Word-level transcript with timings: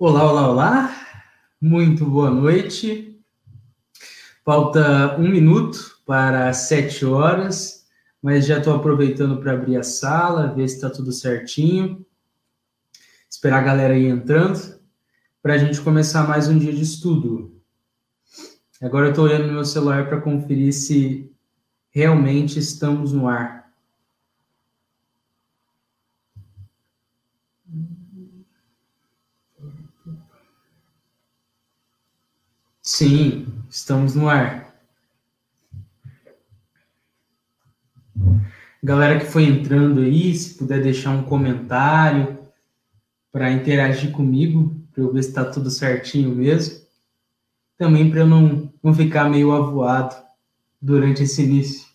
Olá, 0.00 0.30
olá, 0.30 0.48
olá. 0.48 0.96
Muito 1.60 2.06
boa 2.06 2.30
noite. 2.30 3.20
Falta 4.44 5.16
um 5.18 5.28
minuto 5.28 6.00
para 6.06 6.52
sete 6.52 7.04
horas, 7.04 7.84
mas 8.22 8.46
já 8.46 8.58
estou 8.58 8.76
aproveitando 8.76 9.40
para 9.40 9.54
abrir 9.54 9.76
a 9.76 9.82
sala, 9.82 10.54
ver 10.54 10.68
se 10.68 10.76
está 10.76 10.88
tudo 10.88 11.10
certinho. 11.10 12.06
Esperar 13.28 13.58
a 13.58 13.66
galera 13.66 13.94
aí 13.94 14.06
entrando 14.06 14.78
para 15.42 15.54
a 15.54 15.58
gente 15.58 15.80
começar 15.80 16.28
mais 16.28 16.46
um 16.46 16.56
dia 16.56 16.72
de 16.72 16.82
estudo. 16.82 17.60
Agora 18.80 19.06
eu 19.06 19.10
estou 19.10 19.24
olhando 19.24 19.48
no 19.48 19.54
meu 19.54 19.64
celular 19.64 20.08
para 20.08 20.20
conferir 20.20 20.72
se 20.72 21.28
realmente 21.90 22.56
estamos 22.60 23.12
no 23.12 23.26
ar. 23.26 23.57
Sim, 32.90 33.46
estamos 33.68 34.14
no 34.14 34.30
ar. 34.30 34.74
Galera 38.82 39.20
que 39.20 39.26
foi 39.26 39.44
entrando 39.44 40.00
aí, 40.00 40.34
se 40.34 40.54
puder 40.54 40.82
deixar 40.82 41.10
um 41.10 41.22
comentário 41.22 42.38
para 43.30 43.52
interagir 43.52 44.10
comigo, 44.10 44.74
para 44.90 45.02
eu 45.02 45.12
ver 45.12 45.22
se 45.22 45.28
está 45.28 45.44
tudo 45.44 45.70
certinho 45.70 46.34
mesmo. 46.34 46.80
Também 47.76 48.10
para 48.10 48.20
eu 48.20 48.26
não, 48.26 48.72
não 48.82 48.94
ficar 48.94 49.28
meio 49.28 49.52
avoado 49.52 50.16
durante 50.80 51.24
esse 51.24 51.42
início. 51.42 51.87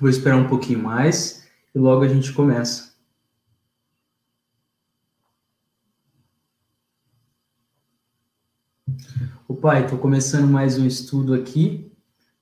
Vou 0.00 0.08
esperar 0.08 0.36
um 0.36 0.48
pouquinho 0.48 0.82
mais 0.82 1.46
e 1.74 1.78
logo 1.78 2.02
a 2.02 2.08
gente 2.08 2.32
começa. 2.32 2.94
O 9.46 9.54
pai, 9.54 9.84
estou 9.84 9.98
começando 9.98 10.50
mais 10.50 10.78
um 10.78 10.86
estudo 10.86 11.34
aqui 11.34 11.92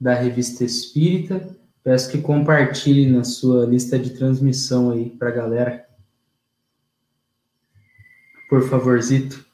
da 0.00 0.14
Revista 0.14 0.62
Espírita. 0.62 1.58
Peço 1.82 2.12
que 2.12 2.20
compartilhe 2.20 3.10
na 3.10 3.24
sua 3.24 3.66
lista 3.66 3.98
de 3.98 4.10
transmissão 4.10 4.92
aí 4.92 5.10
para 5.10 5.30
a 5.30 5.32
galera. 5.32 5.88
Por 8.48 8.68
favorzito. 8.68 9.47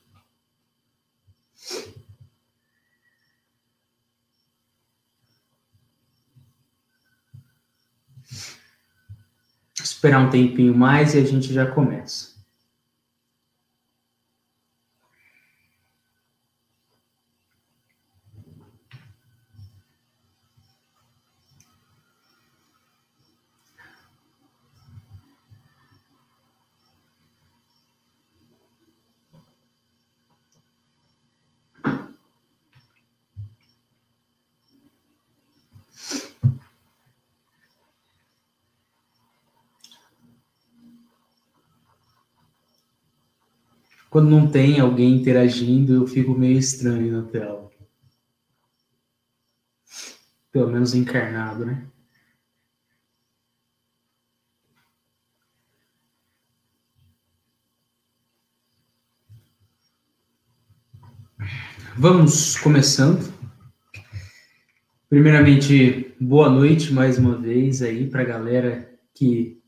Esperar 10.04 10.20
um 10.20 10.28
tempinho 10.28 10.76
mais 10.76 11.14
e 11.14 11.18
a 11.18 11.24
gente 11.24 11.50
já 11.50 11.64
começa. 11.64 12.33
Quando 44.14 44.30
não 44.30 44.48
tem 44.48 44.78
alguém 44.78 45.16
interagindo, 45.16 45.92
eu 45.92 46.06
fico 46.06 46.38
meio 46.38 46.56
estranho 46.56 47.20
na 47.20 47.28
tela. 47.28 47.68
Pelo 50.52 50.70
menos 50.70 50.94
encarnado, 50.94 51.66
né? 51.66 51.84
Vamos 61.98 62.56
começando. 62.58 63.34
Primeiramente, 65.08 66.14
boa 66.20 66.48
noite 66.48 66.92
mais 66.92 67.18
uma 67.18 67.36
vez 67.36 67.82
aí 67.82 68.08
para 68.08 68.22
a 68.22 68.24
galera 68.24 68.96
que 69.12 69.60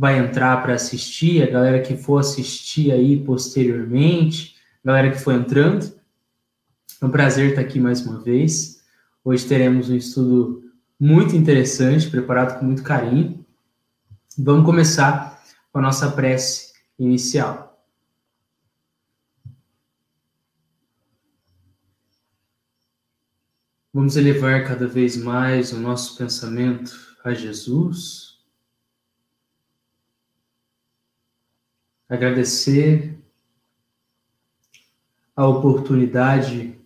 vai 0.00 0.18
entrar 0.18 0.62
para 0.62 0.72
assistir, 0.72 1.42
a 1.42 1.50
galera 1.50 1.82
que 1.82 1.94
for 1.94 2.20
assistir 2.20 2.90
aí 2.90 3.22
posteriormente, 3.22 4.56
a 4.82 4.86
galera 4.86 5.10
que 5.10 5.18
for 5.18 5.34
entrando. 5.34 5.92
É 7.02 7.04
um 7.04 7.10
prazer 7.10 7.50
estar 7.50 7.60
aqui 7.60 7.78
mais 7.78 8.00
uma 8.06 8.18
vez. 8.18 8.82
Hoje 9.22 9.46
teremos 9.46 9.90
um 9.90 9.94
estudo 9.94 10.72
muito 10.98 11.36
interessante, 11.36 12.08
preparado 12.08 12.58
com 12.58 12.64
muito 12.64 12.82
carinho. 12.82 13.44
Vamos 14.38 14.64
começar 14.64 15.38
com 15.70 15.80
a 15.80 15.82
nossa 15.82 16.10
prece 16.10 16.72
inicial. 16.98 17.78
Vamos 23.92 24.16
elevar 24.16 24.66
cada 24.66 24.86
vez 24.86 25.14
mais 25.14 25.74
o 25.74 25.78
nosso 25.78 26.16
pensamento 26.16 26.90
a 27.22 27.34
Jesus 27.34 28.30
agradecer 32.10 33.16
a 35.36 35.46
oportunidade 35.46 36.76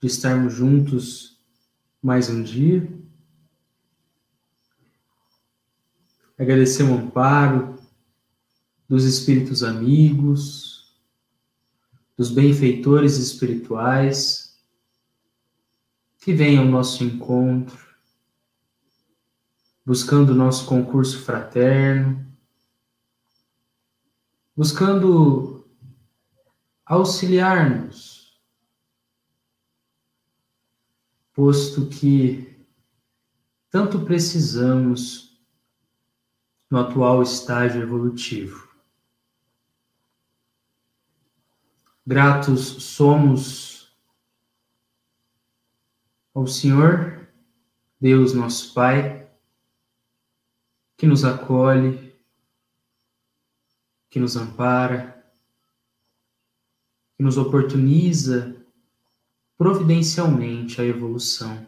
de 0.00 0.06
estarmos 0.06 0.54
juntos 0.54 1.38
mais 2.02 2.30
um 2.30 2.42
dia. 2.42 2.90
Agradecer 6.38 6.82
o 6.82 6.94
amparo 6.94 7.78
dos 8.88 9.04
espíritos 9.04 9.62
amigos, 9.62 10.96
dos 12.16 12.30
benfeitores 12.30 13.18
espirituais 13.18 14.58
que 16.20 16.32
venham 16.32 16.64
ao 16.64 16.70
nosso 16.70 17.04
encontro, 17.04 17.86
buscando 19.84 20.32
o 20.32 20.34
nosso 20.34 20.64
concurso 20.64 21.18
fraterno 21.18 22.31
buscando 24.54 25.66
auxiliar-nos, 26.84 28.40
posto 31.32 31.88
que 31.88 32.66
tanto 33.70 34.04
precisamos 34.04 35.42
no 36.70 36.78
atual 36.78 37.22
estágio 37.22 37.82
evolutivo. 37.82 38.70
Gratos 42.04 42.60
somos 42.82 43.96
ao 46.34 46.46
Senhor, 46.46 47.28
Deus 48.00 48.34
nosso 48.34 48.74
Pai, 48.74 49.30
que 50.96 51.06
nos 51.06 51.24
acolhe, 51.24 52.11
que 54.12 54.20
nos 54.20 54.36
ampara, 54.36 55.24
que 57.16 57.22
nos 57.22 57.38
oportuniza 57.38 58.54
providencialmente 59.56 60.82
a 60.82 60.84
evolução. 60.84 61.66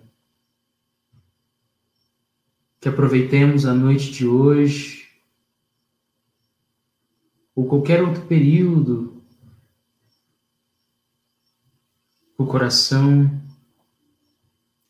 Que 2.79 2.91
aproveitemos 2.91 3.65
a 3.65 3.73
noite 3.73 4.13
de 4.13 4.27
hoje 4.27 5.09
ou 7.55 7.67
qualquer 7.67 8.03
outro 8.03 8.27
período 8.27 9.23
o 12.37 12.45
coração 12.45 13.43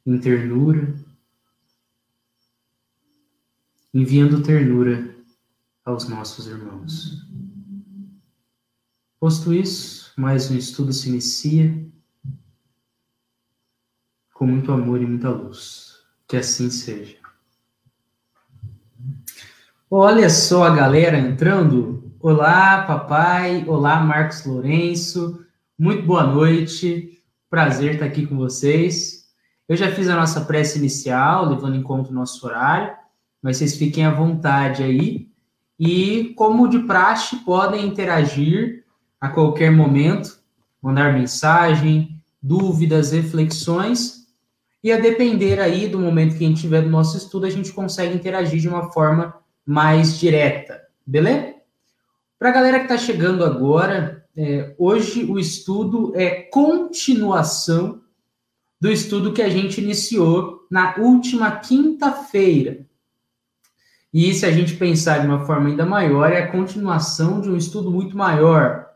em 0.04 0.18
ternura, 0.18 0.92
enviando 3.92 4.42
ternura 4.42 5.13
aos 5.84 6.08
nossos 6.08 6.46
irmãos. 6.46 7.22
Posto 9.20 9.52
isso, 9.52 10.12
mais 10.16 10.50
um 10.50 10.56
estudo 10.56 10.92
se 10.92 11.08
inicia 11.08 11.84
com 14.32 14.46
muito 14.46 14.72
amor 14.72 15.00
e 15.00 15.06
muita 15.06 15.30
luz. 15.30 15.94
Que 16.26 16.38
assim 16.38 16.70
seja. 16.70 17.16
Olha 19.90 20.28
só 20.30 20.64
a 20.64 20.74
galera 20.74 21.18
entrando. 21.18 22.12
Olá, 22.18 22.82
papai. 22.82 23.64
Olá, 23.68 24.00
Marcos 24.00 24.44
Lourenço. 24.44 25.44
muito 25.78 26.04
boa 26.04 26.26
noite. 26.26 27.22
Prazer 27.48 27.94
estar 27.94 28.06
aqui 28.06 28.26
com 28.26 28.36
vocês. 28.36 29.28
Eu 29.68 29.76
já 29.76 29.92
fiz 29.92 30.08
a 30.08 30.16
nossa 30.16 30.44
prece 30.44 30.78
inicial, 30.78 31.48
levando 31.48 31.76
em 31.76 31.82
conta 31.82 32.10
o 32.10 32.14
nosso 32.14 32.44
horário, 32.46 32.94
mas 33.40 33.58
vocês 33.58 33.76
fiquem 33.76 34.04
à 34.04 34.10
vontade 34.10 34.82
aí. 34.82 35.33
E, 35.78 36.32
como 36.36 36.68
de 36.68 36.80
praxe, 36.80 37.36
podem 37.44 37.86
interagir 37.86 38.84
a 39.20 39.28
qualquer 39.28 39.72
momento, 39.72 40.38
mandar 40.80 41.12
mensagem, 41.12 42.20
dúvidas, 42.42 43.12
reflexões. 43.12 44.26
E 44.82 44.92
a 44.92 45.00
depender 45.00 45.60
aí 45.60 45.88
do 45.88 45.98
momento 45.98 46.36
que 46.36 46.44
a 46.44 46.48
gente 46.48 46.60
tiver 46.60 46.82
do 46.82 46.90
nosso 46.90 47.16
estudo, 47.16 47.46
a 47.46 47.50
gente 47.50 47.72
consegue 47.72 48.14
interagir 48.14 48.60
de 48.60 48.68
uma 48.68 48.92
forma 48.92 49.34
mais 49.64 50.18
direta, 50.18 50.80
beleza? 51.06 51.54
Para 52.38 52.50
a 52.50 52.52
galera 52.52 52.78
que 52.78 52.84
está 52.84 52.98
chegando 52.98 53.44
agora, 53.44 54.26
é, 54.36 54.74
hoje 54.78 55.24
o 55.24 55.38
estudo 55.38 56.12
é 56.14 56.42
continuação 56.42 58.02
do 58.78 58.90
estudo 58.90 59.32
que 59.32 59.40
a 59.40 59.48
gente 59.48 59.80
iniciou 59.80 60.66
na 60.70 60.96
última 60.98 61.50
quinta-feira. 61.52 62.84
E 64.14 64.32
se 64.32 64.46
a 64.46 64.52
gente 64.52 64.76
pensar 64.76 65.18
de 65.18 65.26
uma 65.26 65.44
forma 65.44 65.68
ainda 65.68 65.84
maior, 65.84 66.30
é 66.30 66.38
a 66.38 66.52
continuação 66.52 67.40
de 67.40 67.50
um 67.50 67.56
estudo 67.56 67.90
muito 67.90 68.16
maior. 68.16 68.86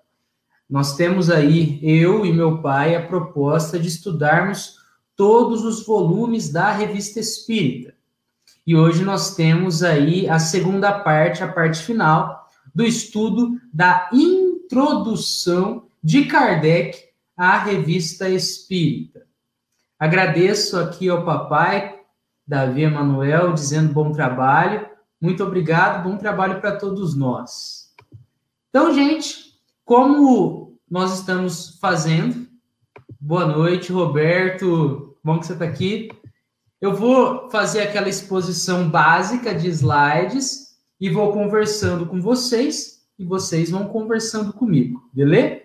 Nós 0.70 0.94
temos 0.94 1.28
aí, 1.28 1.80
eu 1.82 2.24
e 2.24 2.32
meu 2.32 2.62
pai, 2.62 2.94
a 2.94 3.04
proposta 3.04 3.80
de 3.80 3.88
estudarmos 3.88 4.76
todos 5.16 5.64
os 5.64 5.84
volumes 5.84 6.52
da 6.52 6.70
Revista 6.70 7.18
Espírita. 7.18 7.94
E 8.64 8.76
hoje 8.76 9.04
nós 9.04 9.34
temos 9.34 9.82
aí 9.82 10.28
a 10.28 10.38
segunda 10.38 11.00
parte, 11.00 11.42
a 11.42 11.48
parte 11.48 11.82
final, 11.82 12.46
do 12.72 12.84
estudo 12.84 13.60
da 13.74 14.08
introdução 14.12 15.88
de 16.00 16.26
Kardec 16.26 16.96
à 17.36 17.58
Revista 17.58 18.28
Espírita. 18.28 19.26
Agradeço 19.98 20.78
aqui 20.78 21.08
ao 21.08 21.24
papai, 21.24 21.98
Davi 22.46 22.82
Emanuel, 22.82 23.52
dizendo 23.52 23.92
bom 23.92 24.12
trabalho. 24.12 24.86
Muito 25.20 25.42
obrigado, 25.42 26.08
bom 26.08 26.16
trabalho 26.16 26.60
para 26.60 26.76
todos 26.76 27.16
nós. 27.16 27.92
Então, 28.70 28.94
gente, 28.94 29.58
como 29.84 30.78
nós 30.88 31.18
estamos 31.18 31.78
fazendo, 31.80 32.46
boa 33.20 33.44
noite, 33.44 33.92
Roberto, 33.92 35.16
bom 35.24 35.40
que 35.40 35.46
você 35.46 35.54
está 35.54 35.64
aqui. 35.64 36.08
Eu 36.80 36.94
vou 36.94 37.50
fazer 37.50 37.80
aquela 37.80 38.08
exposição 38.08 38.88
básica 38.88 39.52
de 39.52 39.68
slides 39.68 40.78
e 41.00 41.10
vou 41.10 41.32
conversando 41.32 42.06
com 42.06 42.20
vocês 42.20 43.04
e 43.18 43.24
vocês 43.24 43.70
vão 43.70 43.88
conversando 43.88 44.52
comigo, 44.52 45.10
beleza? 45.12 45.62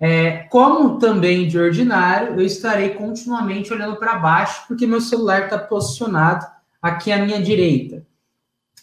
É, 0.00 0.44
como 0.44 0.98
também 0.98 1.46
de 1.46 1.58
ordinário, 1.58 2.40
eu 2.40 2.46
estarei 2.46 2.90
continuamente 2.90 3.72
olhando 3.72 3.96
para 3.96 4.18
baixo, 4.18 4.64
porque 4.66 4.86
meu 4.86 5.00
celular 5.00 5.44
está 5.44 5.58
posicionado 5.58 6.46
aqui 6.80 7.12
à 7.12 7.18
minha 7.18 7.42
direita. 7.42 8.06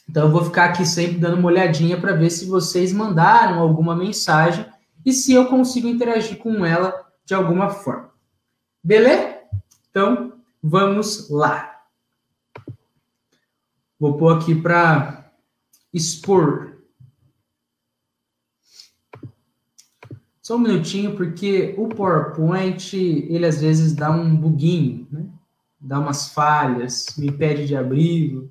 Então, 0.07 0.25
eu 0.25 0.31
vou 0.31 0.45
ficar 0.45 0.65
aqui 0.65 0.85
sempre 0.85 1.17
dando 1.17 1.37
uma 1.37 1.47
olhadinha 1.47 1.99
para 1.99 2.13
ver 2.13 2.29
se 2.29 2.45
vocês 2.45 2.93
mandaram 2.93 3.59
alguma 3.59 3.95
mensagem 3.95 4.65
e 5.05 5.11
se 5.11 5.33
eu 5.33 5.47
consigo 5.47 5.87
interagir 5.87 6.37
com 6.37 6.65
ela 6.65 7.05
de 7.25 7.33
alguma 7.33 7.69
forma. 7.69 8.11
Beleza? 8.83 9.39
Então, 9.89 10.33
vamos 10.61 11.29
lá. 11.29 11.81
Vou 13.99 14.17
pôr 14.17 14.37
aqui 14.37 14.53
para 14.53 15.31
expor. 15.93 16.75
Só 20.41 20.57
um 20.57 20.59
minutinho, 20.59 21.15
porque 21.15 21.73
o 21.75 21.87
PowerPoint, 21.87 22.95
ele 22.95 23.45
às 23.45 23.61
vezes 23.61 23.93
dá 23.93 24.11
um 24.11 24.35
buguinho, 24.35 25.07
né? 25.09 25.25
Dá 25.79 25.99
umas 25.99 26.29
falhas, 26.29 27.15
me 27.17 27.31
pede 27.31 27.65
de 27.65 27.75
abrir, 27.75 28.47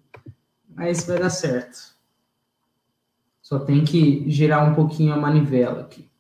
mas 0.74 1.04
vai 1.04 1.18
dar 1.18 1.30
certo. 1.30 1.94
Só 3.40 3.58
tem 3.58 3.84
que 3.84 4.28
girar 4.30 4.70
um 4.70 4.74
pouquinho 4.74 5.12
a 5.12 5.16
manivela 5.16 5.82
aqui. 5.82 6.10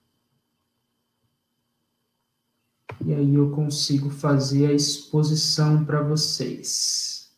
E 3.04 3.12
aí 3.12 3.34
eu 3.34 3.50
consigo 3.50 4.08
fazer 4.08 4.68
a 4.68 4.72
exposição 4.72 5.84
para 5.84 6.02
vocês. 6.02 7.30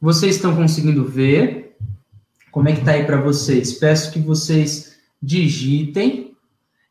Vocês 0.00 0.34
estão 0.34 0.56
conseguindo 0.56 1.04
ver? 1.04 1.76
Como 2.50 2.68
é 2.68 2.74
que 2.74 2.84
tá 2.84 2.92
aí 2.92 3.04
para 3.06 3.20
vocês? 3.20 3.74
Peço 3.74 4.12
que 4.12 4.18
vocês 4.18 4.98
digitem, 5.22 6.36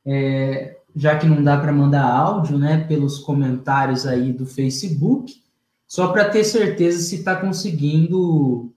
é, 0.05 0.79
já 0.95 1.17
que 1.17 1.25
não 1.25 1.43
dá 1.43 1.57
para 1.57 1.71
mandar 1.71 2.03
áudio, 2.03 2.57
né, 2.57 2.85
pelos 2.85 3.19
comentários 3.19 4.05
aí 4.05 4.33
do 4.33 4.45
Facebook, 4.45 5.41
só 5.87 6.11
para 6.11 6.29
ter 6.29 6.43
certeza 6.43 7.01
se 7.01 7.15
está 7.15 7.35
conseguindo, 7.35 8.73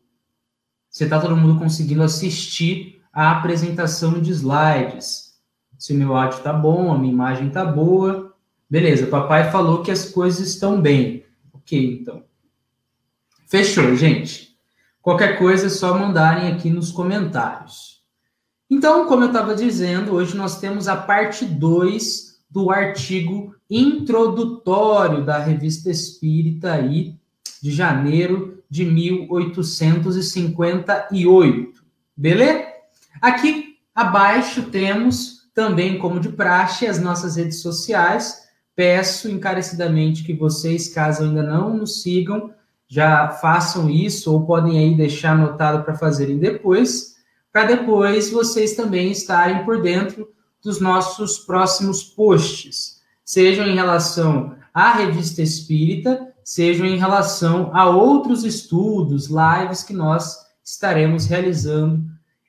se 0.91 1.05
está 1.05 1.21
todo 1.21 1.37
mundo 1.37 1.59
conseguindo 1.59 2.03
assistir 2.03 3.03
a 3.13 3.31
apresentação 3.31 4.21
de 4.21 4.33
slides. 4.33 5.35
Se 5.79 5.95
meu 5.95 6.17
áudio 6.17 6.39
está 6.39 6.53
bom, 6.53 6.93
a 6.93 6.99
minha 6.99 7.13
imagem 7.13 7.49
está 7.49 7.65
boa. 7.65 8.35
Beleza, 8.69 9.07
papai 9.07 9.51
falou 9.51 9.83
que 9.83 9.91
as 9.91 10.09
coisas 10.09 10.49
estão 10.49 10.81
bem. 10.81 11.25
Ok, 11.53 12.01
então. 12.01 12.25
Fechou, 13.47 13.95
gente. 13.95 14.57
Qualquer 15.01 15.39
coisa 15.39 15.67
é 15.67 15.71
só 15.71 15.97
mandarem 15.97 16.51
aqui 16.51 16.71
nos 16.71 16.91
comentários. 16.91 17.94
Então, 18.75 19.07
como 19.07 19.23
eu 19.23 19.29
estava 19.29 19.55
dizendo, 19.55 20.15
hoje 20.15 20.37
nós 20.37 20.59
temos 20.59 20.89
a 20.89 20.97
parte 20.97 21.45
2 21.45 22.41
do 22.51 22.73
artigo 22.73 23.55
introdutório 23.71 25.25
da 25.25 25.39
Revista 25.39 25.89
Espírita 25.89 26.73
aí, 26.73 27.15
de 27.63 27.71
janeiro 27.71 28.65
de 28.69 28.85
1858. 28.85 31.85
Beleza? 32.17 32.65
Aqui 33.23 33.77
abaixo 33.95 34.65
temos 34.65 35.49
também, 35.55 35.97
como 35.97 36.19
de 36.19 36.31
praxe, 36.31 36.85
as 36.85 37.01
nossas 37.01 37.37
redes 37.37 37.63
sociais. 37.63 38.49
Peço 38.75 39.31
encarecidamente 39.31 40.25
que 40.25 40.35
vocês, 40.35 40.93
caso 40.93 41.23
ainda 41.23 41.45
não 41.45 41.77
nos 41.77 42.03
sigam, 42.03 42.51
já 42.89 43.29
façam 43.29 43.89
isso 43.89 44.33
ou 44.33 44.45
podem 44.45 44.81
aí 44.81 44.97
deixar 44.97 45.35
anotado 45.35 45.85
para 45.85 45.95
fazerem 45.95 46.39
depois, 46.39 47.14
para 47.55 47.69
depois 47.69 48.33
vocês 48.33 48.75
também 48.75 49.13
estarem 49.13 49.65
por 49.65 49.81
dentro 49.81 50.29
dos 50.61 50.81
nossos 50.81 51.39
próximos 51.39 52.03
posts, 52.03 53.01
sejam 53.25 53.65
em 53.65 53.77
relação 53.77 54.57
à 54.75 54.91
revista 54.95 55.41
espírita, 55.41 56.35
sejam 56.43 56.85
em 56.85 56.99
relação 56.99 57.71
a 57.73 57.89
outros 57.89 58.43
estudos, 58.43 59.29
lives 59.29 59.85
que 59.85 59.93
nós 59.93 60.37
estaremos 60.65 61.27
realizando 61.27 62.05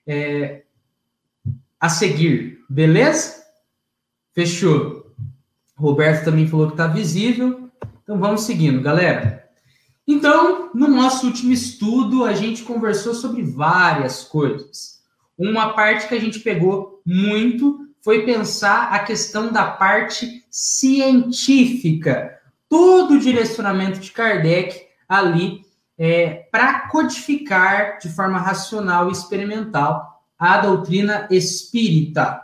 é, 0.07 0.63
a 1.79 1.87
seguir, 1.87 2.65
beleza? 2.67 3.43
Fechou. 4.33 5.13
Roberto 5.77 6.25
também 6.25 6.47
falou 6.47 6.65
que 6.65 6.73
está 6.73 6.87
visível. 6.87 7.69
Então 8.01 8.17
vamos 8.17 8.41
seguindo, 8.41 8.81
galera. 8.81 9.47
Então, 10.07 10.71
no 10.73 10.87
nosso 10.87 11.27
último 11.27 11.51
estudo, 11.51 12.25
a 12.25 12.33
gente 12.33 12.63
conversou 12.63 13.13
sobre 13.13 13.43
várias 13.43 14.23
coisas. 14.23 14.94
Uma 15.37 15.73
parte 15.73 16.07
que 16.07 16.15
a 16.15 16.19
gente 16.19 16.39
pegou 16.39 17.01
muito 17.05 17.89
foi 18.01 18.25
pensar 18.25 18.93
a 18.93 18.99
questão 18.99 19.51
da 19.51 19.65
parte 19.65 20.45
científica, 20.49 22.39
todo 22.69 23.15
o 23.15 23.19
direcionamento 23.19 23.99
de 23.99 24.11
Kardec 24.11 24.85
ali 25.09 25.65
é, 25.97 26.47
para 26.51 26.87
codificar 26.87 27.97
de 27.99 28.09
forma 28.09 28.37
racional 28.37 29.09
e 29.09 29.11
experimental 29.11 30.23
a 30.37 30.57
doutrina 30.57 31.27
espírita. 31.31 32.41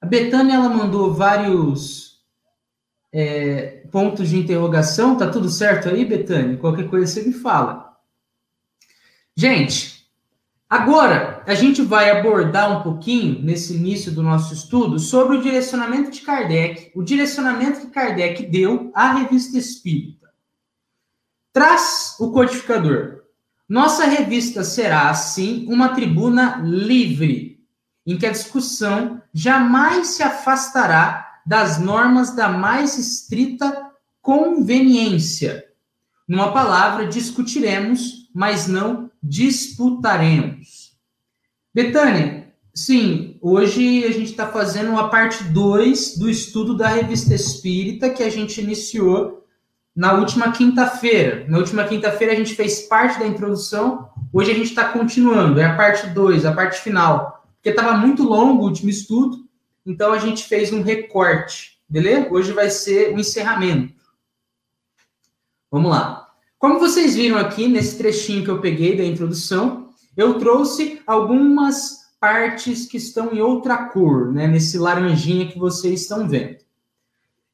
A 0.00 0.06
Betânia 0.06 0.54
ela 0.54 0.68
mandou 0.68 1.14
vários 1.14 2.22
é, 3.12 3.84
pontos 3.90 4.28
de 4.28 4.38
interrogação. 4.38 5.16
Tá 5.16 5.30
tudo 5.30 5.48
certo 5.48 5.88
aí, 5.88 6.04
Betânia? 6.04 6.56
Qualquer 6.56 6.88
coisa 6.88 7.06
você 7.06 7.22
me 7.22 7.32
fala. 7.32 7.96
Gente, 9.36 10.01
agora 10.72 11.42
a 11.46 11.54
gente 11.54 11.82
vai 11.82 12.08
abordar 12.08 12.78
um 12.78 12.82
pouquinho, 12.82 13.42
nesse 13.42 13.74
início 13.74 14.10
do 14.10 14.22
nosso 14.22 14.54
estudo, 14.54 14.98
sobre 14.98 15.36
o 15.36 15.42
direcionamento 15.42 16.10
de 16.10 16.22
Kardec, 16.22 16.90
o 16.94 17.02
direcionamento 17.02 17.80
que 17.80 17.88
Kardec 17.88 18.46
deu 18.46 18.90
à 18.94 19.12
revista 19.12 19.58
Espírita. 19.58 20.30
Traz 21.52 22.16
o 22.18 22.32
codificador. 22.32 23.20
Nossa 23.68 24.06
revista 24.06 24.64
será, 24.64 25.10
assim, 25.10 25.66
uma 25.68 25.90
tribuna 25.90 26.62
livre, 26.64 27.62
em 28.06 28.16
que 28.16 28.24
a 28.24 28.32
discussão 28.32 29.20
jamais 29.30 30.06
se 30.08 30.22
afastará 30.22 31.40
das 31.44 31.78
normas 31.78 32.34
da 32.34 32.48
mais 32.48 32.96
estrita 32.96 33.90
conveniência. 34.22 35.66
Numa 36.26 36.50
palavra, 36.50 37.08
discutiremos, 37.08 38.30
mas 38.34 38.66
não 38.66 39.10
disputaremos. 39.22 40.61
Betânia, 41.74 42.52
sim, 42.74 43.38
hoje 43.40 44.04
a 44.04 44.10
gente 44.10 44.30
está 44.30 44.46
fazendo 44.46 44.94
a 44.98 45.08
parte 45.08 45.42
2 45.44 46.18
do 46.18 46.28
estudo 46.28 46.76
da 46.76 46.86
Revista 46.86 47.34
Espírita 47.34 48.10
que 48.10 48.22
a 48.22 48.28
gente 48.28 48.60
iniciou 48.60 49.46
na 49.96 50.12
última 50.12 50.52
quinta-feira. 50.52 51.46
Na 51.48 51.56
última 51.56 51.84
quinta-feira 51.84 52.34
a 52.34 52.36
gente 52.36 52.54
fez 52.54 52.82
parte 52.82 53.18
da 53.18 53.26
introdução, 53.26 54.10
hoje 54.30 54.50
a 54.50 54.54
gente 54.54 54.68
está 54.68 54.90
continuando, 54.90 55.60
é 55.60 55.64
a 55.64 55.74
parte 55.74 56.08
2, 56.08 56.44
a 56.44 56.52
parte 56.52 56.78
final. 56.78 57.42
Porque 57.54 57.70
estava 57.70 57.96
muito 57.96 58.22
longo 58.22 58.62
o 58.62 58.66
último 58.66 58.90
estudo, 58.90 59.38
então 59.86 60.12
a 60.12 60.18
gente 60.18 60.44
fez 60.44 60.70
um 60.74 60.82
recorte, 60.82 61.78
beleza? 61.88 62.28
Hoje 62.30 62.52
vai 62.52 62.68
ser 62.68 63.12
o 63.12 63.14
um 63.14 63.18
encerramento. 63.18 63.94
Vamos 65.70 65.90
lá. 65.90 66.28
Como 66.58 66.78
vocês 66.78 67.16
viram 67.16 67.38
aqui 67.38 67.66
nesse 67.66 67.96
trechinho 67.96 68.44
que 68.44 68.50
eu 68.50 68.60
peguei 68.60 68.94
da 68.94 69.04
introdução, 69.04 69.91
eu 70.16 70.38
trouxe 70.38 71.00
algumas 71.06 72.02
partes 72.20 72.86
que 72.86 72.96
estão 72.96 73.32
em 73.32 73.40
outra 73.40 73.88
cor, 73.88 74.32
né? 74.32 74.46
Nesse 74.46 74.78
laranjinha 74.78 75.48
que 75.48 75.58
vocês 75.58 76.02
estão 76.02 76.28
vendo. 76.28 76.58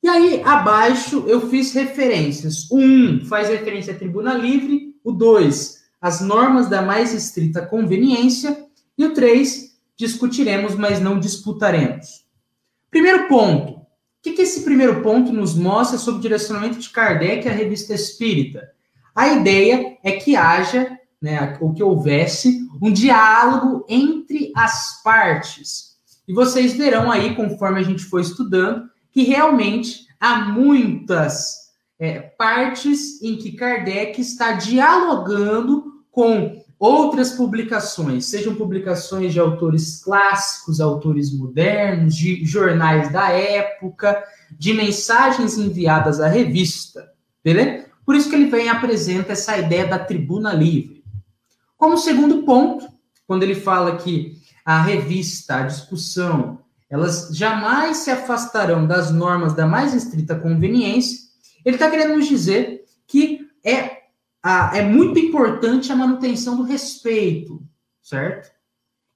E 0.03 0.09
aí, 0.09 0.43
abaixo, 0.45 1.25
eu 1.27 1.49
fiz 1.49 1.73
referências. 1.73 2.71
O 2.71 2.79
1 2.79 3.27
faz 3.27 3.49
referência 3.49 3.93
à 3.93 3.97
tribuna 3.97 4.35
livre, 4.35 4.95
o 5.03 5.13
2, 5.13 5.79
as 6.01 6.21
normas 6.21 6.69
da 6.69 6.83
mais 6.83 7.13
estrita 7.13 7.67
conveniência, 7.67 8.67
e 8.97 9.05
o 9.05 9.15
3, 9.15 9.77
discutiremos, 9.97 10.75
mas 10.75 11.01
não 11.01 11.19
disputaremos. 11.19 12.27
Primeiro 12.91 13.29
ponto. 13.29 13.73
O 13.73 13.87
que, 14.23 14.33
que 14.33 14.43
esse 14.43 14.63
primeiro 14.63 15.03
ponto 15.03 15.33
nos 15.33 15.55
mostra 15.55 15.99
sobre 15.99 16.19
o 16.19 16.23
direcionamento 16.23 16.79
de 16.79 16.91
Kardec 16.91 17.49
à 17.49 17.53
revista 17.53 17.95
espírita? 17.95 18.69
A 19.15 19.29
ideia 19.29 19.97
é 20.03 20.13
que 20.13 20.37
haja, 20.37 20.99
né, 21.21 21.57
ou 21.61 21.73
que 21.73 21.83
houvesse, 21.83 22.69
um 22.81 22.93
diálogo 22.93 23.85
entre 23.89 24.53
as 24.55 25.03
partes. 25.03 25.97
E 26.27 26.33
vocês 26.33 26.75
verão 26.75 27.11
aí, 27.11 27.35
conforme 27.35 27.81
a 27.81 27.83
gente 27.83 28.05
for 28.05 28.21
estudando, 28.21 28.89
que 29.11 29.23
realmente 29.23 30.07
há 30.21 30.45
muitas 30.45 31.69
é, 31.99 32.21
partes 32.21 33.21
em 33.23 33.37
que 33.37 33.53
Kardec 33.53 34.21
está 34.21 34.53
dialogando 34.53 36.05
com 36.11 36.63
outras 36.79 37.33
publicações, 37.33 38.27
sejam 38.27 38.55
publicações 38.55 39.33
de 39.33 39.41
autores 39.41 40.01
clássicos, 40.03 40.81
autores 40.81 41.37
modernos, 41.37 42.15
de 42.15 42.45
jornais 42.45 43.13
da 43.13 43.31
época, 43.31 44.23
de 44.57 44.73
mensagens 44.73 45.59
enviadas 45.59 46.21
à 46.21 46.29
revista, 46.29 47.11
beleza? 47.43 47.87
Por 48.07 48.15
isso 48.15 48.31
que 48.31 48.37
ele 48.37 48.49
vem 48.49 48.67
e 48.67 48.69
apresenta 48.69 49.33
essa 49.33 49.59
ideia 49.59 49.87
da 49.87 49.99
tribuna 49.99 50.53
livre. 50.53 50.98
Como 51.79 51.97
segundo 51.97 52.43
ponto, 52.43 52.87
quando 53.27 53.45
ele 53.45 53.55
fala 53.55 53.97
que 53.97 54.37
a 54.65 54.83
revista, 54.83 55.57
a 55.57 55.63
discussão, 55.63 56.59
elas 56.91 57.31
jamais 57.33 57.99
se 57.99 58.11
afastarão 58.11 58.87
das 58.87 59.11
normas 59.11 59.55
da 59.55 59.65
mais 59.65 59.95
estrita 59.95 60.35
conveniência, 60.35 61.21
ele 61.65 61.77
está 61.77 61.89
querendo 61.89 62.17
nos 62.17 62.27
dizer 62.27 62.85
que 63.07 63.49
é, 63.65 63.99
a, 64.43 64.77
é 64.77 64.83
muito 64.83 65.19
importante 65.19 65.93
a 65.93 65.97
manutenção 65.97 66.57
do 66.57 66.65
respeito, 66.65 67.63
certo? 68.03 68.51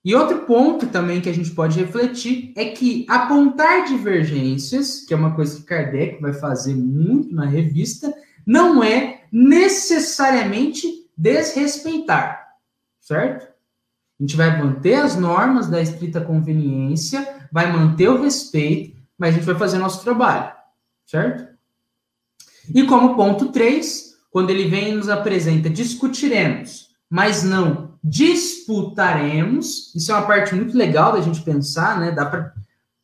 E 0.04 0.14
outro 0.14 0.40
ponto 0.40 0.86
também 0.86 1.20
que 1.20 1.28
a 1.28 1.34
gente 1.34 1.50
pode 1.52 1.78
refletir 1.78 2.52
é 2.56 2.66
que 2.66 3.06
apontar 3.08 3.84
divergências, 3.84 5.00
que 5.00 5.14
é 5.14 5.16
uma 5.16 5.34
coisa 5.34 5.56
que 5.56 5.62
Kardec 5.64 6.20
vai 6.20 6.32
fazer 6.32 6.74
muito 6.74 7.34
na 7.34 7.46
revista, 7.46 8.12
não 8.46 8.82
é 8.82 9.24
necessariamente 9.30 10.86
desrespeitar, 11.16 12.41
certo? 13.02 13.44
A 14.18 14.22
gente 14.22 14.36
vai 14.36 14.56
manter 14.56 14.94
as 14.94 15.16
normas 15.16 15.66
da 15.66 15.82
estrita 15.82 16.20
conveniência, 16.20 17.46
vai 17.52 17.70
manter 17.70 18.08
o 18.08 18.22
respeito, 18.22 18.96
mas 19.18 19.30
a 19.30 19.38
gente 19.38 19.44
vai 19.44 19.56
fazer 19.56 19.78
nosso 19.78 20.02
trabalho, 20.02 20.52
certo? 21.04 21.52
E 22.72 22.84
como 22.84 23.16
ponto 23.16 23.50
3, 23.50 24.14
quando 24.30 24.50
ele 24.50 24.68
vem 24.68 24.90
e 24.90 24.94
nos 24.94 25.08
apresenta 25.08 25.68
discutiremos, 25.68 26.90
mas 27.10 27.42
não 27.42 27.98
disputaremos, 28.02 29.94
isso 29.94 30.10
é 30.10 30.14
uma 30.14 30.26
parte 30.26 30.54
muito 30.54 30.76
legal 30.76 31.12
da 31.12 31.20
gente 31.20 31.42
pensar, 31.42 32.00
né? 32.00 32.12
Dá 32.12 32.24
para 32.24 32.54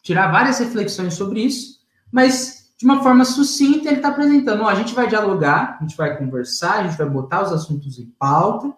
tirar 0.03 0.31
várias 0.31 0.59
reflexões 0.59 1.15
sobre 1.15 1.41
isso, 1.41 1.79
mas 2.11 2.73
de 2.79 2.85
uma 2.85 3.03
forma 3.03 3.25
sucinta 3.25 3.89
ele 3.89 3.97
está 3.97 4.09
apresentando, 4.09 4.63
ó, 4.63 4.69
a 4.69 4.75
gente 4.77 4.95
vai 4.95 5.09
dialogar, 5.09 5.77
a 5.79 5.83
gente 5.83 5.97
vai 5.97 6.17
conversar, 6.17 6.75
a 6.75 6.83
gente 6.85 6.97
vai 6.97 7.09
botar 7.09 7.43
os 7.43 7.53
assuntos 7.53 7.99
em 7.99 8.07
pauta, 8.19 8.73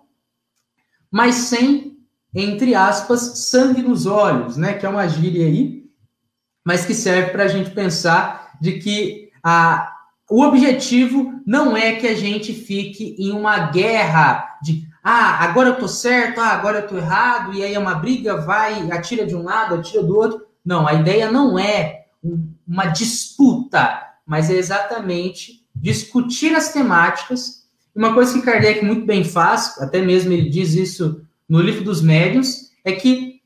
mas 1.11 1.35
sem 1.35 1.91
entre 2.35 2.75
aspas, 2.75 3.49
sangue 3.51 3.83
nos 3.83 4.07
olhos, 4.07 4.57
né? 4.57 4.75
Que 4.75 4.87
é 4.87 4.89
uma 4.89 5.09
gíria 5.09 5.47
aí, 5.47 5.85
mas 6.65 6.85
que 6.85 6.95
serve 6.95 7.31
para 7.31 7.45
a 7.45 7.49
gente 7.49 7.71
pensar 7.71 8.53
de 8.61 8.79
que 8.79 9.31
a, 9.43 9.93
o 10.29 10.43
objetivo 10.43 11.41
não 11.45 11.77
é 11.77 11.93
que 11.93 12.07
a 12.07 12.15
gente 12.15 12.53
fique 12.53 13.17
em 13.19 13.33
uma 13.33 13.71
guerra 13.71 14.59
de 14.63 14.89
ah, 15.03 15.43
agora 15.45 15.71
eu 15.71 15.79
tô 15.79 15.89
certo, 15.89 16.41
ah, 16.41 16.49
agora 16.49 16.81
eu 16.81 16.87
tô 16.87 16.99
errado, 16.99 17.55
e 17.55 17.65
aí 17.65 17.73
é 17.73 17.79
uma 17.79 17.95
briga, 17.95 18.37
vai, 18.37 18.91
atira 18.93 19.27
de 19.27 19.35
um 19.35 19.43
lado, 19.43 19.75
atira 19.75 20.03
do 20.03 20.15
outro. 20.15 20.47
Não, 20.63 20.87
a 20.87 20.93
ideia 20.93 21.33
não 21.33 21.59
é 21.59 22.05
uma 22.69 22.85
disputa, 22.85 24.09
mas 24.27 24.51
é 24.51 24.55
exatamente 24.55 25.67
discutir 25.75 26.55
as 26.55 26.71
temáticas. 26.71 27.60
Uma 27.95 28.15
coisa 28.15 28.33
que 28.35 28.45
Kardec 28.45 28.85
muito 28.85 29.05
bem 29.05 29.25
faz, 29.25 29.77
até 29.79 30.01
mesmo 30.01 30.33
ele 30.33 30.49
diz 30.49 30.75
isso 30.75 31.23
no 31.49 31.61
livro 31.61 31.83
dos 31.83 32.01
médiuns 32.01 32.71
é 32.85 32.93
que 32.93 33.41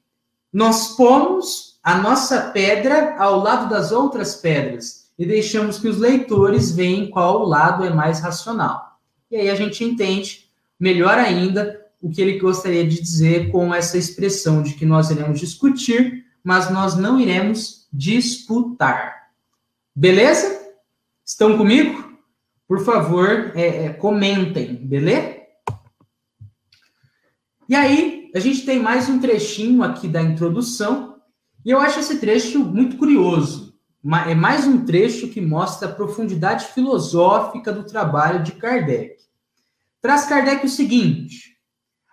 nós 0.52 0.96
pomos 0.96 1.78
a 1.82 1.98
nossa 1.98 2.40
pedra 2.50 3.16
ao 3.18 3.40
lado 3.40 3.68
das 3.68 3.92
outras 3.92 4.36
pedras 4.36 5.10
e 5.18 5.26
deixamos 5.26 5.78
que 5.78 5.88
os 5.88 5.98
leitores 5.98 6.70
vejam 6.70 7.10
qual 7.10 7.44
lado 7.46 7.84
é 7.84 7.90
mais 7.90 8.20
racional. 8.20 8.98
E 9.30 9.36
aí 9.36 9.50
a 9.50 9.54
gente 9.54 9.82
entende 9.82 10.48
melhor 10.78 11.18
ainda 11.18 11.80
o 12.00 12.10
que 12.10 12.20
ele 12.20 12.38
gostaria 12.38 12.86
de 12.86 13.00
dizer 13.00 13.50
com 13.50 13.74
essa 13.74 13.96
expressão 13.96 14.62
de 14.62 14.74
que 14.74 14.84
nós 14.84 15.10
iremos 15.10 15.40
discutir, 15.40 16.26
mas 16.42 16.70
nós 16.70 16.94
não 16.94 17.18
iremos 17.18 17.86
disputar. 17.92 19.30
Beleza? 19.94 20.60
Estão 21.24 21.56
comigo? 21.56 22.03
Por 22.66 22.84
favor, 22.84 23.52
é, 23.54 23.84
é, 23.84 23.92
comentem, 23.92 24.76
beleza? 24.76 25.36
E 27.68 27.74
aí, 27.74 28.30
a 28.34 28.40
gente 28.40 28.64
tem 28.64 28.80
mais 28.80 29.08
um 29.08 29.20
trechinho 29.20 29.82
aqui 29.82 30.08
da 30.08 30.22
introdução, 30.22 31.20
e 31.64 31.70
eu 31.70 31.78
acho 31.78 32.00
esse 32.00 32.18
trecho 32.18 32.58
muito 32.58 32.96
curioso. 32.96 33.74
É 34.26 34.34
mais 34.34 34.66
um 34.66 34.84
trecho 34.84 35.28
que 35.28 35.40
mostra 35.40 35.88
a 35.88 35.92
profundidade 35.92 36.66
filosófica 36.66 37.72
do 37.72 37.84
trabalho 37.84 38.42
de 38.42 38.52
Kardec. 38.52 39.16
Traz 40.00 40.26
Kardec 40.26 40.66
o 40.66 40.68
seguinte: 40.68 41.56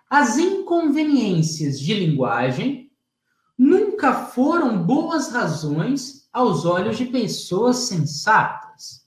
as 0.08 0.38
inconveniências 0.38 1.78
de 1.78 1.92
linguagem 1.92 2.90
nunca 3.58 4.14
foram 4.14 4.82
boas 4.82 5.30
razões 5.30 6.28
aos 6.32 6.64
olhos 6.64 6.96
de 6.96 7.04
pessoas 7.04 7.76
sensatas. 7.76 9.06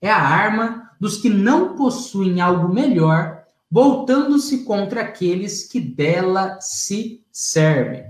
É 0.00 0.10
a 0.10 0.20
arma 0.20 0.85
dos 1.00 1.18
que 1.18 1.28
não 1.28 1.76
possuem 1.76 2.40
algo 2.40 2.72
melhor 2.72 3.44
voltando-se 3.70 4.64
contra 4.64 5.02
aqueles 5.02 5.64
que 5.64 5.80
dela 5.80 6.58
se 6.60 7.24
servem. 7.32 8.04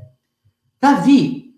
Davi, 0.80 1.54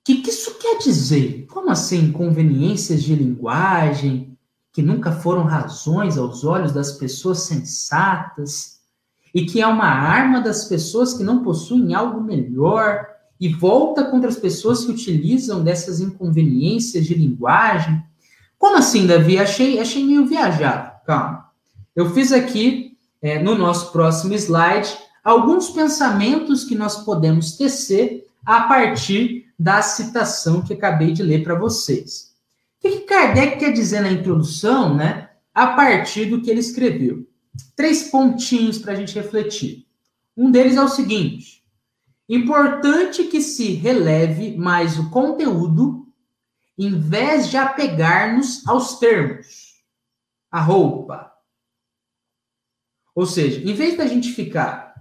o 0.00 0.04
que, 0.04 0.22
que 0.22 0.30
isso 0.30 0.58
quer 0.58 0.78
dizer? 0.78 1.46
Como 1.50 1.70
assim 1.70 2.12
conveniências 2.12 3.02
de 3.02 3.14
linguagem 3.14 4.36
que 4.72 4.82
nunca 4.82 5.12
foram 5.12 5.44
razões 5.44 6.18
aos 6.18 6.44
olhos 6.44 6.72
das 6.72 6.92
pessoas 6.92 7.40
sensatas 7.40 8.80
e 9.34 9.44
que 9.44 9.60
é 9.60 9.66
uma 9.66 9.86
arma 9.86 10.40
das 10.40 10.64
pessoas 10.64 11.14
que 11.14 11.24
não 11.24 11.42
possuem 11.42 11.94
algo 11.94 12.20
melhor 12.20 13.06
e 13.40 13.48
volta 13.48 14.04
contra 14.04 14.28
as 14.28 14.36
pessoas 14.36 14.84
que 14.84 14.92
utilizam 14.92 15.62
dessas 15.62 16.00
inconveniências 16.00 17.06
de 17.06 17.14
linguagem? 17.14 18.02
Como 18.64 18.78
assim, 18.78 19.06
Davi? 19.06 19.36
Achei, 19.36 19.78
achei 19.78 20.02
meio 20.02 20.24
viajado. 20.24 20.90
Calma. 21.04 21.50
Eu 21.94 22.08
fiz 22.14 22.32
aqui 22.32 22.96
é, 23.20 23.38
no 23.38 23.54
nosso 23.54 23.92
próximo 23.92 24.32
slide 24.32 24.88
alguns 25.22 25.68
pensamentos 25.68 26.64
que 26.64 26.74
nós 26.74 27.04
podemos 27.04 27.58
tecer 27.58 28.26
a 28.42 28.62
partir 28.62 29.52
da 29.58 29.82
citação 29.82 30.62
que 30.62 30.72
acabei 30.72 31.12
de 31.12 31.22
ler 31.22 31.44
para 31.44 31.58
vocês. 31.58 32.32
O 32.78 32.88
que, 32.88 33.00
Kardec 33.00 33.58
quer 33.58 33.70
dizer 33.70 34.00
na 34.00 34.10
introdução, 34.10 34.96
né? 34.96 35.28
A 35.54 35.66
partir 35.66 36.24
do 36.24 36.40
que 36.40 36.50
ele 36.50 36.60
escreveu. 36.60 37.28
Três 37.76 38.04
pontinhos 38.04 38.78
para 38.78 38.94
a 38.94 38.96
gente 38.96 39.14
refletir. 39.14 39.84
Um 40.34 40.50
deles 40.50 40.78
é 40.78 40.82
o 40.82 40.88
seguinte: 40.88 41.62
importante 42.26 43.24
que 43.24 43.42
se 43.42 43.74
releve 43.74 44.56
mais 44.56 44.98
o 44.98 45.10
conteúdo, 45.10 46.03
em 46.78 46.98
vez 46.98 47.48
de 47.48 47.56
apegar-nos 47.56 48.66
aos 48.66 48.98
termos. 48.98 49.74
A 50.50 50.60
roupa, 50.60 51.32
Ou 53.12 53.26
seja, 53.26 53.60
em 53.68 53.74
vez 53.74 53.96
da 53.96 54.06
gente 54.06 54.32
ficar 54.32 54.94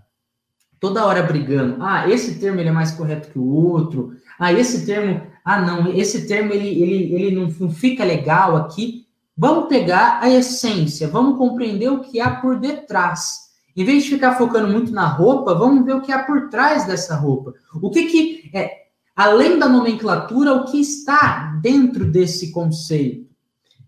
toda 0.79 1.05
hora 1.05 1.21
brigando, 1.21 1.77
ah, 1.81 2.09
esse 2.09 2.39
termo 2.39 2.59
ele 2.59 2.69
é 2.69 2.71
mais 2.71 2.91
correto 2.91 3.29
que 3.29 3.37
o 3.37 3.45
outro, 3.45 4.15
ah, 4.39 4.51
esse 4.51 4.85
termo, 4.85 5.25
ah, 5.45 5.61
não, 5.61 5.93
esse 5.93 6.27
termo 6.27 6.51
ele, 6.51 6.67
ele, 6.81 7.13
ele 7.13 7.35
não, 7.35 7.47
não 7.47 7.71
fica 7.71 8.03
legal 8.03 8.55
aqui. 8.55 9.07
Vamos 9.37 9.67
pegar 9.67 10.19
a 10.21 10.29
essência, 10.29 11.07
vamos 11.07 11.37
compreender 11.37 11.89
o 11.89 12.01
que 12.01 12.19
há 12.19 12.35
por 12.35 12.59
detrás. 12.59 13.43
Em 13.75 13.83
vez 13.83 14.03
de 14.03 14.11
ficar 14.11 14.35
focando 14.37 14.71
muito 14.71 14.91
na 14.91 15.07
roupa, 15.07 15.55
vamos 15.55 15.85
ver 15.85 15.95
o 15.95 16.01
que 16.01 16.11
há 16.11 16.23
por 16.23 16.49
trás 16.49 16.85
dessa 16.85 17.15
roupa. 17.15 17.53
O 17.81 17.89
que 17.89 18.05
que 18.05 18.51
é, 18.55 18.82
além 19.15 19.59
da 19.59 19.67
nomenclatura, 19.67 20.53
o 20.53 20.65
que 20.65 20.79
está 20.79 21.59
dentro 21.61 22.05
desse 22.05 22.51
conceito. 22.51 23.29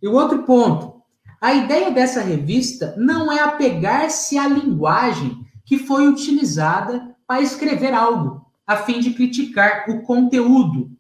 E 0.01 0.07
o 0.07 0.13
outro 0.13 0.43
ponto, 0.43 1.01
a 1.41 1.53
ideia 1.53 1.91
dessa 1.91 2.21
revista 2.21 2.95
não 2.97 3.31
é 3.31 3.39
apegar-se 3.39 4.37
à 4.37 4.47
linguagem 4.47 5.45
que 5.65 5.79
foi 5.79 6.07
utilizada 6.07 7.15
para 7.27 7.41
escrever 7.41 7.93
algo, 7.93 8.45
a 8.65 8.77
fim 8.77 8.99
de 8.99 9.13
criticar 9.13 9.85
o 9.89 10.01
conteúdo. 10.03 10.91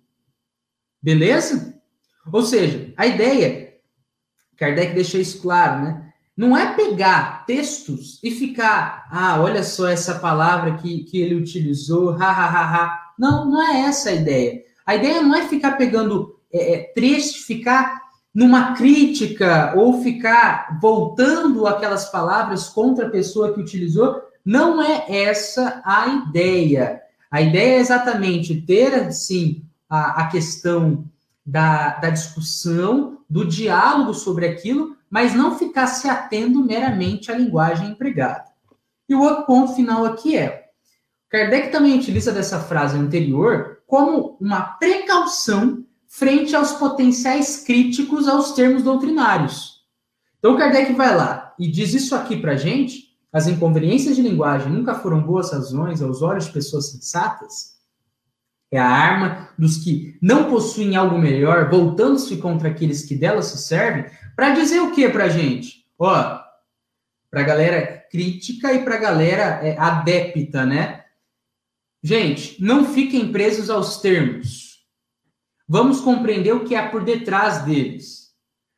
Beleza? 1.01 1.79
Ou 2.31 2.41
seja, 2.41 2.93
a 2.97 3.05
ideia, 3.05 3.75
Kardec 4.57 4.95
deixou 4.95 5.19
isso 5.19 5.41
claro, 5.41 5.83
né? 5.83 6.13
Não 6.35 6.57
é 6.57 6.73
pegar 6.73 7.45
textos 7.45 8.19
e 8.21 8.29
ficar, 8.29 9.07
ah, 9.09 9.39
olha 9.39 9.63
só 9.63 9.87
essa 9.87 10.19
palavra 10.19 10.77
que, 10.77 11.03
que 11.03 11.21
ele 11.21 11.35
utilizou, 11.35 12.11
ha, 12.21 12.29
ha, 12.29 12.45
ha, 12.45 12.75
ha. 12.75 13.04
Não, 13.17 13.49
não 13.49 13.61
é 13.61 13.81
essa 13.81 14.09
a 14.09 14.13
ideia. 14.13 14.63
A 14.85 14.95
ideia 14.95 15.21
não 15.21 15.35
é 15.35 15.47
ficar 15.47 15.71
pegando 15.73 16.39
é, 16.51 16.73
é, 16.73 16.93
ficar 17.45 18.01
numa 18.33 18.73
crítica 18.73 19.73
ou 19.75 20.01
ficar 20.01 20.77
voltando 20.81 21.65
aquelas 21.65 22.09
palavras 22.11 22.67
contra 22.67 23.07
a 23.07 23.09
pessoa 23.09 23.53
que 23.53 23.61
utilizou. 23.61 24.21
Não 24.43 24.81
é 24.81 25.05
essa 25.07 25.81
a 25.85 26.07
ideia. 26.07 27.01
A 27.31 27.41
ideia 27.41 27.77
é 27.77 27.79
exatamente 27.79 28.61
ter, 28.61 28.93
assim, 28.93 29.63
a, 29.89 30.23
a 30.23 30.27
questão 30.27 31.05
da, 31.45 31.95
da 31.95 32.09
discussão, 32.09 33.19
do 33.29 33.45
diálogo 33.45 34.13
sobre 34.13 34.45
aquilo, 34.45 34.95
mas 35.09 35.33
não 35.33 35.57
ficar 35.57 35.87
se 35.87 36.07
atendo 36.09 36.63
meramente 36.63 37.31
à 37.31 37.37
linguagem 37.37 37.89
empregada. 37.89 38.45
E 39.07 39.15
o 39.15 39.21
outro 39.21 39.45
ponto 39.45 39.73
final 39.73 40.05
aqui 40.05 40.37
é: 40.37 40.64
Kardec 41.35 41.69
também 41.69 41.97
utiliza 41.97 42.31
dessa 42.31 42.61
frase 42.61 42.97
anterior 42.97 43.79
como 43.85 44.37
uma 44.39 44.61
precaução 44.61 45.83
frente 46.07 46.55
aos 46.55 46.71
potenciais 46.71 47.63
críticos 47.65 48.27
aos 48.27 48.53
termos 48.53 48.83
doutrinários. 48.83 49.83
Então, 50.39 50.55
Kardec 50.55 50.93
vai 50.93 51.13
lá 51.13 51.53
e 51.59 51.69
diz 51.69 51.93
isso 51.93 52.15
aqui 52.15 52.37
para 52.37 52.55
gente: 52.55 53.17
as 53.33 53.47
inconveniências 53.47 54.15
de 54.15 54.21
linguagem 54.21 54.71
nunca 54.71 54.95
foram 54.95 55.21
boas 55.21 55.51
razões 55.51 56.01
aos 56.01 56.21
olhos 56.21 56.45
de 56.45 56.53
pessoas 56.53 56.91
sensatas. 56.91 57.75
É 58.71 58.79
a 58.79 58.87
arma 58.87 59.49
dos 59.57 59.77
que 59.77 60.17
não 60.21 60.49
possuem 60.49 60.95
algo 60.95 61.17
melhor, 61.17 61.69
voltando-se 61.69 62.37
contra 62.37 62.69
aqueles 62.69 63.03
que 63.03 63.15
dela 63.15 63.41
se 63.41 63.57
servem, 63.57 64.05
para 64.35 64.51
dizer 64.51 64.79
o 64.79 64.91
que 64.91 65.07
para 65.09 65.27
gente? 65.27 65.85
Ó, 65.99 66.39
para 67.29 67.43
galera 67.43 68.05
crítica 68.09 68.73
e 68.73 68.83
para 68.83 68.97
galera 68.97 69.59
é, 69.61 69.77
adepta, 69.77 70.65
né? 70.65 71.04
Gente, 72.07 72.63
não 72.63 72.85
fiquem 72.85 73.31
presos 73.31 73.67
aos 73.67 73.99
termos. 73.99 74.85
Vamos 75.67 76.01
compreender 76.01 76.53
o 76.53 76.63
que 76.63 76.75
há 76.75 76.87
por 76.87 77.03
detrás 77.03 77.63
deles. 77.63 78.31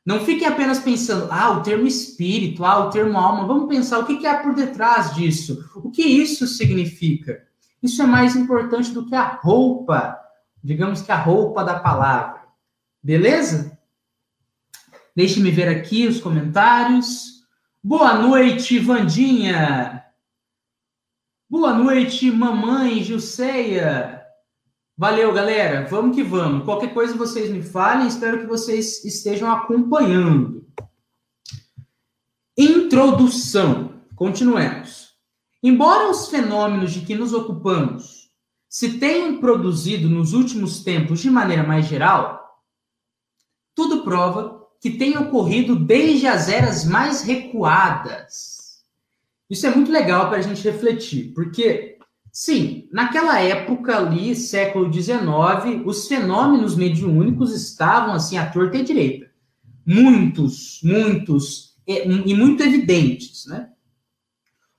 Não 0.06 0.22
fiquem 0.22 0.48
apenas 0.48 0.80
pensando, 0.80 1.28
ah, 1.30 1.52
o 1.52 1.62
termo 1.62 1.86
espírito, 1.86 2.64
ah, 2.64 2.86
o 2.86 2.90
termo 2.90 3.18
alma. 3.18 3.46
Vamos 3.46 3.68
pensar 3.68 4.00
o 4.00 4.06
que, 4.06 4.16
que 4.16 4.26
há 4.26 4.42
por 4.42 4.56
detrás 4.56 5.14
disso. 5.14 5.70
O 5.76 5.92
que 5.92 6.04
isso 6.04 6.48
significa? 6.48 7.46
Isso 7.84 8.02
é 8.02 8.06
mais 8.06 8.34
importante 8.34 8.94
do 8.94 9.06
que 9.06 9.14
a 9.14 9.26
roupa, 9.26 10.18
digamos 10.64 11.02
que 11.02 11.12
a 11.12 11.22
roupa 11.22 11.66
da 11.66 11.78
palavra. 11.78 12.44
Beleza? 13.04 13.78
Deixe-me 15.14 15.52
ver 15.52 15.68
aqui 15.68 16.08
os 16.08 16.22
comentários. 16.22 17.44
Boa 17.84 18.14
noite, 18.14 18.80
Vandinha. 18.80 20.07
Boa 21.50 21.74
noite, 21.74 22.30
mamãe 22.30 23.02
Gilceia. 23.02 24.22
Valeu, 24.98 25.32
galera. 25.32 25.88
Vamos 25.88 26.14
que 26.14 26.22
vamos. 26.22 26.66
Qualquer 26.66 26.94
coisa 26.94 27.16
vocês 27.16 27.50
me 27.50 27.64
falem. 27.64 28.06
Espero 28.06 28.40
que 28.42 28.46
vocês 28.46 29.06
estejam 29.06 29.50
acompanhando. 29.50 30.68
Introdução. 32.58 34.02
Continuemos. 34.14 35.14
Embora 35.64 36.12
os 36.12 36.28
fenômenos 36.28 36.92
de 36.92 37.06
que 37.06 37.16
nos 37.16 37.32
ocupamos 37.32 38.30
se 38.68 39.00
tenham 39.00 39.40
produzido 39.40 40.10
nos 40.10 40.34
últimos 40.34 40.84
tempos 40.84 41.22
de 41.22 41.30
maneira 41.30 41.64
mais 41.64 41.86
geral, 41.86 42.62
tudo 43.74 44.04
prova 44.04 44.68
que 44.82 44.98
tem 44.98 45.18
ocorrido 45.18 45.78
desde 45.78 46.28
as 46.28 46.50
eras 46.50 46.84
mais 46.84 47.22
recuadas. 47.22 48.57
Isso 49.50 49.66
é 49.66 49.74
muito 49.74 49.92
legal 49.92 50.28
para 50.30 50.40
a 50.40 50.42
gente 50.42 50.64
refletir, 50.64 51.34
porque, 51.34 51.98
sim, 52.32 52.88
naquela 52.92 53.40
época 53.40 53.98
ali, 53.98 54.36
século 54.36 54.92
XIX, 54.92 55.86
os 55.86 56.08
fenômenos 56.08 56.76
mediúnicos 56.76 57.54
estavam 57.54 58.14
assim 58.14 58.38
à 58.38 58.50
torta 58.50 58.78
e 58.78 58.82
à 58.82 58.84
direita. 58.84 59.32
Muitos, 59.86 60.82
muitos, 60.84 61.78
e, 61.88 62.02
e 62.30 62.34
muito 62.34 62.62
evidentes, 62.62 63.46
né? 63.46 63.70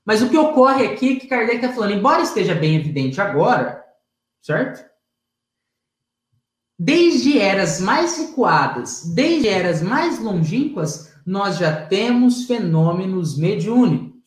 Mas 0.04 0.22
o 0.22 0.28
que 0.30 0.36
ocorre 0.38 0.86
aqui 0.86 1.16
é 1.16 1.20
que 1.20 1.26
Kardec 1.26 1.56
está 1.56 1.72
falando, 1.72 1.92
embora 1.92 2.22
esteja 2.22 2.54
bem 2.54 2.76
evidente 2.76 3.20
agora, 3.20 3.84
certo? 4.40 4.88
Desde 6.78 7.38
eras 7.38 7.80
mais 7.80 8.16
recuadas, 8.18 9.04
desde 9.14 9.48
eras 9.48 9.82
mais 9.82 10.18
longínquas, 10.18 11.14
nós 11.26 11.58
já 11.58 11.86
temos 11.86 12.44
fenômenos 12.44 13.36
mediúnicos. 13.36 14.17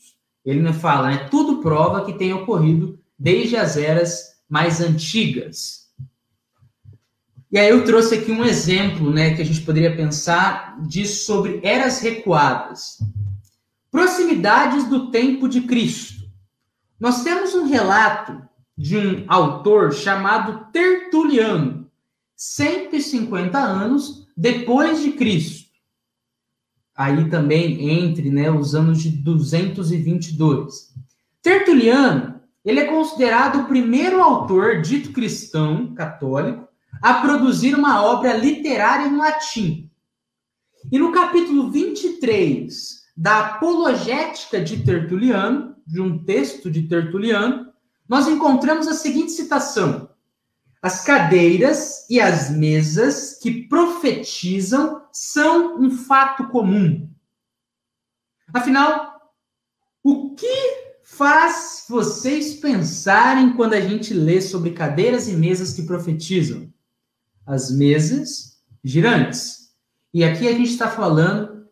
Ele 0.45 0.61
não 0.61 0.73
fala, 0.73 1.09
né? 1.09 1.27
Tudo 1.29 1.61
prova 1.61 2.05
que 2.05 2.13
tem 2.13 2.33
ocorrido 2.33 2.99
desde 3.17 3.55
as 3.55 3.77
eras 3.77 4.31
mais 4.49 4.81
antigas. 4.81 5.81
E 7.51 7.59
aí 7.59 7.69
eu 7.69 7.83
trouxe 7.83 8.15
aqui 8.15 8.31
um 8.31 8.45
exemplo, 8.45 9.11
né, 9.11 9.35
que 9.35 9.41
a 9.41 9.45
gente 9.45 9.61
poderia 9.61 9.95
pensar 9.95 10.81
disso 10.81 11.25
sobre 11.25 11.59
eras 11.63 11.99
recuadas. 11.99 12.97
Proximidades 13.91 14.87
do 14.87 15.11
tempo 15.11 15.49
de 15.49 15.61
Cristo. 15.61 16.29
Nós 16.97 17.23
temos 17.23 17.53
um 17.53 17.65
relato 17.65 18.41
de 18.77 18.97
um 18.97 19.25
autor 19.27 19.93
chamado 19.93 20.71
Tertuliano 20.71 21.89
150 22.35 23.59
anos 23.59 24.27
depois 24.35 25.01
de 25.01 25.11
Cristo. 25.11 25.60
Aí 27.01 27.27
também 27.31 27.89
entre 27.89 28.29
né, 28.29 28.51
os 28.51 28.75
anos 28.75 29.01
de 29.01 29.09
222. 29.09 30.93
Tertuliano, 31.41 32.39
ele 32.63 32.79
é 32.79 32.85
considerado 32.85 33.61
o 33.61 33.65
primeiro 33.65 34.21
autor 34.21 34.81
dito 34.83 35.11
cristão 35.11 35.95
católico 35.95 36.67
a 37.01 37.15
produzir 37.15 37.73
uma 37.73 38.05
obra 38.05 38.37
literária 38.37 39.07
em 39.07 39.17
latim. 39.17 39.89
E 40.91 40.99
no 40.99 41.11
capítulo 41.11 41.71
23 41.71 43.01
da 43.17 43.39
Apologética 43.39 44.61
de 44.61 44.83
Tertuliano, 44.83 45.75
de 45.87 45.99
um 45.99 46.23
texto 46.23 46.69
de 46.69 46.83
Tertuliano, 46.83 47.65
nós 48.07 48.27
encontramos 48.27 48.87
a 48.87 48.93
seguinte 48.93 49.31
citação: 49.31 50.07
as 50.81 51.03
cadeiras 51.03 52.07
e 52.09 52.19
as 52.19 52.49
mesas 52.49 53.37
que 53.39 53.67
profetizam 53.67 55.03
são 55.11 55.79
um 55.79 55.91
fato 55.91 56.47
comum. 56.47 57.07
Afinal, 58.51 59.31
o 60.03 60.33
que 60.33 60.81
faz 61.03 61.85
vocês 61.87 62.55
pensarem 62.55 63.53
quando 63.53 63.73
a 63.73 63.81
gente 63.81 64.13
lê 64.13 64.41
sobre 64.41 64.71
cadeiras 64.71 65.27
e 65.27 65.33
mesas 65.33 65.73
que 65.73 65.83
profetizam? 65.83 66.73
As 67.45 67.69
mesas 67.69 68.59
girantes. 68.83 69.71
E 70.11 70.23
aqui 70.23 70.47
a 70.47 70.51
gente 70.51 70.71
está 70.71 70.89
falando 70.89 71.67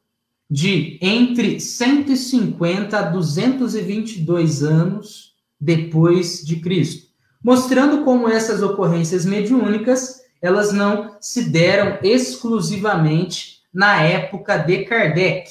de 0.50 1.00
entre 1.02 1.60
150 1.60 2.98
a 2.98 3.02
222 3.10 4.64
anos 4.64 5.36
depois 5.60 6.46
de 6.46 6.58
Cristo 6.58 7.09
mostrando 7.44 8.04
como 8.04 8.28
essas 8.28 8.62
ocorrências 8.62 9.26
mediúnicas 9.26 10.20
elas 10.42 10.72
não 10.72 11.18
se 11.20 11.50
deram 11.50 12.00
exclusivamente 12.02 13.62
na 13.74 14.02
época 14.02 14.58
de 14.58 14.86
Kardec. 14.86 15.50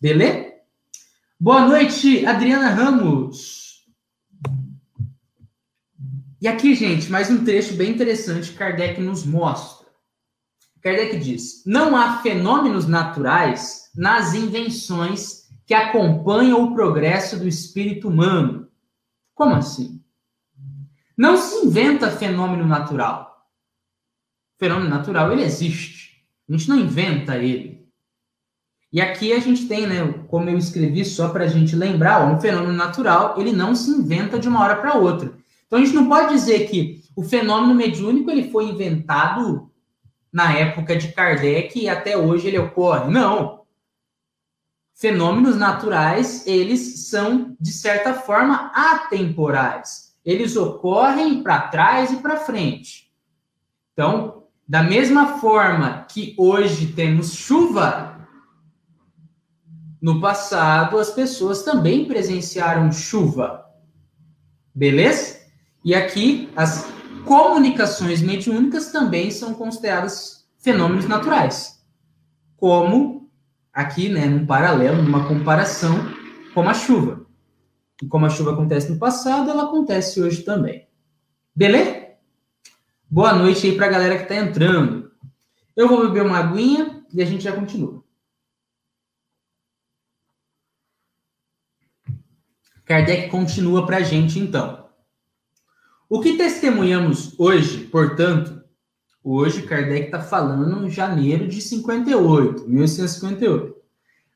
Beleza? 0.00 0.48
Boa 1.40 1.66
noite, 1.66 2.26
Adriana 2.26 2.70
Ramos. 2.70 3.86
E 6.40 6.46
aqui, 6.46 6.74
gente, 6.74 7.10
mais 7.10 7.30
um 7.30 7.44
trecho 7.44 7.74
bem 7.74 7.90
interessante 7.90 8.50
que 8.50 8.58
Kardec 8.58 9.00
nos 9.00 9.24
mostra. 9.24 9.88
Kardec 10.80 11.18
diz: 11.18 11.62
não 11.66 11.96
há 11.96 12.18
fenômenos 12.22 12.86
naturais 12.86 13.90
nas 13.94 14.34
invenções 14.34 15.48
que 15.66 15.74
acompanham 15.74 16.62
o 16.62 16.74
progresso 16.74 17.38
do 17.38 17.48
espírito 17.48 18.08
humano. 18.08 18.68
Como 19.34 19.54
assim? 19.54 20.02
Não 21.18 21.36
se 21.36 21.66
inventa 21.66 22.12
fenômeno 22.12 22.64
natural. 22.64 23.44
O 24.54 24.64
fenômeno 24.64 24.88
natural, 24.88 25.32
ele 25.32 25.42
existe. 25.42 26.24
A 26.48 26.52
gente 26.52 26.68
não 26.68 26.78
inventa 26.78 27.36
ele. 27.36 27.84
E 28.92 29.00
aqui 29.00 29.32
a 29.32 29.40
gente 29.40 29.66
tem, 29.66 29.84
né, 29.84 30.24
como 30.28 30.48
eu 30.48 30.56
escrevi 30.56 31.04
só 31.04 31.30
para 31.30 31.42
a 31.42 31.48
gente 31.48 31.74
lembrar, 31.74 32.24
um 32.24 32.40
fenômeno 32.40 32.72
natural, 32.72 33.34
ele 33.36 33.52
não 33.52 33.74
se 33.74 33.90
inventa 33.90 34.38
de 34.38 34.48
uma 34.48 34.62
hora 34.62 34.76
para 34.76 34.94
outra. 34.94 35.34
Então 35.66 35.80
a 35.80 35.84
gente 35.84 35.94
não 35.94 36.08
pode 36.08 36.32
dizer 36.32 36.70
que 36.70 37.02
o 37.16 37.24
fenômeno 37.24 37.74
mediúnico 37.74 38.30
ele 38.30 38.52
foi 38.52 38.66
inventado 38.66 39.68
na 40.32 40.56
época 40.56 40.94
de 40.94 41.08
Kardec 41.08 41.80
e 41.80 41.88
até 41.88 42.16
hoje 42.16 42.46
ele 42.46 42.58
ocorre. 42.58 43.10
Não. 43.10 43.62
Fenômenos 44.94 45.56
naturais, 45.56 46.46
eles 46.46 47.08
são 47.08 47.56
de 47.60 47.72
certa 47.72 48.14
forma 48.14 48.70
atemporais. 48.72 50.07
Eles 50.24 50.56
ocorrem 50.56 51.42
para 51.42 51.68
trás 51.68 52.12
e 52.12 52.16
para 52.16 52.36
frente. 52.36 53.10
Então, 53.92 54.44
da 54.66 54.82
mesma 54.82 55.38
forma 55.38 56.04
que 56.08 56.34
hoje 56.36 56.92
temos 56.92 57.34
chuva, 57.34 58.18
no 60.00 60.20
passado, 60.20 60.98
as 60.98 61.10
pessoas 61.10 61.62
também 61.62 62.04
presenciaram 62.04 62.92
chuva. 62.92 63.64
Beleza? 64.74 65.38
E 65.84 65.94
aqui, 65.94 66.48
as 66.54 66.86
comunicações 67.24 68.22
mediúnicas 68.22 68.92
também 68.92 69.30
são 69.30 69.54
consideradas 69.54 70.48
fenômenos 70.58 71.06
naturais. 71.06 71.84
Como, 72.56 73.28
aqui, 73.72 74.08
né, 74.08 74.26
num 74.26 74.46
paralelo, 74.46 75.02
numa 75.02 75.26
comparação, 75.26 75.94
como 76.54 76.68
a 76.68 76.74
chuva. 76.74 77.17
E 78.02 78.06
como 78.06 78.26
a 78.26 78.30
chuva 78.30 78.52
acontece 78.52 78.90
no 78.90 78.98
passado, 78.98 79.50
ela 79.50 79.64
acontece 79.64 80.20
hoje 80.20 80.42
também. 80.42 80.86
Beleza? 81.54 82.08
Boa 83.10 83.32
noite 83.32 83.66
aí 83.66 83.76
para 83.76 83.86
a 83.86 83.90
galera 83.90 84.16
que 84.16 84.22
está 84.22 84.36
entrando. 84.36 85.10
Eu 85.74 85.88
vou 85.88 86.06
beber 86.06 86.24
uma 86.24 86.38
aguinha 86.38 87.04
e 87.12 87.22
a 87.22 87.24
gente 87.24 87.44
já 87.44 87.52
continua. 87.52 88.04
Kardec 92.84 93.28
continua 93.28 93.84
para 93.84 93.98
a 93.98 94.02
gente, 94.02 94.38
então. 94.38 94.88
O 96.08 96.20
que 96.20 96.38
testemunhamos 96.38 97.38
hoje, 97.38 97.84
portanto, 97.84 98.62
hoje 99.22 99.62
Kardec 99.62 100.06
está 100.06 100.20
falando 100.20 100.86
em 100.86 100.90
janeiro 100.90 101.46
de 101.46 101.60
58, 101.60 102.66
1858, 102.66 103.76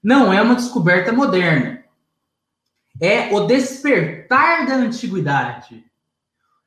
não 0.02 0.32
é 0.32 0.42
uma 0.42 0.54
descoberta 0.54 1.12
moderna. 1.12 1.81
É 3.04 3.34
o 3.34 3.48
despertar 3.48 4.64
da 4.64 4.76
antiguidade, 4.76 5.84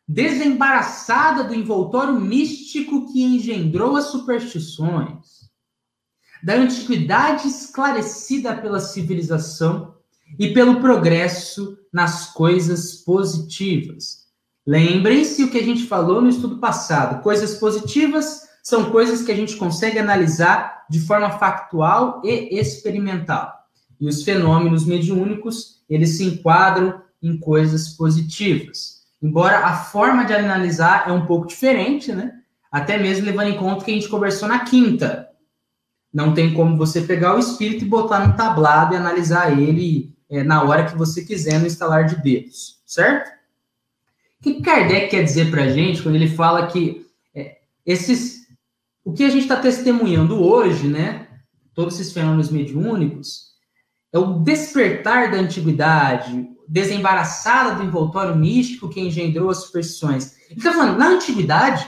desembaraçada 0.06 1.45
do 1.45 1.56
envoltório 1.56 2.19
místico 2.19 3.10
que 3.10 3.24
engendrou 3.24 3.95
as 3.95 4.08
superstições, 4.08 5.50
da 6.43 6.56
antiguidade 6.56 7.48
esclarecida 7.48 8.54
pela 8.54 8.82
civilização 8.82 9.95
e 10.38 10.54
pelo 10.54 10.82
progresso 10.82 11.78
nas 11.91 12.34
coisas 12.34 12.95
positivas. 12.95 14.26
Lembrem-se 14.67 15.41
o 15.41 15.50
que 15.50 15.58
a 15.58 15.63
gente 15.63 15.88
falou 15.88 16.21
no 16.21 16.28
estudo 16.28 16.58
passado. 16.58 17.24
Coisas 17.24 17.56
positivas 17.56 18.41
são 18.62 18.91
coisas 18.91 19.21
que 19.21 19.32
a 19.32 19.36
gente 19.36 19.56
consegue 19.56 20.00
analisar 20.00 20.86
de 20.89 21.00
forma 21.00 21.32
factual 21.39 22.21
e 22.26 22.60
experimental. 22.60 23.54
E 24.02 24.08
os 24.10 24.24
fenômenos 24.24 24.86
mediúnicos, 24.86 25.75
eles 25.89 26.17
se 26.17 26.24
enquadram 26.24 27.02
em 27.21 27.38
coisas 27.38 27.89
positivas. 27.89 29.06
Embora 29.21 29.65
a 29.65 29.76
forma 29.76 30.26
de 30.26 30.34
analisar 30.34 31.08
é 31.08 31.12
um 31.12 31.26
pouco 31.26 31.48
diferente, 31.48 32.12
né? 32.12 32.34
Até 32.71 32.98
mesmo 32.98 33.26
levando 33.26 33.50
em 33.50 33.58
conta 33.58 33.86
que 33.86 33.91
a 33.91 33.93
gente 33.93 34.10
conversou 34.10 34.48
na 34.48 34.60
quinta. 34.60 35.30
Não 36.13 36.34
tem 36.34 36.54
como 36.54 36.78
você 36.78 37.02
pegar 37.02 37.36
o 37.36 37.39
espírito 37.39 37.84
e 37.84 37.88
botar 37.88 38.28
no 38.28 38.36
tablado 38.36 38.93
e 38.93 38.98
analisar 38.98 39.58
ele 39.58 40.15
é, 40.30 40.43
na 40.43 40.63
hora 40.63 40.86
que 40.86 40.98
você 40.98 41.24
quiser 41.24 41.60
no 41.60 41.67
instalar 41.67 42.06
de 42.06 42.21
dedos, 42.21 42.82
certo? 42.86 43.30
O 44.39 44.43
que 44.43 44.62
Kardec 44.62 45.10
quer 45.10 45.24
dizer 45.24 45.50
para 45.50 45.63
a 45.63 45.69
gente 45.69 46.02
quando 46.02 46.15
ele 46.15 46.28
fala 46.28 46.67
que 46.67 47.06
é, 47.34 47.58
esses, 47.86 48.48
o 49.04 49.13
que 49.13 49.24
a 49.24 49.30
gente 49.30 49.43
está 49.43 49.56
testemunhando 49.56 50.41
hoje, 50.43 50.88
né? 50.88 51.28
Todos 51.74 52.00
esses 52.00 52.13
fenômenos 52.13 52.50
mediúnicos, 52.50 53.55
é 54.15 54.19
o 54.19 54.39
despertar 54.39 55.30
da 55.30 55.38
antiguidade, 55.38 56.47
desembaraçada 56.65 57.75
do 57.75 57.84
envoltório 57.84 58.34
místico 58.34 58.88
que 58.88 59.01
engendrou 59.01 59.49
as 59.49 59.58
superstições. 59.58 60.38
Ele 60.49 60.58
está 60.58 60.71
falando, 60.71 60.97
na 60.97 61.10
antiguidade, 61.10 61.86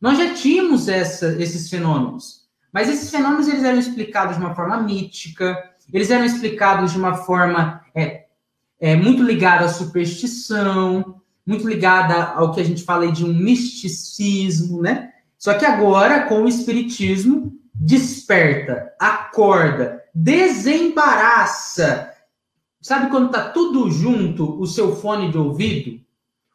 nós 0.00 0.18
já 0.18 0.34
tínhamos 0.34 0.88
essa, 0.88 1.40
esses 1.40 1.70
fenômenos, 1.70 2.48
mas 2.72 2.88
esses 2.88 3.12
fenômenos 3.12 3.46
eles 3.46 3.62
eram 3.62 3.78
explicados 3.78 4.36
de 4.36 4.42
uma 4.42 4.56
forma 4.56 4.82
mítica, 4.82 5.56
eles 5.92 6.10
eram 6.10 6.24
explicados 6.24 6.90
de 6.90 6.98
uma 6.98 7.14
forma 7.14 7.80
é, 7.94 8.24
é, 8.80 8.96
muito 8.96 9.22
ligada 9.22 9.64
à 9.64 9.68
superstição, 9.68 11.20
muito 11.46 11.68
ligada 11.68 12.32
ao 12.32 12.50
que 12.52 12.60
a 12.60 12.64
gente 12.64 12.82
fala 12.82 13.10
de 13.12 13.24
um 13.24 13.32
misticismo, 13.32 14.82
né? 14.82 15.12
Só 15.38 15.54
que 15.54 15.64
agora, 15.64 16.24
com 16.24 16.42
o 16.42 16.48
espiritismo, 16.48 17.56
desperta, 17.72 18.92
acorda, 18.98 19.97
desembaraça. 20.14 22.12
Sabe 22.80 23.10
quando 23.10 23.30
tá 23.30 23.50
tudo 23.50 23.90
junto, 23.90 24.60
o 24.60 24.66
seu 24.66 24.96
fone 24.96 25.30
de 25.30 25.38
ouvido? 25.38 26.00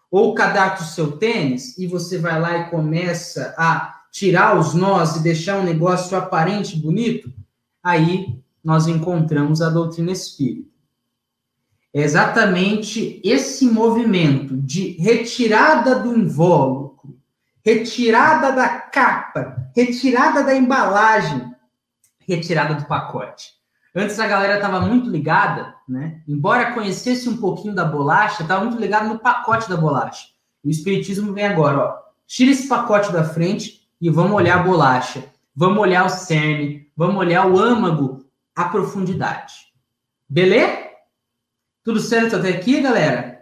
Ou 0.09 0.31
o 0.31 0.35
cadastro 0.35 0.85
do 0.85 0.91
seu 0.91 1.11
tênis, 1.17 1.77
e 1.77 1.87
você 1.87 2.17
vai 2.17 2.39
lá 2.39 2.57
e 2.59 2.69
começa 2.69 3.53
a 3.57 4.01
tirar 4.11 4.57
os 4.57 4.73
nós 4.73 5.15
e 5.15 5.23
deixar 5.23 5.57
um 5.57 5.63
negócio 5.63 6.17
aparente 6.17 6.77
bonito? 6.77 7.33
Aí 7.81 8.39
nós 8.63 8.87
encontramos 8.87 9.61
a 9.61 9.69
doutrina 9.69 10.11
espírita. 10.11 10.73
É 11.93 12.01
exatamente 12.01 13.21
esse 13.23 13.65
movimento 13.65 14.57
de 14.57 14.91
retirada 14.93 15.99
do 15.99 16.17
invólucro, 16.17 17.15
retirada 17.63 18.51
da 18.51 18.67
capa, 18.67 19.69
retirada 19.75 20.43
da 20.43 20.55
embalagem, 20.55 21.52
retirada 22.27 22.75
do 22.75 22.85
pacote. 22.85 23.51
Antes 23.95 24.19
a 24.19 24.27
galera 24.27 24.55
estava 24.55 24.81
muito 24.81 25.09
ligada, 25.09 25.75
né? 25.87 26.21
Embora 26.27 26.73
conhecesse 26.73 27.29
um 27.29 27.37
pouquinho 27.37 27.75
da 27.75 27.85
bolacha, 27.85 28.41
estava 28.41 28.65
muito 28.65 28.79
ligado 28.79 29.07
no 29.07 29.19
pacote 29.19 29.69
da 29.69 29.77
bolacha. 29.77 30.29
O 30.63 30.69
espiritismo 30.69 31.33
vem 31.33 31.45
agora, 31.45 31.79
ó. 31.79 31.97
Tira 32.25 32.51
esse 32.51 32.67
pacote 32.67 33.11
da 33.11 33.23
frente 33.23 33.87
e 34.01 34.09
vamos 34.09 34.33
olhar 34.33 34.59
a 34.59 34.63
bolacha. 34.63 35.25
Vamos 35.55 35.77
olhar 35.77 36.05
o 36.05 36.09
cerne, 36.09 36.89
vamos 36.97 37.17
olhar 37.17 37.45
o 37.45 37.59
âmago 37.59 38.25
a 38.55 38.65
profundidade. 38.65 39.53
Beleza? 40.27 40.83
Tudo 41.83 41.99
certo 41.99 42.37
até 42.37 42.49
aqui, 42.49 42.81
galera? 42.81 43.39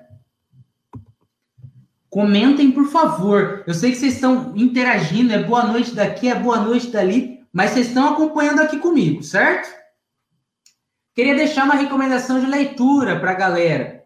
Comentem, 2.09 2.71
por 2.71 2.87
favor. 2.87 3.63
Eu 3.65 3.73
sei 3.73 3.91
que 3.91 3.97
vocês 3.97 4.15
estão 4.15 4.51
interagindo, 4.57 5.31
é 5.31 5.41
boa 5.41 5.63
noite 5.63 5.95
daqui, 5.95 6.27
é 6.27 6.35
boa 6.35 6.59
noite 6.59 6.87
dali, 6.87 7.40
mas 7.51 7.71
vocês 7.71 7.87
estão 7.87 8.13
acompanhando 8.13 8.61
aqui 8.61 8.79
comigo, 8.79 9.21
certo? 9.23 9.69
Queria 11.13 11.35
deixar 11.35 11.65
uma 11.65 11.75
recomendação 11.75 12.39
de 12.39 12.45
leitura 12.45 13.19
para 13.19 13.31
a 13.31 13.35
galera. 13.35 14.03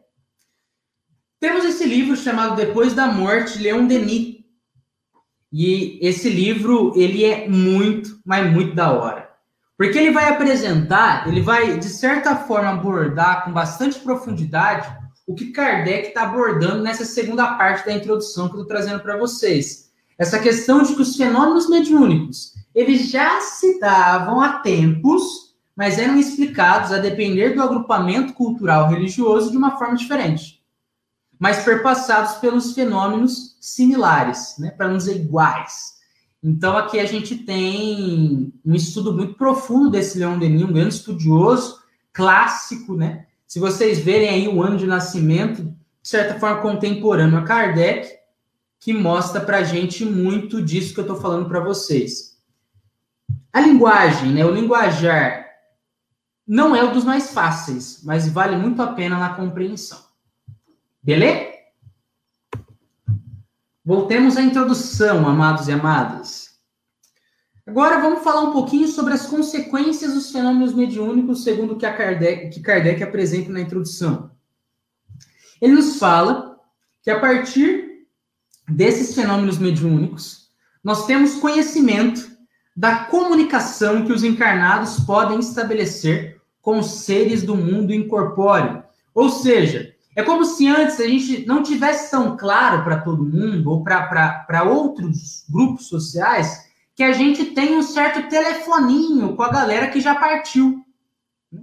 Temos 1.40 1.64
esse 1.64 1.86
livro 1.86 2.16
chamado 2.16 2.56
Depois 2.56 2.94
da 2.94 3.08
Morte, 3.08 3.60
Leon 3.60 3.86
Denis. 3.86 4.36
E 5.54 6.00
esse 6.02 6.30
livro, 6.30 6.94
ele 6.96 7.24
é 7.24 7.48
muito, 7.48 8.20
mas 8.26 8.52
muito 8.52 8.74
da 8.74 8.92
hora. 8.92 9.30
Porque 9.78 9.98
ele 9.98 10.12
vai 10.12 10.30
apresentar, 10.30 11.28
ele 11.28 11.42
vai, 11.42 11.78
de 11.78 11.90
certa 11.90 12.36
forma, 12.36 12.72
abordar 12.72 13.46
com 13.46 13.52
bastante 13.52 14.00
profundidade 14.00 14.88
o 15.28 15.34
que 15.34 15.52
Kardec 15.52 16.10
está 16.10 16.24
abordando 16.24 16.84
nessa 16.84 17.04
segunda 17.04 17.56
parte 17.56 17.86
da 17.86 17.94
introdução 17.94 18.48
que 18.48 18.56
eu 18.56 18.62
estou 18.62 18.68
trazendo 18.68 19.02
para 19.02 19.18
vocês. 19.18 19.92
Essa 20.18 20.40
questão 20.40 20.84
de 20.84 20.96
que 20.96 21.02
os 21.02 21.16
fenômenos 21.16 21.70
mediúnicos, 21.70 22.54
eles 22.76 23.10
já 23.10 23.40
se 23.40 23.80
davam 23.80 24.42
há 24.42 24.60
tempos, 24.60 25.56
mas 25.74 25.98
eram 25.98 26.20
explicados 26.20 26.92
a 26.92 26.98
depender 26.98 27.56
do 27.56 27.64
agrupamento 27.64 28.34
cultural 28.34 28.90
religioso 28.90 29.50
de 29.50 29.58
uma 29.58 29.78
forma 29.78 29.96
diferente. 29.96 30.62
Mas 31.40 31.64
perpassados 31.64 32.36
pelos 32.36 32.74
fenômenos 32.74 33.58
similares, 33.62 34.56
né, 34.60 34.72
para 34.72 34.90
não 34.90 34.98
dizer 34.98 35.16
iguais. 35.16 35.96
Então, 36.44 36.78
aqui 36.78 37.00
a 37.00 37.06
gente 37.06 37.38
tem 37.38 38.54
um 38.64 38.76
estudo 38.76 39.14
muito 39.14 39.36
profundo 39.36 39.90
desse 39.90 40.20
Leon 40.20 40.38
Denis, 40.38 40.62
um 40.62 40.72
grande 40.72 40.96
estudioso, 40.96 41.80
clássico, 42.14 42.96
né? 42.96 43.26
Se 43.48 43.60
vocês 43.60 44.00
verem 44.00 44.30
aí 44.30 44.48
o 44.48 44.62
ano 44.62 44.78
de 44.78 44.86
nascimento, 44.86 45.64
de 45.64 45.74
certa 46.08 46.40
forma 46.40 46.62
contemporâneo 46.62 47.38
a 47.38 47.44
Kardec, 47.44 48.10
que 48.80 48.94
mostra 48.94 49.42
para 49.42 49.58
a 49.58 49.64
gente 49.64 50.06
muito 50.06 50.62
disso 50.62 50.94
que 50.94 51.00
eu 51.00 51.06
estou 51.06 51.20
falando 51.20 51.48
para 51.50 51.60
vocês. 51.60 52.35
A 53.56 53.62
linguagem, 53.62 54.34
né? 54.34 54.46
O 54.46 54.52
linguajar 54.52 55.46
não 56.46 56.76
é 56.76 56.84
o 56.84 56.92
dos 56.92 57.06
mais 57.06 57.32
fáceis, 57.32 58.02
mas 58.04 58.28
vale 58.28 58.58
muito 58.58 58.82
a 58.82 58.88
pena 58.88 59.18
na 59.18 59.34
compreensão. 59.34 59.98
Beleza? 61.02 61.54
Voltemos 63.86 64.36
à 64.36 64.42
introdução, 64.42 65.26
amados 65.26 65.70
e 65.70 65.72
amadas. 65.72 66.60
Agora 67.66 68.02
vamos 68.02 68.26
falar 68.26 68.42
um 68.42 68.52
pouquinho 68.52 68.90
sobre 68.90 69.14
as 69.14 69.26
consequências 69.26 70.14
dos 70.14 70.32
fenômenos 70.32 70.74
mediúnicos, 70.74 71.46
segundo 71.46 71.78
que, 71.78 71.90
que 72.50 72.60
Kardec 72.60 73.02
apresenta 73.02 73.54
na 73.54 73.62
introdução. 73.62 74.32
Ele 75.62 75.76
nos 75.76 75.98
fala 75.98 76.60
que 77.02 77.10
a 77.10 77.22
partir 77.22 78.06
desses 78.68 79.16
fenômenos 79.16 79.58
mediúnicos, 79.58 80.50
nós 80.84 81.06
temos 81.06 81.36
conhecimento 81.36 82.35
da 82.76 83.06
comunicação 83.06 84.06
que 84.06 84.12
os 84.12 84.24
encarnados 84.24 85.00
podem 85.00 85.40
estabelecer 85.40 86.42
com 86.62 86.80
os 86.80 87.02
seres 87.02 87.44
do 87.44 87.56
mundo 87.56 87.94
incorpóreo. 87.94 88.84
Ou 89.14 89.30
seja, 89.30 89.94
é 90.16 90.24
como 90.24 90.44
se 90.44 90.68
antes 90.68 91.00
a 91.00 91.08
gente 91.08 91.46
não 91.46 91.64
tivesse 91.64 92.12
tão 92.12 92.36
claro 92.36 92.84
para 92.84 93.02
todo 93.02 93.26
mundo 93.26 93.70
ou 93.70 93.84
para 93.84 94.64
outros 94.64 95.46
grupos 95.50 95.88
sociais 95.88 96.66
que 96.96 97.04
a 97.04 97.14
gente 97.14 97.46
tem 97.48 97.78
um 97.78 97.82
certo 97.82 98.30
telefoninho 98.30 99.36
com 99.36 99.44
a 99.44 99.52
galera 99.52 99.90
que 99.90 100.00
já 100.00 100.16
partiu. 100.16 100.84
Né? 101.52 101.62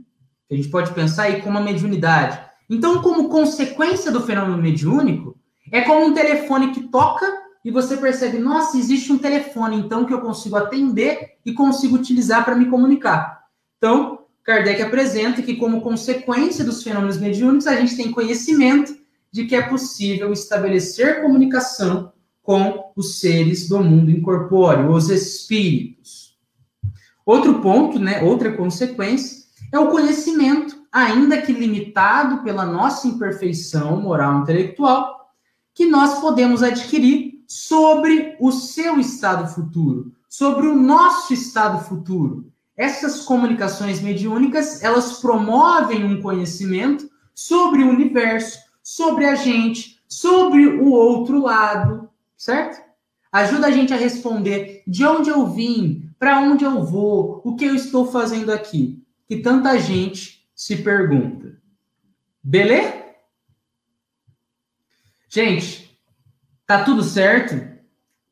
A 0.51 0.55
gente 0.55 0.69
pode 0.69 0.93
pensar 0.93 1.25
aí 1.25 1.41
como 1.41 1.59
uma 1.59 1.65
mediunidade. 1.65 2.39
Então, 2.69 3.03
como 3.03 3.29
consequência 3.29 4.13
do 4.13 4.23
fenômeno 4.23 4.59
mediúnico, 4.59 5.37
é 5.71 5.81
como 5.81 6.05
um 6.05 6.15
telefone 6.15 6.73
que 6.73 6.89
toca 6.89 7.27
e 7.65 7.71
você 7.71 7.97
percebe, 7.97 8.39
nossa, 8.39 8.77
existe 8.77 9.13
um 9.13 9.19
telefone, 9.19 9.77
então, 9.77 10.05
que 10.05 10.13
eu 10.13 10.21
consigo 10.21 10.57
atender 10.57 11.37
e 11.45 11.53
consigo 11.53 11.97
utilizar 11.97 12.45
para 12.45 12.57
me 12.57 12.67
comunicar. 12.67 13.47
Então, 13.79 14.21
Kardec 14.43 14.83
apresenta 14.83 15.43
que, 15.43 15.57
como 15.57 15.81
consequência 15.81 16.65
dos 16.65 16.83
fenômenos 16.83 17.19
mediúnicos, 17.19 17.67
a 17.67 17.77
gente 17.77 17.97
tem 17.97 18.11
conhecimento 18.11 18.97
de 19.31 19.45
que 19.45 19.55
é 19.55 19.63
possível 19.63 20.33
estabelecer 20.33 21.23
comunicação 21.23 22.13
com 22.43 22.93
os 22.97 23.21
seres 23.21 23.69
do 23.69 23.83
mundo 23.83 24.11
incorpóreo, 24.11 24.91
os 24.91 25.09
espíritos. 25.09 26.37
Outro 27.25 27.61
ponto, 27.61 28.01
né, 28.01 28.23
outra 28.23 28.53
consequência, 28.57 29.43
é 29.73 29.79
o 29.79 29.91
conhecimento, 29.91 30.77
ainda 30.91 31.41
que 31.41 31.53
limitado 31.53 32.43
pela 32.43 32.67
nossa 32.67 33.07
imperfeição 33.07 34.01
moral 34.01 34.39
e 34.39 34.43
intelectual, 34.43 35.31
que 35.73 35.87
nós 35.87 36.21
podemos 36.21 36.63
adquirir 36.63 37.32
sobre 37.53 38.35
o 38.41 38.51
seu 38.51 38.99
estado 38.99 39.47
futuro, 39.47 40.11
sobre 40.27 40.67
o 40.67 40.75
nosso 40.75 41.35
estado 41.35 41.85
futuro. 41.85 42.51
Essas 42.75 43.27
comunicações 43.27 44.01
mediúnicas, 44.01 44.83
elas 44.83 45.21
promovem 45.21 46.03
um 46.03 46.23
conhecimento 46.23 47.11
sobre 47.35 47.83
o 47.83 47.91
universo, 47.91 48.59
sobre 48.83 49.27
a 49.27 49.35
gente, 49.35 50.01
sobre 50.09 50.67
o 50.67 50.93
outro 50.93 51.43
lado, 51.43 52.09
certo? 52.39 52.83
Ajuda 53.31 53.67
a 53.67 53.71
gente 53.71 53.93
a 53.93 53.99
responder 53.99 54.83
de 54.87 55.05
onde 55.05 55.29
eu 55.29 55.47
vim, 55.47 56.11
para 56.19 56.41
onde 56.41 56.65
eu 56.65 56.83
vou, 56.83 57.43
o 57.45 57.55
que 57.55 57.67
eu 57.67 57.75
estou 57.75 58.11
fazendo 58.11 58.51
aqui, 58.51 59.05
que 59.29 59.43
tanta 59.43 59.79
gente 59.79 60.49
se 60.55 60.77
pergunta. 60.77 61.61
Beleza? 62.43 62.95
Gente, 65.29 65.82
tá 66.79 66.85
tudo 66.85 67.03
certo? 67.03 67.55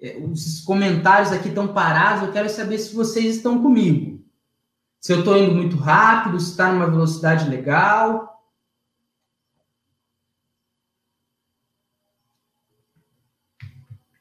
É, 0.01 0.17
os 0.19 0.63
comentários 0.63 1.31
aqui 1.31 1.49
estão 1.49 1.69
parados, 1.69 2.23
eu 2.23 2.33
quero 2.33 2.49
saber 2.49 2.79
se 2.79 2.95
vocês 2.95 3.37
estão 3.37 3.63
comigo. 3.63 4.25
Se 4.99 5.13
eu 5.13 5.19
estou 5.19 5.37
indo 5.37 5.55
muito 5.55 5.77
rápido, 5.77 6.41
se 6.41 6.51
está 6.51 6.73
numa 6.73 6.91
velocidade 6.91 7.49
legal. 7.49 8.43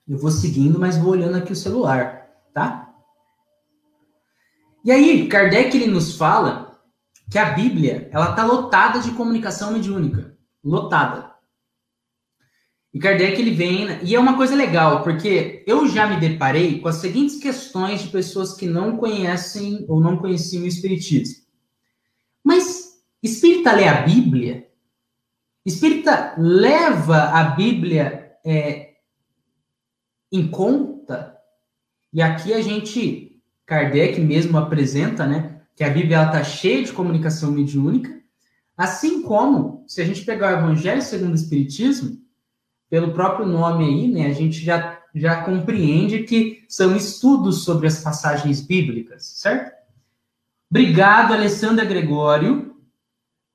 Eu 0.05 0.17
vou 0.17 0.31
seguindo, 0.31 0.77
mas 0.77 0.97
vou 0.97 1.11
olhando 1.11 1.37
aqui 1.37 1.53
o 1.53 1.55
celular, 1.55 2.29
tá? 2.53 2.93
E 4.83 4.91
aí, 4.91 5.27
Kardec 5.29 5.75
ele 5.77 5.87
nos 5.87 6.17
fala 6.17 6.81
que 7.29 7.37
a 7.37 7.51
Bíblia, 7.51 8.09
ela 8.11 8.33
tá 8.33 8.43
lotada 8.43 8.99
de 8.99 9.11
comunicação 9.11 9.71
mediúnica, 9.71 10.35
lotada. 10.63 11.38
E 12.93 12.99
Kardec 12.99 13.39
ele 13.39 13.51
vem, 13.51 13.87
e 14.03 14.15
é 14.15 14.19
uma 14.19 14.35
coisa 14.35 14.55
legal, 14.55 15.03
porque 15.03 15.63
eu 15.67 15.87
já 15.87 16.07
me 16.07 16.19
deparei 16.19 16.79
com 16.79 16.87
as 16.87 16.95
seguintes 16.95 17.37
questões 17.37 18.01
de 18.01 18.07
pessoas 18.07 18.55
que 18.55 18.65
não 18.65 18.97
conhecem 18.97 19.85
ou 19.87 20.01
não 20.01 20.17
conheciam 20.17 20.63
o 20.63 20.67
espiritismo. 20.67 21.43
Mas 22.43 22.99
espírita 23.21 23.73
lê 23.73 23.87
a 23.87 24.01
Bíblia? 24.01 24.67
Espírita 25.63 26.33
leva 26.37 27.25
a 27.25 27.43
Bíblia 27.43 28.31
é, 28.43 28.93
em 30.31 30.47
conta, 30.47 31.37
e 32.11 32.23
aqui 32.23 32.53
a 32.53 32.61
gente, 32.61 33.39
Kardec 33.67 34.19
mesmo 34.19 34.57
apresenta, 34.57 35.27
né, 35.27 35.61
que 35.75 35.83
a 35.83 35.89
Bíblia 35.89 36.25
está 36.25 36.43
cheia 36.43 36.83
de 36.83 36.91
comunicação 36.91 37.51
mediúnica, 37.51 38.19
assim 38.75 39.21
como, 39.21 39.83
se 39.87 40.01
a 40.01 40.05
gente 40.05 40.25
pegar 40.25 40.55
o 40.55 40.59
Evangelho 40.59 41.03
segundo 41.03 41.33
o 41.33 41.35
Espiritismo, 41.35 42.17
pelo 42.89 43.13
próprio 43.13 43.45
nome 43.45 43.85
aí, 43.85 44.07
né, 44.07 44.27
a 44.27 44.33
gente 44.33 44.63
já, 44.63 44.99
já 45.13 45.43
compreende 45.43 46.23
que 46.23 46.63
são 46.67 46.95
estudos 46.95 47.63
sobre 47.63 47.87
as 47.87 48.01
passagens 48.01 48.61
bíblicas, 48.61 49.23
certo? 49.23 49.77
Obrigado, 50.69 51.33
Alessandra 51.33 51.85
Gregório, 51.85 52.75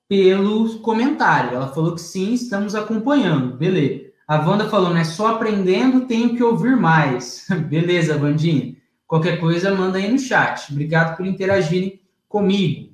pelo 0.08 0.78
comentário. 0.80 1.56
Ela 1.56 1.68
falou 1.68 1.94
que 1.94 2.00
sim, 2.00 2.34
estamos 2.34 2.74
acompanhando. 2.74 3.56
Beleza. 3.56 4.04
A 4.26 4.38
Wanda 4.38 4.68
falou, 4.68 4.92
né? 4.92 5.04
Só 5.04 5.28
aprendendo, 5.28 6.06
tenho 6.06 6.34
que 6.34 6.42
ouvir 6.42 6.76
mais. 6.76 7.46
Beleza, 7.68 8.18
Vandinha. 8.18 8.74
Qualquer 9.06 9.38
coisa, 9.38 9.74
manda 9.74 9.98
aí 9.98 10.10
no 10.10 10.18
chat. 10.18 10.72
Obrigado 10.72 11.16
por 11.16 11.26
interagirem 11.26 12.00
comigo. 12.28 12.92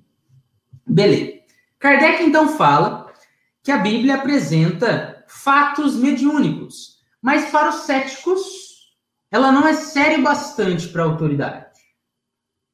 Beleza. 0.87 1.40
Kardec, 1.79 2.22
então, 2.22 2.48
fala 2.59 3.11
que 3.62 3.70
a 3.70 3.79
Bíblia 3.79 4.16
apresenta 4.16 5.10
fatos 5.31 5.95
mediúnicos, 5.97 6.99
mas 7.23 7.51
para 7.51 7.71
os 7.71 7.83
céticos, 7.83 8.95
ela 9.31 9.53
não 9.53 9.66
é 9.66 9.75
séria 9.75 10.19
bastante 10.19 10.88
para 10.88 11.03
a 11.03 11.07
autoridade. 11.07 11.66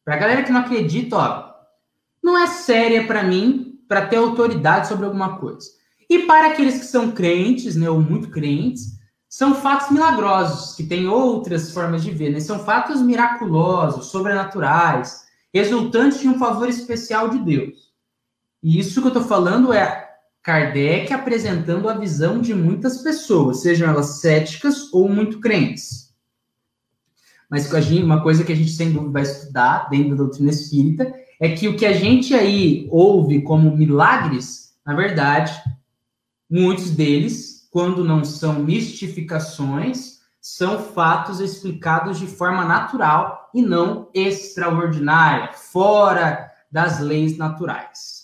Para 0.04 0.14
a 0.14 0.18
galera 0.18 0.42
que 0.42 0.50
não 0.50 0.60
acredita, 0.60 1.16
ó, 1.16 1.54
não 2.22 2.38
é 2.38 2.46
séria 2.46 3.06
para 3.06 3.22
mim 3.22 3.78
para 3.86 4.06
ter 4.06 4.16
autoridade 4.16 4.88
sobre 4.88 5.04
alguma 5.04 5.38
coisa. 5.38 5.68
E 6.08 6.20
para 6.20 6.48
aqueles 6.48 6.78
que 6.78 6.86
são 6.86 7.10
crentes, 7.10 7.76
né, 7.76 7.90
ou 7.90 8.00
muito 8.00 8.30
crentes, 8.30 8.96
são 9.28 9.54
fatos 9.54 9.90
milagrosos, 9.90 10.74
que 10.74 10.84
têm 10.84 11.06
outras 11.06 11.72
formas 11.72 12.02
de 12.02 12.10
ver, 12.10 12.30
né? 12.30 12.40
São 12.40 12.60
fatos 12.60 13.02
miraculosos, 13.02 14.06
sobrenaturais, 14.06 15.26
resultantes 15.52 16.20
de 16.20 16.28
um 16.28 16.38
favor 16.38 16.68
especial 16.68 17.28
de 17.28 17.38
Deus. 17.38 17.92
E 18.62 18.78
isso 18.78 19.00
que 19.00 19.08
eu 19.08 19.12
estou 19.12 19.24
falando 19.24 19.72
é 19.72 20.05
Kardec 20.46 21.12
apresentando 21.12 21.88
a 21.88 21.98
visão 21.98 22.40
de 22.40 22.54
muitas 22.54 23.02
pessoas, 23.02 23.62
sejam 23.62 23.88
elas 23.88 24.20
céticas 24.20 24.92
ou 24.92 25.08
muito 25.08 25.40
crentes. 25.40 26.14
Mas 27.50 27.68
uma 27.92 28.22
coisa 28.22 28.44
que 28.44 28.52
a 28.52 28.56
gente 28.56 28.70
sem 28.70 28.92
dúvida 28.92 29.12
vai 29.12 29.22
estudar 29.22 29.88
dentro 29.90 30.10
da 30.10 30.16
doutrina 30.16 30.50
espírita 30.50 31.12
é 31.40 31.50
que 31.50 31.68
o 31.68 31.76
que 31.76 31.84
a 31.84 31.92
gente 31.92 32.32
aí 32.32 32.88
ouve 32.90 33.42
como 33.42 33.76
milagres, 33.76 34.74
na 34.86 34.94
verdade, 34.94 35.52
Muitos 36.48 36.90
deles, 36.90 37.68
quando 37.72 38.04
não 38.04 38.24
são 38.24 38.60
mistificações, 38.60 40.20
são 40.40 40.78
fatos 40.78 41.40
explicados 41.40 42.20
de 42.20 42.26
forma 42.28 42.64
natural 42.64 43.50
e 43.52 43.60
não 43.60 44.08
extraordinária, 44.14 45.52
fora 45.52 46.48
das 46.70 47.00
leis 47.00 47.36
naturais. 47.36 48.15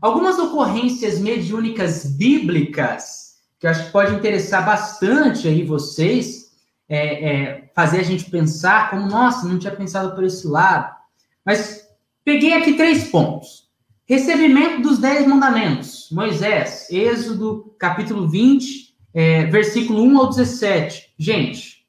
Algumas 0.00 0.38
ocorrências 0.38 1.18
mediúnicas 1.18 2.06
bíblicas, 2.06 3.36
que 3.58 3.66
eu 3.66 3.70
acho 3.70 3.86
que 3.86 3.92
pode 3.92 4.14
interessar 4.14 4.64
bastante 4.64 5.46
aí 5.46 5.62
vocês, 5.62 6.52
é, 6.88 7.30
é, 7.30 7.70
fazer 7.74 8.00
a 8.00 8.02
gente 8.02 8.30
pensar 8.30 8.90
como, 8.90 9.06
nossa, 9.06 9.46
não 9.46 9.58
tinha 9.58 9.74
pensado 9.74 10.14
por 10.14 10.24
esse 10.24 10.46
lado. 10.46 10.94
Mas 11.44 11.86
peguei 12.24 12.54
aqui 12.54 12.74
três 12.74 13.08
pontos. 13.08 13.68
Recebimento 14.06 14.82
dos 14.82 14.98
dez 14.98 15.26
mandamentos. 15.26 16.08
Moisés, 16.10 16.88
Êxodo, 16.90 17.74
capítulo 17.78 18.26
20, 18.26 18.96
é, 19.12 19.44
versículo 19.46 20.02
1 20.02 20.18
ao 20.18 20.30
17. 20.30 21.14
Gente, 21.18 21.86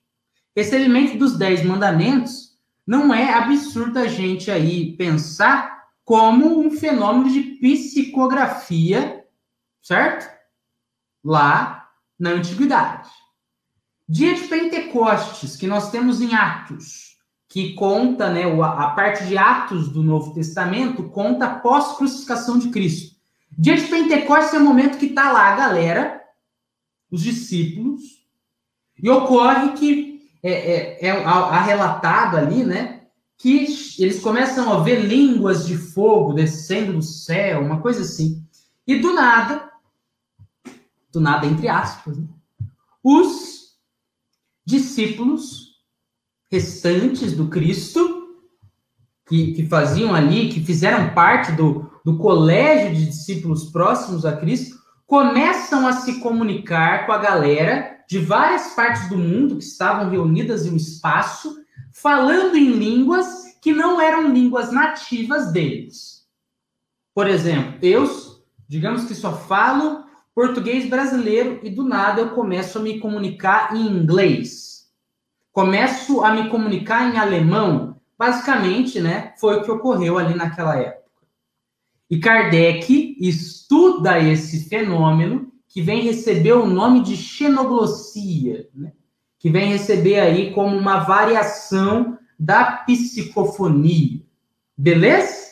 recebimento 0.56 1.18
dos 1.18 1.38
dez 1.38 1.64
mandamentos 1.64 2.52
não 2.86 3.14
é 3.14 3.34
absurdo 3.34 3.98
a 3.98 4.08
gente 4.08 4.52
aí 4.52 4.92
pensar 4.98 5.81
como 6.04 6.60
um 6.60 6.72
fenômeno 6.72 7.30
de 7.30 7.42
psicografia, 7.60 9.26
certo? 9.82 10.30
Lá 11.24 11.90
na 12.20 12.32
antiguidade. 12.32 13.10
Dia 14.08 14.36
de 14.36 14.48
Pentecostes, 14.48 15.56
que 15.56 15.68
nós 15.68 15.90
temos 15.90 16.20
em 16.22 16.36
Atos, 16.36 17.18
que 17.48 17.74
conta, 17.74 18.30
né, 18.30 18.44
a 18.44 18.90
parte 18.92 19.26
de 19.26 19.38
Atos 19.38 19.90
do 19.90 20.04
Novo 20.04 20.34
Testamento 20.34 21.10
conta 21.10 21.46
a 21.46 21.56
pós-crucificação 21.60 22.58
de 22.58 22.70
Cristo. 22.70 23.16
Dia 23.58 23.76
de 23.76 23.88
Pentecostes 23.88 24.54
é 24.54 24.58
o 24.58 24.64
momento 24.64 24.98
que 24.98 25.08
está 25.08 25.32
lá 25.32 25.48
a 25.48 25.56
galera, 25.56 26.22
os 27.12 27.22
discípulos, 27.22 28.02
e 29.02 29.10
ocorre 29.10 29.74
que 29.74 30.30
é, 30.44 30.52
é, 30.52 31.08
é 31.08 31.26
a, 31.26 31.62
relatado 31.62 32.38
ali, 32.38 32.64
né, 32.64 33.02
que 33.38 33.68
eles 34.00 34.20
começam 34.20 34.72
a 34.72 34.82
ver 34.84 35.06
línguas 35.06 35.66
de 35.66 35.78
fogo 35.78 36.34
descendo 36.34 36.94
do 36.94 37.02
céu, 37.02 37.62
uma 37.62 37.82
coisa 37.82 38.02
assim. 38.02 38.46
E 38.86 39.00
do 39.00 39.14
nada, 39.14 39.70
do 41.12 41.20
nada 41.20 41.46
entre 41.46 41.68
aspas, 41.68 42.18
né, 42.18 42.28
os 43.04 43.78
discípulos 44.66 45.72
restantes 46.52 47.34
do 47.34 47.48
Cristo, 47.48 48.28
que, 49.28 49.54
que 49.54 49.66
faziam 49.68 50.14
ali, 50.14 50.50
que 50.50 50.62
fizeram 50.62 51.14
parte 51.14 51.54
do, 51.54 51.90
do 52.04 52.18
colégio 52.18 52.96
de 52.96 53.06
discípulos 53.06 53.72
próximos 53.72 54.26
a 54.26 54.36
Cristo, 54.36 54.78
começam 55.08 55.88
a 55.88 55.94
se 55.94 56.20
comunicar 56.20 57.06
com 57.06 57.12
a 57.12 57.18
galera 57.18 57.98
de 58.08 58.20
várias 58.20 58.74
partes 58.74 59.08
do 59.10 59.18
mundo 59.18 59.58
que 59.58 59.64
estavam 59.64 60.10
reunidas 60.10 60.66
em 60.66 60.72
um 60.72 60.76
espaço, 60.76 61.58
falando 61.92 62.56
em 62.58 62.74
línguas 62.74 63.41
que 63.62 63.72
não 63.72 64.02
eram 64.02 64.34
línguas 64.34 64.72
nativas 64.72 65.52
deles. 65.54 66.28
Por 67.14 67.28
exemplo, 67.28 67.78
eu, 67.82 68.10
digamos 68.68 69.06
que 69.06 69.16
só 69.16 69.38
falo 69.38 70.04
português 70.34 70.90
brasileiro 70.90 71.60
e 71.64 71.70
do 71.70 71.84
nada 71.84 72.22
eu 72.22 72.30
começo 72.32 72.80
a 72.80 72.82
me 72.82 73.00
comunicar 73.00 73.76
em 73.76 73.86
inglês 73.86 74.72
começo 75.52 76.24
a 76.24 76.34
me 76.34 76.50
comunicar 76.50 77.14
em 77.14 77.18
alemão. 77.18 78.00
Basicamente, 78.18 79.00
né, 79.00 79.34
foi 79.38 79.58
o 79.58 79.64
que 79.64 79.72
ocorreu 79.72 80.18
ali 80.18 80.36
naquela 80.36 80.78
época. 80.78 81.02
E 82.10 82.20
Kardec 82.20 83.16
estuda 83.20 84.20
esse 84.20 84.68
fenômeno 84.68 85.52
que 85.68 85.82
vem 85.82 86.02
receber 86.02 86.54
o 86.54 86.68
nome 86.68 87.02
de 87.02 87.16
xenoglossia, 87.16 88.68
né? 88.76 88.92
que 89.40 89.50
vem 89.50 89.70
receber 89.70 90.20
aí 90.20 90.54
como 90.54 90.78
uma 90.78 91.00
variação 91.00 92.18
da 92.42 92.72
psicofonia. 92.72 94.20
Beleza? 94.76 95.52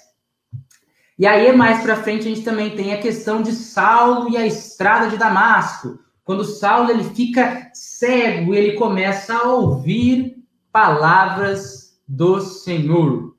E 1.20 1.28
aí, 1.28 1.56
mais 1.56 1.84
para 1.84 2.02
frente, 2.02 2.22
a 2.22 2.30
gente 2.30 2.42
também 2.42 2.76
tem 2.76 2.94
a 2.94 3.02
questão 3.02 3.44
de 3.44 3.52
Saulo 3.52 4.28
e 4.28 4.36
a 4.36 4.48
estrada 4.48 5.08
de 5.08 5.16
Damasco, 5.16 6.00
quando 6.24 6.44
Saulo 6.44 6.90
ele 6.90 7.04
fica 7.04 7.70
cego, 7.76 8.56
ele 8.56 8.74
começa 8.74 9.36
a 9.36 9.44
ouvir 9.44 10.44
palavras 10.72 12.00
do 12.08 12.42
Senhor. 12.42 13.36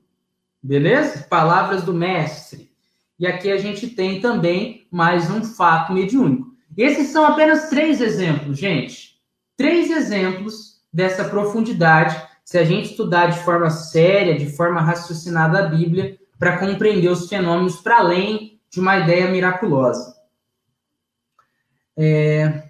Beleza? 0.63 1.25
Palavras 1.29 1.83
do 1.83 1.93
mestre. 1.93 2.71
E 3.19 3.27
aqui 3.27 3.51
a 3.51 3.57
gente 3.57 3.87
tem 3.87 4.21
também 4.21 4.87
mais 4.89 5.29
um 5.29 5.43
fato 5.43 5.91
mediúnico. 5.91 6.51
Esses 6.77 7.09
são 7.09 7.25
apenas 7.25 7.69
três 7.69 7.99
exemplos, 7.99 8.57
gente. 8.57 9.19
Três 9.57 9.91
exemplos 9.91 10.81
dessa 10.91 11.25
profundidade, 11.25 12.30
se 12.43 12.57
a 12.57 12.63
gente 12.63 12.91
estudar 12.91 13.27
de 13.27 13.39
forma 13.39 13.69
séria, 13.69 14.37
de 14.37 14.47
forma 14.47 14.81
raciocinada 14.81 15.59
a 15.59 15.67
Bíblia, 15.67 16.17
para 16.37 16.57
compreender 16.57 17.09
os 17.09 17.29
fenômenos 17.29 17.77
para 17.77 17.99
além 17.99 18.59
de 18.69 18.79
uma 18.79 18.97
ideia 18.97 19.29
miraculosa. 19.29 20.15
É, 21.95 22.69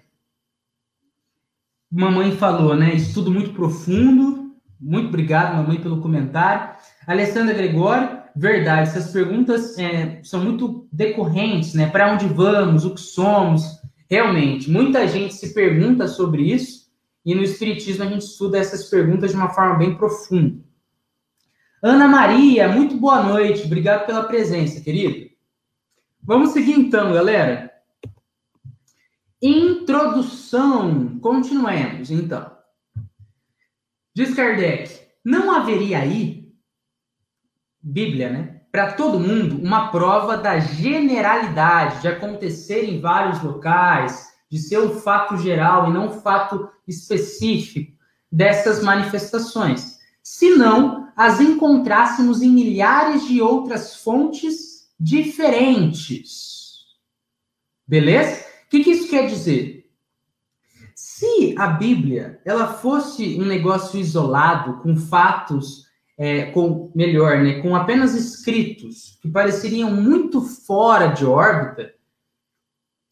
mamãe 1.90 2.36
falou, 2.36 2.76
né? 2.76 2.94
Estudo 2.94 3.30
muito 3.30 3.52
profundo. 3.52 4.52
Muito 4.80 5.08
obrigado, 5.08 5.56
mamãe, 5.56 5.80
pelo 5.80 6.00
comentário. 6.00 6.74
Alessandra 7.06 7.54
Gregório, 7.54 8.18
verdade, 8.34 8.90
essas 8.90 9.12
perguntas 9.12 9.78
é, 9.78 10.20
são 10.22 10.42
muito 10.44 10.88
decorrentes, 10.92 11.74
né? 11.74 11.88
Para 11.88 12.12
onde 12.12 12.26
vamos, 12.26 12.84
o 12.84 12.94
que 12.94 13.00
somos. 13.00 13.80
Realmente, 14.10 14.70
muita 14.70 15.06
gente 15.08 15.34
se 15.34 15.54
pergunta 15.54 16.06
sobre 16.08 16.42
isso 16.42 16.81
e 17.24 17.34
no 17.34 17.42
Espiritismo 17.42 18.04
a 18.04 18.08
gente 18.08 18.22
estuda 18.22 18.58
essas 18.58 18.88
perguntas 18.88 19.30
de 19.30 19.36
uma 19.36 19.50
forma 19.50 19.76
bem 19.76 19.96
profunda. 19.96 20.62
Ana 21.82 22.06
Maria, 22.06 22.68
muito 22.68 22.96
boa 22.96 23.22
noite. 23.22 23.64
Obrigado 23.64 24.06
pela 24.06 24.24
presença, 24.24 24.80
querida. 24.80 25.30
Vamos 26.22 26.50
seguir 26.50 26.72
então, 26.72 27.12
galera. 27.12 27.72
Introdução. 29.42 31.18
Continuemos, 31.18 32.10
então. 32.10 32.56
Diz 34.14 34.34
Kardec: 34.34 35.00
não 35.24 35.50
haveria 35.50 35.98
aí, 35.98 36.52
Bíblia, 37.82 38.30
né? 38.30 38.60
Para 38.70 38.92
todo 38.92 39.18
mundo, 39.18 39.60
uma 39.60 39.90
prova 39.90 40.36
da 40.36 40.60
generalidade, 40.60 42.00
de 42.00 42.08
acontecer 42.08 42.84
em 42.84 43.00
vários 43.00 43.42
locais, 43.42 44.32
de 44.50 44.58
ser 44.58 44.78
um 44.78 45.00
fato 45.00 45.36
geral 45.36 45.90
e 45.90 45.92
não 45.92 46.06
um 46.06 46.20
fato 46.20 46.70
específico 46.92 47.92
dessas 48.30 48.82
manifestações. 48.82 49.98
Se 50.22 50.50
não 50.50 51.08
as 51.16 51.40
encontrássemos 51.40 52.40
em 52.40 52.50
milhares 52.50 53.26
de 53.26 53.40
outras 53.40 53.96
fontes 53.96 54.88
diferentes. 54.98 56.86
Beleza? 57.86 58.52
que, 58.72 58.82
que 58.82 58.90
isso 58.90 59.10
quer 59.10 59.26
dizer? 59.26 59.86
Se 60.94 61.54
a 61.58 61.66
Bíblia 61.66 62.40
ela 62.42 62.68
fosse 62.72 63.38
um 63.38 63.44
negócio 63.44 64.00
isolado, 64.00 64.80
com 64.80 64.96
fatos, 64.96 65.84
é, 66.16 66.46
com 66.46 66.90
melhor, 66.94 67.42
né, 67.42 67.60
com 67.60 67.76
apenas 67.76 68.14
escritos 68.14 69.18
que 69.20 69.28
pareceriam 69.28 69.90
muito 69.90 70.40
fora 70.40 71.08
de 71.08 71.26
órbita, 71.26 71.92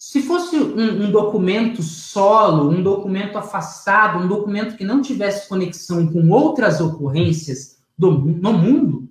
se 0.01 0.23
fosse 0.23 0.57
um, 0.57 1.05
um, 1.05 1.11
documento 1.11 1.83
solo, 1.83 2.71
um 2.71 2.83
documento 2.83 3.37
afastado, 3.37 4.19
um 4.19 4.27
documento 4.27 4.75
que 4.75 4.83
não 4.83 5.03
tivesse 5.03 5.47
conexão 5.47 6.11
com 6.11 6.31
outras 6.31 6.81
ocorrências 6.81 7.83
do, 7.99 8.11
no 8.13 8.55
mundo, 8.55 9.11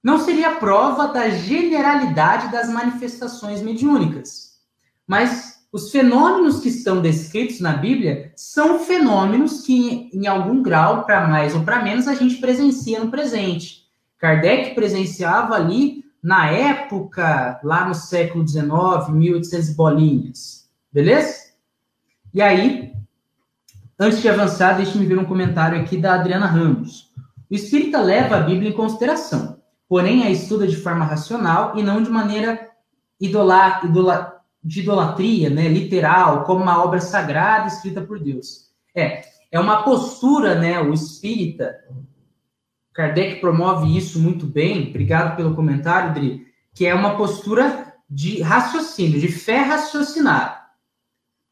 não 0.00 0.20
seria 0.20 0.54
prova 0.54 1.08
da 1.08 1.28
generalidade 1.28 2.52
das 2.52 2.70
manifestações 2.70 3.62
mediúnicas. 3.62 4.60
Mas 5.08 5.66
os 5.72 5.90
fenômenos 5.90 6.60
que 6.60 6.68
estão 6.68 7.02
descritos 7.02 7.58
na 7.58 7.72
Bíblia 7.72 8.32
são 8.36 8.78
fenômenos 8.78 9.62
que, 9.62 10.08
em 10.14 10.28
algum 10.28 10.62
grau, 10.62 11.04
para 11.04 11.26
mais 11.26 11.52
ou 11.52 11.64
para 11.64 11.82
menos, 11.82 12.06
a 12.06 12.14
gente 12.14 12.36
presencia 12.36 13.00
no 13.00 13.10
presente. 13.10 13.88
Kardec 14.18 14.76
presenciava 14.76 15.56
ali 15.56 16.03
na 16.24 16.50
época, 16.50 17.60
lá 17.62 17.86
no 17.86 17.94
século 17.94 18.48
XIX, 18.48 19.10
1800 19.10 19.76
bolinhas. 19.76 20.70
Beleza? 20.90 21.52
E 22.32 22.40
aí, 22.40 22.94
antes 24.00 24.22
de 24.22 24.28
avançar, 24.30 24.72
deixe-me 24.72 25.04
ver 25.04 25.18
um 25.18 25.26
comentário 25.26 25.78
aqui 25.78 25.98
da 25.98 26.14
Adriana 26.14 26.46
Ramos. 26.46 27.12
O 27.50 27.54
espírita 27.54 28.00
leva 28.00 28.36
a 28.36 28.40
Bíblia 28.40 28.70
em 28.70 28.72
consideração, 28.72 29.58
porém 29.86 30.24
a 30.24 30.30
estuda 30.30 30.66
de 30.66 30.76
forma 30.76 31.04
racional 31.04 31.76
e 31.76 31.82
não 31.82 32.02
de 32.02 32.08
maneira 32.08 32.70
idolar, 33.20 33.82
de 34.64 34.80
idolatria, 34.80 35.50
né, 35.50 35.68
literal, 35.68 36.44
como 36.44 36.62
uma 36.62 36.82
obra 36.82 37.02
sagrada 37.02 37.66
escrita 37.66 38.00
por 38.00 38.18
Deus. 38.18 38.70
É, 38.96 39.24
é 39.52 39.60
uma 39.60 39.82
postura, 39.82 40.54
né, 40.54 40.80
o 40.80 40.94
espírita. 40.94 41.84
Kardec 42.94 43.40
promove 43.40 43.96
isso 43.96 44.20
muito 44.20 44.46
bem. 44.46 44.88
Obrigado 44.88 45.36
pelo 45.36 45.54
comentário, 45.54 46.14
Dri. 46.14 46.46
Que 46.72 46.86
é 46.86 46.94
uma 46.94 47.16
postura 47.16 47.92
de 48.08 48.40
raciocínio, 48.40 49.20
de 49.20 49.28
fé 49.28 49.58
raciocinada. 49.58 50.60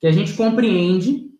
Que 0.00 0.06
a 0.06 0.12
gente 0.12 0.34
compreende 0.34 1.30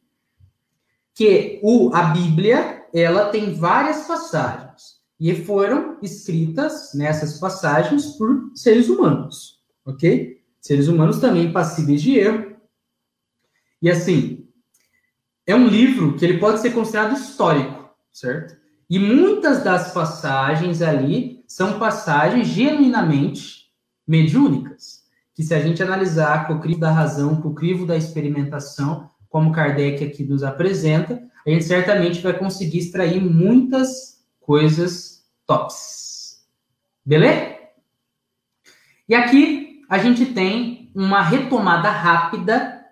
que 1.14 1.60
o, 1.62 1.94
a 1.94 2.02
Bíblia, 2.04 2.84
ela 2.92 3.30
tem 3.30 3.54
várias 3.54 4.06
passagens. 4.06 5.00
E 5.20 5.32
foram 5.34 5.98
escritas 6.02 6.90
nessas 6.94 7.38
passagens 7.38 8.06
por 8.16 8.50
seres 8.56 8.88
humanos, 8.88 9.60
ok? 9.84 10.42
Seres 10.60 10.88
humanos 10.88 11.20
também 11.20 11.52
passíveis 11.52 12.02
de 12.02 12.18
erro. 12.18 12.56
E 13.80 13.88
assim, 13.88 14.48
é 15.46 15.54
um 15.54 15.68
livro 15.68 16.16
que 16.16 16.24
ele 16.24 16.38
pode 16.38 16.60
ser 16.60 16.72
considerado 16.72 17.14
histórico, 17.14 17.88
certo? 18.12 18.61
E 18.92 18.98
muitas 18.98 19.64
das 19.64 19.90
passagens 19.90 20.82
ali 20.82 21.42
são 21.48 21.78
passagens 21.78 22.46
genuinamente 22.46 23.70
mediúnicas, 24.06 25.04
que 25.34 25.42
se 25.42 25.54
a 25.54 25.60
gente 25.62 25.82
analisar 25.82 26.46
com 26.46 26.52
o 26.52 26.60
crivo 26.60 26.80
da 26.80 26.90
razão, 26.90 27.40
com 27.40 27.48
o 27.48 27.54
crivo 27.54 27.86
da 27.86 27.96
experimentação, 27.96 29.08
como 29.30 29.50
Kardec 29.50 30.04
aqui 30.04 30.24
nos 30.24 30.42
apresenta, 30.42 31.22
a 31.46 31.48
gente 31.48 31.64
certamente 31.64 32.20
vai 32.20 32.34
conseguir 32.34 32.80
extrair 32.80 33.18
muitas 33.18 34.22
coisas 34.38 35.24
tops. 35.46 36.44
Beleza? 37.02 37.56
E 39.08 39.14
aqui 39.14 39.80
a 39.88 39.96
gente 39.96 40.26
tem 40.26 40.92
uma 40.94 41.22
retomada 41.22 41.88
rápida, 41.88 42.84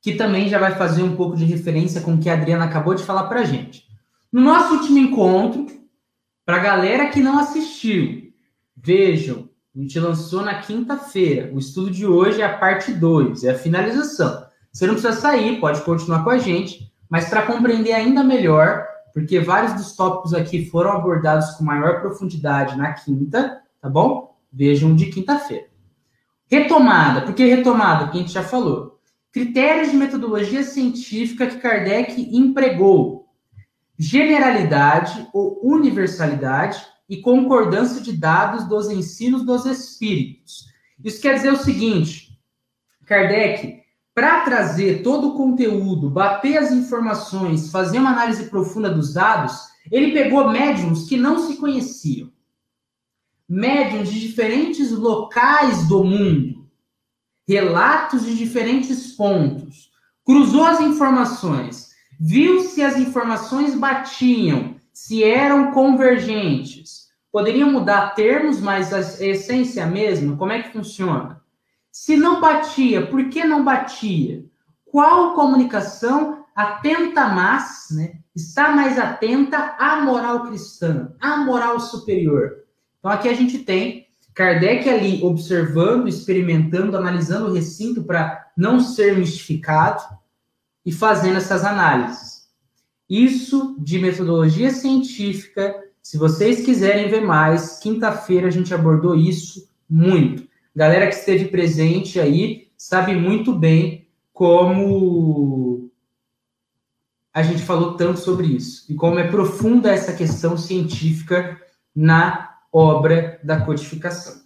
que 0.00 0.14
também 0.14 0.48
já 0.48 0.58
vai 0.58 0.76
fazer 0.76 1.02
um 1.02 1.14
pouco 1.14 1.36
de 1.36 1.44
referência 1.44 2.00
com 2.00 2.14
o 2.14 2.18
que 2.18 2.30
a 2.30 2.32
Adriana 2.32 2.64
acabou 2.64 2.94
de 2.94 3.02
falar 3.02 3.24
para 3.24 3.40
a 3.40 3.44
gente. 3.44 3.89
No 4.32 4.40
nosso 4.40 4.74
último 4.74 4.98
encontro, 4.98 5.66
Para 6.44 6.56
a 6.56 6.64
galera 6.64 7.08
que 7.10 7.20
não 7.20 7.38
assistiu, 7.38 8.32
vejam, 8.76 9.48
a 9.72 9.78
gente 9.78 10.00
lançou 10.00 10.42
na 10.42 10.60
quinta-feira. 10.60 11.48
O 11.54 11.60
estudo 11.60 11.92
de 11.92 12.04
hoje 12.04 12.42
é 12.42 12.44
a 12.44 12.58
parte 12.58 12.92
2, 12.92 13.44
é 13.44 13.50
a 13.50 13.58
finalização. 13.58 14.44
Você 14.72 14.84
não 14.84 14.94
precisa 14.94 15.20
sair, 15.20 15.60
pode 15.60 15.80
continuar 15.82 16.24
com 16.24 16.30
a 16.30 16.38
gente, 16.38 16.92
mas 17.08 17.28
para 17.28 17.46
compreender 17.46 17.92
ainda 17.92 18.24
melhor, 18.24 18.84
porque 19.14 19.38
vários 19.38 19.74
dos 19.74 19.94
tópicos 19.94 20.34
aqui 20.34 20.66
foram 20.66 20.90
abordados 20.90 21.52
com 21.52 21.62
maior 21.62 22.00
profundidade 22.00 22.76
na 22.76 22.94
quinta, 22.94 23.60
tá 23.80 23.88
bom? 23.88 24.36
Vejam 24.52 24.96
de 24.96 25.06
quinta-feira. 25.06 25.68
Retomada, 26.50 27.20
por 27.22 27.32
que 27.32 27.44
retomada? 27.44 28.06
Porque 28.06 28.18
a 28.18 28.20
gente 28.22 28.32
já 28.32 28.42
falou. 28.42 28.98
Critérios 29.30 29.92
de 29.92 29.96
metodologia 29.96 30.64
científica 30.64 31.46
que 31.46 31.58
Kardec 31.58 32.36
empregou. 32.36 33.19
Generalidade 34.02 35.28
ou 35.30 35.60
universalidade 35.62 36.82
e 37.06 37.18
concordância 37.18 38.00
de 38.00 38.14
dados 38.14 38.66
dos 38.66 38.88
ensinos 38.88 39.44
dos 39.44 39.66
espíritos. 39.66 40.64
Isso 41.04 41.20
quer 41.20 41.34
dizer 41.34 41.52
o 41.52 41.58
seguinte: 41.58 42.40
Kardec, 43.04 43.82
para 44.14 44.40
trazer 44.40 45.02
todo 45.02 45.28
o 45.28 45.34
conteúdo, 45.36 46.08
bater 46.08 46.56
as 46.56 46.72
informações, 46.72 47.70
fazer 47.70 47.98
uma 47.98 48.12
análise 48.12 48.48
profunda 48.48 48.88
dos 48.88 49.12
dados, 49.12 49.68
ele 49.92 50.12
pegou 50.12 50.50
médiums 50.50 51.06
que 51.06 51.18
não 51.18 51.46
se 51.46 51.58
conheciam. 51.58 52.32
Médiums 53.46 54.10
de 54.10 54.18
diferentes 54.18 54.92
locais 54.92 55.86
do 55.86 56.02
mundo, 56.02 56.70
relatos 57.46 58.24
de 58.24 58.34
diferentes 58.34 59.12
pontos, 59.12 59.90
cruzou 60.24 60.64
as 60.64 60.80
informações, 60.80 61.89
viu 62.20 62.60
se 62.60 62.82
as 62.82 62.96
informações 62.96 63.74
batiam, 63.74 64.76
se 64.92 65.24
eram 65.24 65.72
convergentes 65.72 67.00
Poderiam 67.32 67.70
mudar 67.70 68.14
termos, 68.14 68.60
mas 68.60 68.92
a 68.92 69.00
essência 69.24 69.82
é 69.82 69.84
a 69.84 69.86
mesma? 69.86 70.36
Como 70.36 70.50
é 70.50 70.62
que 70.62 70.72
funciona? 70.72 71.40
Se 71.92 72.16
não 72.16 72.40
batia, 72.40 73.06
por 73.06 73.28
que 73.28 73.44
não 73.44 73.64
batia? 73.64 74.44
Qual 74.84 75.34
comunicação 75.34 76.44
atenta 76.56 77.28
mais, 77.28 77.86
né? 77.92 78.14
Está 78.34 78.70
mais 78.70 78.98
atenta 78.98 79.76
à 79.78 80.00
moral 80.00 80.46
cristã, 80.46 81.12
à 81.20 81.36
moral 81.38 81.78
superior. 81.78 82.64
Então 82.98 83.10
aqui 83.10 83.28
a 83.28 83.34
gente 83.34 83.58
tem 83.60 84.08
Kardec 84.34 84.88
ali 84.88 85.22
observando, 85.22 86.08
experimentando, 86.08 86.96
analisando 86.96 87.46
o 87.46 87.52
recinto 87.52 88.02
para 88.02 88.50
não 88.56 88.80
ser 88.80 89.16
mistificado 89.16 90.02
e 90.90 90.92
fazendo 90.92 91.36
essas 91.36 91.64
análises. 91.64 92.48
Isso 93.08 93.76
de 93.78 93.96
metodologia 93.96 94.72
científica 94.72 95.72
se 96.02 96.18
vocês 96.18 96.64
quiserem 96.64 97.08
ver 97.08 97.20
mais, 97.20 97.78
quinta-feira 97.78 98.48
a 98.48 98.50
gente 98.50 98.74
abordou 98.74 99.14
isso 99.14 99.70
muito. 99.88 100.48
Galera 100.74 101.06
que 101.06 101.14
esteve 101.14 101.44
presente 101.44 102.18
aí 102.18 102.72
sabe 102.76 103.14
muito 103.14 103.54
bem 103.54 104.08
como 104.32 105.88
a 107.32 107.44
gente 107.44 107.62
falou 107.62 107.96
tanto 107.96 108.18
sobre 108.18 108.48
isso 108.48 108.90
e 108.90 108.96
como 108.96 109.20
é 109.20 109.30
profunda 109.30 109.92
essa 109.92 110.12
questão 110.12 110.56
científica 110.56 111.60
na 111.94 112.58
obra 112.72 113.38
da 113.44 113.60
codificação. 113.60 114.42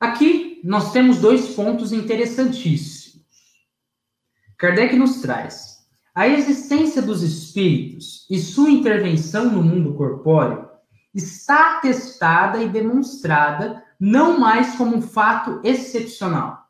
Aqui 0.00 0.60
nós 0.64 0.90
temos 0.90 1.18
dois 1.18 1.54
pontos 1.54 1.92
interessantíssimos. 1.92 2.97
Kardec 4.58 4.96
nos 4.96 5.20
traz 5.20 5.78
a 6.12 6.26
existência 6.26 7.00
dos 7.00 7.22
espíritos 7.22 8.26
e 8.28 8.40
sua 8.40 8.68
intervenção 8.68 9.44
no 9.44 9.62
mundo 9.62 9.94
corpóreo 9.94 10.68
está 11.14 11.76
atestada 11.76 12.60
e 12.60 12.68
demonstrada 12.68 13.84
não 14.00 14.40
mais 14.40 14.74
como 14.74 14.96
um 14.96 15.00
fato 15.00 15.60
excepcional, 15.62 16.66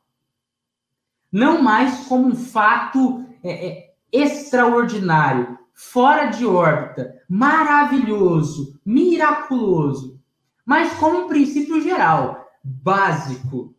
não 1.33 1.63
mais 1.63 2.07
como 2.07 2.29
um 2.29 2.35
fato 2.35 3.25
é, 3.43 3.69
é, 3.69 3.95
extraordinário, 4.13 5.59
fora 5.73 6.27
de 6.27 6.45
órbita, 6.45 7.15
maravilhoso, 7.27 8.79
miraculoso, 8.85 10.21
mas 10.65 10.93
como 10.99 11.25
um 11.25 11.29
princípio 11.29 11.81
geral, 11.81 12.51
básico, 12.63 13.75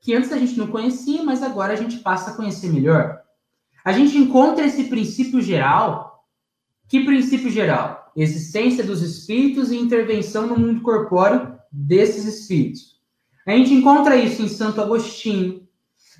que 0.00 0.12
antes 0.12 0.32
a 0.32 0.38
gente 0.38 0.58
não 0.58 0.66
conhecia, 0.66 1.22
mas 1.22 1.44
agora 1.44 1.74
a 1.74 1.76
gente 1.76 1.98
passa 1.98 2.32
a 2.32 2.34
conhecer 2.34 2.72
melhor. 2.72 3.21
A 3.84 3.92
gente 3.92 4.16
encontra 4.16 4.64
esse 4.64 4.84
princípio 4.84 5.40
geral. 5.40 6.24
Que 6.88 7.04
princípio 7.04 7.50
geral? 7.50 8.12
Existência 8.14 8.84
dos 8.84 9.02
espíritos 9.02 9.72
e 9.72 9.76
intervenção 9.76 10.46
no 10.46 10.58
mundo 10.58 10.82
corpóreo 10.82 11.58
desses 11.70 12.24
espíritos. 12.24 13.00
A 13.46 13.52
gente 13.52 13.74
encontra 13.74 14.14
isso 14.14 14.42
em 14.42 14.48
Santo 14.48 14.80
Agostinho, 14.80 15.66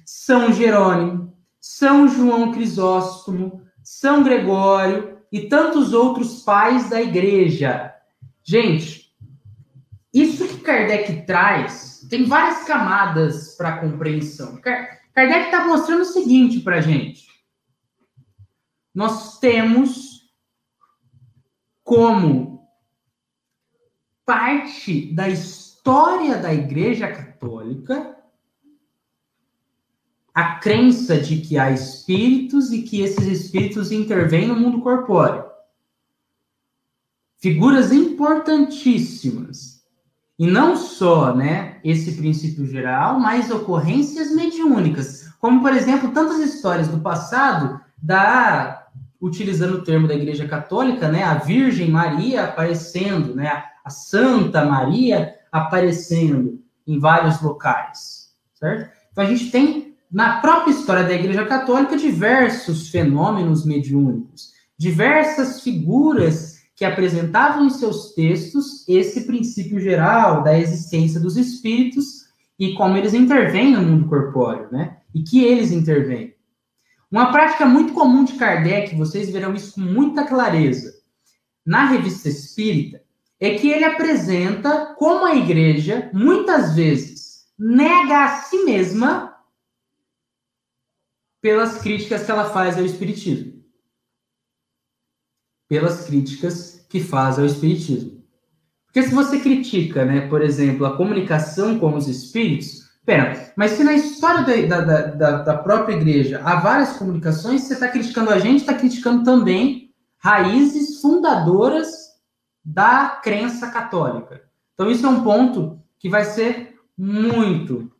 São 0.04 0.52
Jerônimo, 0.52 1.32
São 1.60 2.08
João 2.08 2.50
Crisóstomo, 2.50 3.62
São 3.82 4.24
Gregório 4.24 5.18
e 5.30 5.42
tantos 5.42 5.92
outros 5.92 6.42
pais 6.42 6.90
da 6.90 7.00
igreja. 7.00 7.94
Gente, 8.42 9.14
isso 10.12 10.48
que 10.48 10.58
Kardec 10.58 11.24
traz 11.26 12.04
tem 12.10 12.24
várias 12.24 12.64
camadas 12.64 13.54
para 13.56 13.78
compreensão. 13.78 14.60
Kardec 15.14 15.44
está 15.44 15.66
mostrando 15.66 16.00
o 16.00 16.06
seguinte 16.06 16.58
para 16.60 16.80
gente 16.80 17.31
nós 18.94 19.38
temos 19.38 20.30
como 21.82 22.68
parte 24.24 25.12
da 25.14 25.28
história 25.28 26.38
da 26.38 26.52
Igreja 26.52 27.08
Católica 27.08 28.16
a 30.34 30.54
crença 30.56 31.18
de 31.18 31.38
que 31.42 31.58
há 31.58 31.70
espíritos 31.70 32.72
e 32.72 32.82
que 32.82 33.02
esses 33.02 33.26
espíritos 33.26 33.92
intervêm 33.92 34.48
no 34.48 34.56
mundo 34.56 34.80
corpóreo. 34.80 35.44
Figuras 37.36 37.92
importantíssimas. 37.92 39.82
E 40.38 40.46
não 40.46 40.76
só, 40.76 41.34
né, 41.34 41.80
esse 41.84 42.12
princípio 42.12 42.66
geral, 42.66 43.20
mas 43.20 43.50
ocorrências 43.50 44.34
mediúnicas, 44.34 45.28
como 45.38 45.60
por 45.60 45.72
exemplo, 45.74 46.12
tantas 46.12 46.38
histórias 46.38 46.88
do 46.88 47.00
passado 47.00 47.80
da 47.98 48.81
utilizando 49.22 49.76
o 49.76 49.84
termo 49.84 50.08
da 50.08 50.14
Igreja 50.14 50.48
Católica, 50.48 51.08
né, 51.08 51.22
a 51.22 51.34
Virgem 51.34 51.88
Maria 51.88 52.42
aparecendo, 52.42 53.36
né, 53.36 53.62
a 53.84 53.88
Santa 53.88 54.64
Maria 54.64 55.32
aparecendo 55.52 56.60
em 56.84 56.98
vários 56.98 57.40
locais, 57.40 58.32
certo? 58.52 58.90
Então 59.12 59.24
a 59.24 59.28
gente 59.28 59.52
tem 59.52 59.94
na 60.10 60.40
própria 60.40 60.72
história 60.72 61.04
da 61.04 61.14
Igreja 61.14 61.46
Católica 61.46 61.96
diversos 61.96 62.88
fenômenos 62.88 63.64
mediúnicos, 63.64 64.50
diversas 64.76 65.62
figuras 65.62 66.60
que 66.74 66.84
apresentavam 66.84 67.66
em 67.66 67.70
seus 67.70 68.12
textos 68.14 68.86
esse 68.88 69.24
princípio 69.24 69.78
geral 69.78 70.42
da 70.42 70.58
existência 70.58 71.20
dos 71.20 71.36
espíritos 71.36 72.26
e 72.58 72.74
como 72.74 72.96
eles 72.96 73.14
intervêm 73.14 73.72
no 73.72 73.82
mundo 73.82 74.08
corpóreo, 74.08 74.68
né? 74.72 74.96
E 75.14 75.22
que 75.22 75.44
eles 75.44 75.70
intervêm. 75.70 76.34
Uma 77.12 77.30
prática 77.30 77.66
muito 77.66 77.92
comum 77.92 78.24
de 78.24 78.32
Kardec, 78.38 78.96
vocês 78.96 79.28
verão 79.28 79.52
isso 79.52 79.74
com 79.74 79.82
muita 79.82 80.26
clareza, 80.26 80.98
na 81.64 81.84
revista 81.84 82.30
espírita, 82.30 83.04
é 83.38 83.58
que 83.58 83.68
ele 83.68 83.84
apresenta 83.84 84.94
como 84.94 85.26
a 85.26 85.36
igreja, 85.36 86.10
muitas 86.14 86.74
vezes, 86.74 87.46
nega 87.58 88.24
a 88.24 88.28
si 88.40 88.64
mesma 88.64 89.36
pelas 91.42 91.82
críticas 91.82 92.24
que 92.24 92.30
ela 92.30 92.48
faz 92.48 92.78
ao 92.78 92.84
espiritismo. 92.86 93.62
Pelas 95.68 96.06
críticas 96.06 96.86
que 96.88 97.00
faz 97.00 97.38
ao 97.38 97.44
espiritismo. 97.44 98.24
Porque 98.86 99.02
se 99.02 99.14
você 99.14 99.38
critica, 99.38 100.06
né, 100.06 100.28
por 100.28 100.40
exemplo, 100.40 100.86
a 100.86 100.96
comunicação 100.96 101.78
com 101.78 101.94
os 101.94 102.08
espíritos, 102.08 102.81
Pera, 103.04 103.52
mas 103.56 103.72
se 103.72 103.82
na 103.82 103.94
história 103.94 104.66
da, 104.68 104.80
da, 104.80 105.00
da, 105.06 105.42
da 105.42 105.58
própria 105.58 105.94
igreja 105.94 106.40
há 106.44 106.56
várias 106.56 106.96
comunicações, 106.96 107.62
você 107.62 107.74
está 107.74 107.88
criticando 107.88 108.30
a 108.30 108.38
gente, 108.38 108.60
está 108.60 108.74
criticando 108.74 109.24
também 109.24 109.92
raízes 110.18 111.00
fundadoras 111.00 111.88
da 112.64 113.20
crença 113.22 113.70
católica. 113.70 114.42
Então, 114.74 114.88
isso 114.88 115.04
é 115.04 115.08
um 115.08 115.24
ponto 115.24 115.82
que 115.98 116.08
vai 116.08 116.24
ser 116.24 116.76
muito, 116.96 117.90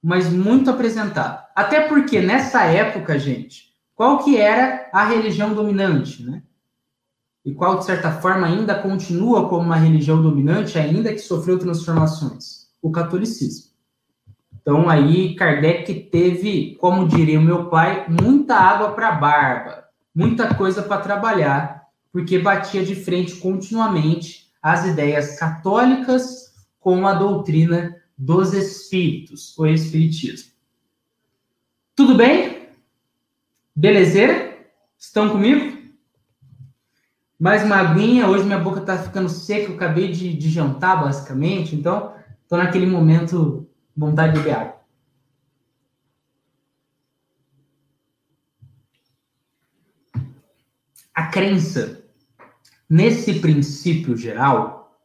mas 0.00 0.32
muito 0.32 0.70
apresentado. 0.70 1.44
Até 1.54 1.88
porque 1.88 2.20
nessa 2.20 2.62
época, 2.64 3.18
gente, 3.18 3.72
qual 3.96 4.22
que 4.22 4.36
era 4.36 4.88
a 4.92 5.04
religião 5.04 5.54
dominante, 5.54 6.22
né? 6.24 6.42
E 7.44 7.52
qual, 7.52 7.78
de 7.78 7.84
certa 7.84 8.12
forma, 8.12 8.46
ainda 8.46 8.74
continua 8.80 9.48
como 9.48 9.64
uma 9.64 9.76
religião 9.76 10.20
dominante, 10.20 10.78
ainda 10.78 11.12
que 11.12 11.18
sofreu 11.18 11.58
transformações? 11.58 12.66
O 12.82 12.90
catolicismo. 12.90 13.75
Então 14.66 14.88
aí 14.88 15.36
Kardec 15.36 15.94
teve, 16.10 16.74
como 16.80 17.06
diria 17.06 17.38
o 17.38 17.42
meu 17.42 17.66
pai, 17.66 18.04
muita 18.08 18.56
água 18.56 18.90
para 18.94 19.12
barba, 19.12 19.84
muita 20.12 20.56
coisa 20.56 20.82
para 20.82 21.00
trabalhar, 21.00 21.86
porque 22.10 22.40
batia 22.40 22.84
de 22.84 22.96
frente 22.96 23.36
continuamente 23.36 24.48
às 24.60 24.84
ideias 24.84 25.38
católicas 25.38 26.52
com 26.80 27.06
a 27.06 27.14
doutrina 27.14 27.94
dos 28.18 28.52
espíritos, 28.54 29.56
o 29.56 29.66
espiritismo. 29.66 30.50
Tudo 31.94 32.16
bem? 32.16 32.70
Belezeira? 33.72 34.58
Estão 34.98 35.30
comigo? 35.30 35.78
Mais 37.38 37.62
uma 37.62 37.76
aguinha, 37.76 38.26
hoje 38.26 38.42
minha 38.42 38.58
boca 38.58 38.80
tá 38.80 38.98
ficando 38.98 39.28
seca, 39.28 39.70
eu 39.70 39.76
acabei 39.76 40.10
de, 40.10 40.36
de 40.36 40.50
jantar, 40.50 41.04
basicamente, 41.04 41.76
então 41.76 42.16
tô 42.48 42.56
naquele 42.56 42.86
momento, 42.86 43.68
vontade 43.96 44.34
de 44.34 44.38
beber 44.40 44.54
água. 44.54 44.76
A 51.14 51.28
crença 51.28 52.04
nesse 52.88 53.40
princípio 53.40 54.16
geral, 54.16 55.00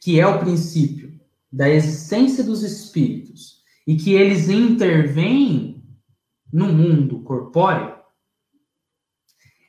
que 0.00 0.20
é 0.20 0.26
o 0.26 0.40
princípio 0.40 1.18
da 1.50 1.68
existência 1.68 2.42
dos 2.42 2.62
espíritos 2.62 3.62
e 3.86 3.96
que 3.96 4.14
eles 4.14 4.48
intervêm 4.48 5.84
no 6.52 6.66
mundo 6.72 7.22
corpóreo, 7.22 7.96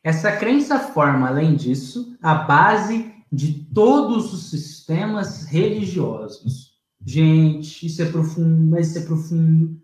essa 0.04 0.36
crença 0.38 0.80
forma, 0.80 1.28
além 1.28 1.56
disso, 1.56 2.18
a 2.22 2.34
base 2.34 3.14
de 3.32 3.66
todos 3.74 4.34
os 4.34 4.50
sistemas 4.50 5.44
religiosos. 5.44 6.67
Gente, 7.10 7.86
isso 7.88 8.02
é 8.02 8.06
profundo, 8.12 8.70
mas 8.70 8.90
isso 8.90 8.98
é 8.98 9.02
profundo. 9.04 9.82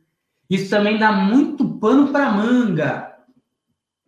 Isso 0.50 0.70
também 0.70 1.00
dá 1.00 1.10
muito 1.14 1.66
pano 1.80 2.10
para 2.10 2.30
manga. 2.30 3.16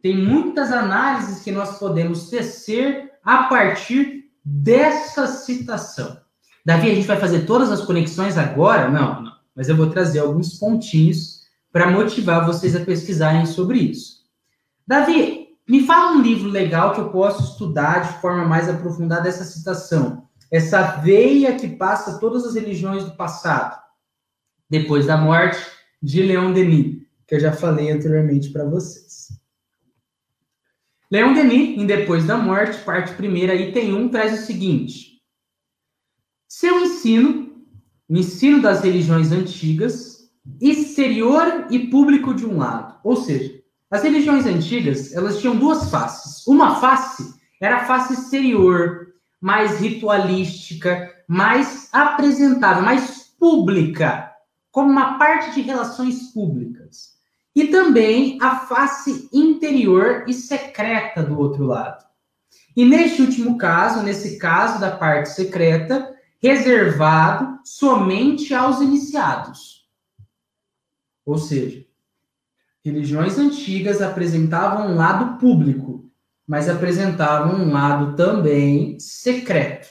Tem 0.01 0.17
muitas 0.17 0.69
análises 0.69 1.41
que 1.41 1.49
nós 1.49 1.79
podemos 1.79 2.29
tecer 2.29 3.13
a 3.23 3.43
partir 3.43 4.25
dessa 4.43 5.27
citação. 5.27 6.19
Davi, 6.65 6.91
a 6.91 6.93
gente 6.95 7.07
vai 7.07 7.17
fazer 7.17 7.45
todas 7.45 7.71
as 7.71 7.85
conexões 7.85 8.37
agora? 8.37 8.91
Não, 8.91 9.21
não. 9.23 9.31
Mas 9.55 9.69
eu 9.69 9.77
vou 9.77 9.89
trazer 9.89 10.19
alguns 10.19 10.55
pontinhos 10.59 11.45
para 11.71 11.89
motivar 11.89 12.45
vocês 12.45 12.75
a 12.75 12.83
pesquisarem 12.83 13.45
sobre 13.45 13.79
isso. 13.79 14.25
Davi, 14.85 15.55
me 15.65 15.87
fala 15.87 16.17
um 16.17 16.21
livro 16.21 16.49
legal 16.49 16.93
que 16.93 16.99
eu 16.99 17.07
posso 17.11 17.53
estudar 17.53 18.11
de 18.11 18.19
forma 18.19 18.43
mais 18.43 18.67
aprofundada 18.67 19.29
essa 19.29 19.45
citação. 19.45 20.27
Essa 20.51 20.81
veia 20.97 21.55
que 21.55 21.67
passa 21.67 22.19
todas 22.19 22.45
as 22.45 22.55
religiões 22.55 23.03
do 23.03 23.15
passado. 23.15 23.81
Depois 24.69 25.05
da 25.05 25.17
morte 25.17 25.59
de 26.01 26.21
Leon 26.21 26.53
Denis, 26.53 27.01
que 27.27 27.35
eu 27.35 27.39
já 27.39 27.51
falei 27.51 27.91
anteriormente 27.91 28.49
para 28.49 28.65
vocês. 28.65 29.27
Leon 31.11 31.33
Denis, 31.33 31.77
em 31.77 31.85
Depois 31.85 32.25
da 32.25 32.37
Morte, 32.37 32.77
parte 32.83 33.13
primeira, 33.13 33.55
item 33.55 33.93
1, 33.93 34.09
traz 34.09 34.33
o 34.33 34.45
seguinte. 34.45 35.21
Seu 36.47 36.79
ensino, 36.79 37.63
o 38.09 38.17
ensino 38.17 38.61
das 38.61 38.81
religiões 38.81 39.31
antigas, 39.31 40.31
exterior 40.61 41.67
e 41.69 41.87
público 41.87 42.33
de 42.33 42.45
um 42.45 42.57
lado. 42.57 42.99
Ou 43.03 43.15
seja, 43.15 43.61
as 43.89 44.03
religiões 44.03 44.45
antigas, 44.45 45.13
elas 45.13 45.39
tinham 45.39 45.55
duas 45.55 45.89
faces. 45.89 46.45
Uma 46.47 46.79
face 46.79 47.33
era 47.61 47.77
a 47.77 47.85
face 47.85 48.13
exterior, 48.13 49.14
mais 49.45 49.79
ritualística, 49.79 51.13
mais 51.27 51.87
apresentável, 51.93 52.81
mais 52.81 53.35
pública, 53.39 54.31
como 54.71 54.89
uma 54.89 55.19
parte 55.19 55.53
de 55.53 55.61
relações 55.61 56.33
públicas. 56.33 57.13
E 57.55 57.67
também 57.67 58.39
a 58.41 58.61
face 58.61 59.29
interior 59.31 60.25
e 60.27 60.33
secreta 60.33 61.21
do 61.21 61.37
outro 61.37 61.63
lado. 61.63 62.03
E 62.75 62.83
neste 62.85 63.21
último 63.21 63.55
caso, 63.55 64.01
nesse 64.01 64.39
caso 64.39 64.81
da 64.81 64.97
parte 64.97 65.29
secreta, 65.29 66.11
reservado 66.41 67.59
somente 67.63 68.51
aos 68.51 68.81
iniciados. 68.81 69.87
Ou 71.23 71.37
seja, 71.37 71.85
religiões 72.83 73.37
antigas 73.37 74.01
apresentavam 74.01 74.87
um 74.87 74.95
lado 74.95 75.37
público, 75.37 76.04
mas 76.47 76.69
apresentavam 76.69 77.55
um 77.55 77.71
lado 77.71 78.15
também 78.15 78.99
secreto. 78.99 79.87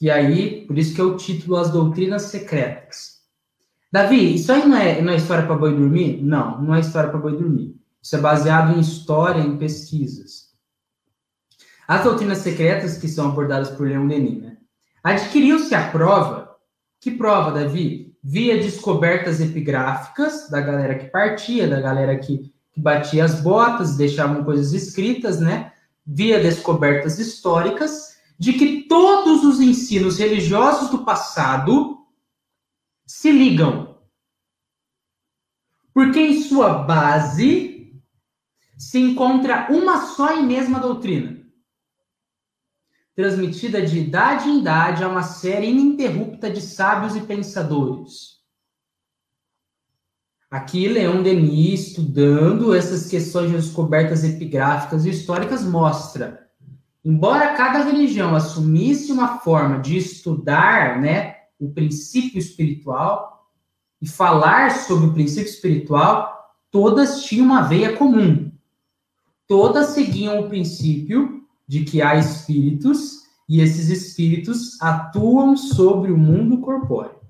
E 0.00 0.10
aí, 0.10 0.66
por 0.66 0.76
isso 0.78 0.94
que 0.94 1.00
é 1.00 1.04
o 1.04 1.16
título 1.16 1.56
As 1.56 1.70
Doutrinas 1.70 2.22
Secretas. 2.22 3.16
Davi, 3.90 4.34
isso 4.34 4.52
aí 4.52 4.66
não 4.66 4.76
é, 4.76 5.00
não 5.00 5.12
é 5.12 5.16
história 5.16 5.46
para 5.46 5.56
boi 5.56 5.74
dormir? 5.74 6.22
Não, 6.22 6.60
não 6.60 6.74
é 6.74 6.80
história 6.80 7.08
para 7.08 7.18
boi 7.18 7.32
dormir. 7.32 7.76
Isso 8.02 8.16
é 8.16 8.20
baseado 8.20 8.76
em 8.76 8.80
história, 8.80 9.40
em 9.40 9.56
pesquisas. 9.56 10.54
As 11.88 12.04
doutrinas 12.04 12.38
secretas 12.38 12.98
que 12.98 13.08
são 13.08 13.28
abordadas 13.28 13.70
por 13.70 13.86
Leon 13.86 14.06
Denis, 14.06 14.42
né? 14.42 14.56
Adquiriu-se 15.02 15.74
a 15.74 15.90
prova. 15.90 16.56
Que 17.00 17.12
prova, 17.12 17.52
Davi? 17.52 18.06
via 18.28 18.56
descobertas 18.56 19.40
epigráficas 19.40 20.50
da 20.50 20.60
galera 20.60 20.96
que 20.96 21.06
partia, 21.06 21.68
da 21.68 21.80
galera 21.80 22.18
que, 22.18 22.52
que 22.76 22.80
batia 22.82 23.24
as 23.24 23.40
botas, 23.40 23.96
deixavam 23.96 24.44
coisas 24.44 24.74
escritas, 24.74 25.40
né? 25.40 25.72
Via 26.06 26.38
descobertas 26.38 27.18
históricas 27.18 28.18
de 28.38 28.52
que 28.52 28.82
todos 28.82 29.44
os 29.44 29.60
ensinos 29.60 30.18
religiosos 30.18 30.90
do 30.90 31.02
passado 31.02 32.06
se 33.06 33.32
ligam. 33.32 33.96
Porque 35.94 36.20
em 36.20 36.42
sua 36.42 36.84
base 36.84 37.98
se 38.76 38.98
encontra 38.98 39.68
uma 39.70 40.06
só 40.08 40.36
e 40.36 40.42
mesma 40.42 40.78
doutrina 40.78 41.34
transmitida 43.14 43.80
de 43.80 43.98
idade 43.98 44.46
em 44.46 44.60
idade 44.60 45.02
a 45.02 45.08
uma 45.08 45.22
série 45.22 45.70
ininterrupta 45.70 46.50
de 46.50 46.60
sábios 46.60 47.16
e 47.16 47.22
pensadores. 47.22 48.35
Aqui, 50.48 50.86
Leon 50.86 51.24
Denis, 51.24 51.88
estudando 51.88 52.72
essas 52.72 53.08
questões 53.08 53.50
de 53.50 53.56
descobertas 53.56 54.22
epigráficas 54.22 55.04
e 55.04 55.10
históricas, 55.10 55.64
mostra, 55.64 56.46
embora 57.04 57.56
cada 57.56 57.82
religião 57.82 58.32
assumisse 58.32 59.10
uma 59.10 59.38
forma 59.38 59.80
de 59.80 59.96
estudar 59.96 61.00
né, 61.00 61.34
o 61.58 61.70
princípio 61.70 62.38
espiritual 62.38 63.50
e 64.00 64.08
falar 64.08 64.70
sobre 64.70 65.08
o 65.08 65.12
princípio 65.12 65.50
espiritual, 65.50 66.54
todas 66.70 67.24
tinham 67.24 67.46
uma 67.46 67.62
veia 67.62 67.96
comum. 67.96 68.52
Todas 69.48 69.88
seguiam 69.88 70.38
o 70.38 70.48
princípio 70.48 71.42
de 71.66 71.84
que 71.84 72.00
há 72.00 72.14
espíritos 72.14 73.22
e 73.48 73.60
esses 73.60 73.88
espíritos 73.88 74.80
atuam 74.80 75.56
sobre 75.56 76.12
o 76.12 76.18
mundo 76.18 76.58
corpóreo. 76.58 77.25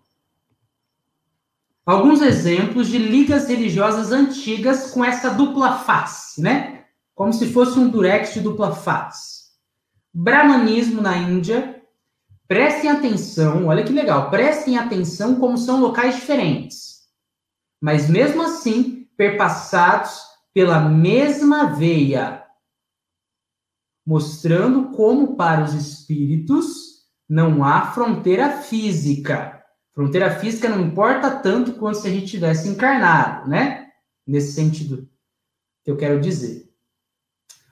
Alguns 1.86 2.20
exemplos 2.20 2.88
de 2.88 2.98
ligas 2.98 3.48
religiosas 3.48 4.10
antigas 4.10 4.90
com 4.90 5.04
essa 5.04 5.30
dupla 5.30 5.78
face, 5.78 6.42
né? 6.42 6.84
Como 7.14 7.32
se 7.32 7.52
fosse 7.52 7.78
um 7.78 7.88
durex 7.88 8.34
de 8.34 8.40
dupla 8.40 8.74
face. 8.74 9.46
Brahmanismo 10.12 11.00
na 11.00 11.16
Índia. 11.16 11.80
Prestem 12.48 12.90
atenção, 12.90 13.66
olha 13.66 13.84
que 13.84 13.92
legal, 13.92 14.30
prestem 14.30 14.78
atenção 14.78 15.36
como 15.36 15.56
são 15.56 15.80
locais 15.80 16.16
diferentes. 16.16 17.06
Mas 17.80 18.08
mesmo 18.08 18.42
assim, 18.42 19.08
perpassados 19.16 20.20
pela 20.52 20.80
mesma 20.80 21.74
veia 21.74 22.46
mostrando 24.06 24.92
como 24.92 25.34
para 25.34 25.64
os 25.64 25.74
espíritos 25.74 27.04
não 27.28 27.64
há 27.64 27.90
fronteira 27.90 28.62
física. 28.62 29.55
Fronteira 29.96 30.38
física 30.38 30.68
não 30.68 30.82
importa 30.82 31.30
tanto 31.30 31.72
quanto 31.72 31.96
se 31.96 32.06
a 32.06 32.10
gente 32.10 32.26
tivesse 32.26 32.68
encarnado, 32.68 33.48
né? 33.48 33.88
Nesse 34.26 34.52
sentido 34.52 35.08
que 35.82 35.90
eu 35.90 35.96
quero 35.96 36.20
dizer. 36.20 36.70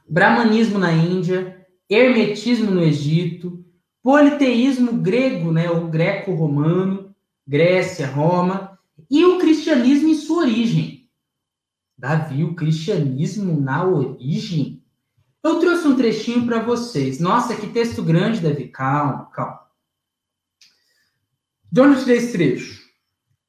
Brahmanismo 0.09 0.79
na 0.79 0.91
Índia, 0.91 1.67
hermetismo 1.87 2.71
no 2.71 2.83
Egito, 2.83 3.63
politeísmo 4.03 4.95
grego, 4.95 5.53
né, 5.53 5.71
o 5.71 5.89
greco-romano, 5.89 7.15
Grécia, 7.47 8.07
Roma, 8.07 8.79
e 9.11 9.23
o 9.23 9.39
cristianismo 9.39 10.09
em 10.09 10.15
sua 10.15 10.45
origem. 10.45 11.11
Davi, 11.99 12.43
o 12.43 12.55
cristianismo 12.55 13.61
na 13.61 13.85
origem 13.85 14.83
eu 15.43 15.61
trouxe 15.61 15.87
um 15.87 15.95
trechinho 15.95 16.47
para 16.47 16.63
vocês. 16.63 17.21
Nossa, 17.21 17.55
que 17.55 17.67
texto 17.67 18.03
grande, 18.03 18.41
Davi. 18.41 18.69
Calma, 18.69 19.27
calma. 19.27 19.64
De 21.75 21.81
onde 21.81 21.97
eu 21.97 22.05
tirei 22.05 22.19
esse 22.19 22.31
trecho? 22.31 22.85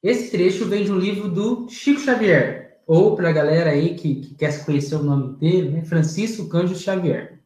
Esse 0.02 0.32
trecho 0.32 0.66
vem 0.66 0.82
de 0.82 0.90
um 0.90 0.98
livro 0.98 1.28
do 1.28 1.68
Chico 1.68 2.00
Xavier, 2.00 2.82
ou 2.84 3.14
para 3.14 3.28
a 3.28 3.32
galera 3.32 3.70
aí 3.70 3.94
que, 3.94 4.16
que, 4.16 4.34
quer 4.34 4.64
conhecer 4.64 4.96
o 4.96 5.02
nome 5.04 5.34
inteiro, 5.34 5.70
né? 5.70 5.84
Francisco 5.84 6.48
Cândido 6.48 6.76
Xavier. 6.76 7.40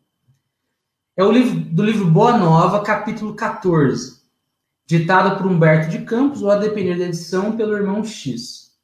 É 1.18 1.22
o 1.22 1.30
livro 1.30 1.60
do 1.60 1.82
livro 1.82 2.06
Boa 2.06 2.38
Nova, 2.38 2.82
capítulo 2.82 3.34
14, 3.34 4.22
ditado 4.86 5.36
por 5.36 5.46
Humberto 5.46 5.90
de 5.90 6.02
Campos, 6.06 6.40
ou 6.40 6.50
a 6.50 6.56
depender 6.56 6.96
da 6.96 7.04
edição, 7.04 7.58
pelo 7.58 7.76
irmão 7.76 8.02
X. 8.02 8.74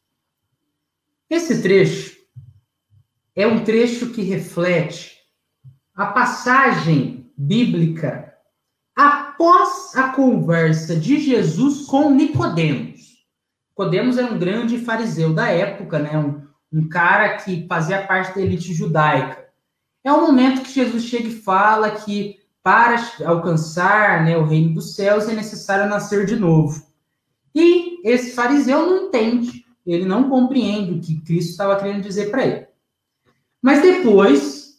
Esse 1.31 1.63
trecho 1.63 2.15
é 3.35 3.47
um 3.47 3.65
trecho 3.65 4.11
que 4.11 4.21
reflete 4.21 5.17
a 5.95 6.05
passagem 6.05 7.33
bíblica 7.39 8.36
após 9.37 9.95
a 9.95 10.09
conversa 10.09 10.97
de 10.97 11.21
Jesus 11.21 11.85
com 11.85 12.11
Nicodemos. 12.11 13.19
Nicodemos 13.69 14.17
era 14.17 14.33
um 14.33 14.39
grande 14.39 14.79
fariseu 14.79 15.35
da 15.35 15.49
época, 15.49 15.99
né? 15.99 16.19
Um, 16.19 16.47
um 16.73 16.89
cara 16.89 17.37
que 17.37 17.67
fazia 17.69 18.07
parte 18.07 18.35
da 18.35 18.41
elite 18.41 18.73
judaica. 18.73 19.47
É 20.03 20.11
o 20.11 20.23
momento 20.23 20.63
que 20.63 20.73
Jesus 20.73 21.05
chega 21.05 21.29
e 21.29 21.39
fala 21.39 21.91
que 21.91 22.39
para 22.63 22.97
alcançar 23.27 24.25
né, 24.25 24.39
o 24.39 24.45
reino 24.45 24.75
dos 24.75 24.95
céus 24.95 25.29
é 25.29 25.35
necessário 25.35 25.89
nascer 25.89 26.25
de 26.25 26.37
novo. 26.37 26.87
E 27.55 28.01
esse 28.09 28.33
fariseu 28.33 28.87
não 28.87 29.09
entende, 29.09 29.65
ele 29.87 30.07
não 30.07 30.31
compreende 30.31 30.93
o 30.93 31.01
que 31.01 31.21
Cristo 31.21 31.51
estava 31.51 31.77
querendo 31.77 32.03
dizer 32.03 32.31
para 32.31 32.47
ele. 32.47 32.67
Mas 33.61 33.83
depois, 33.83 34.79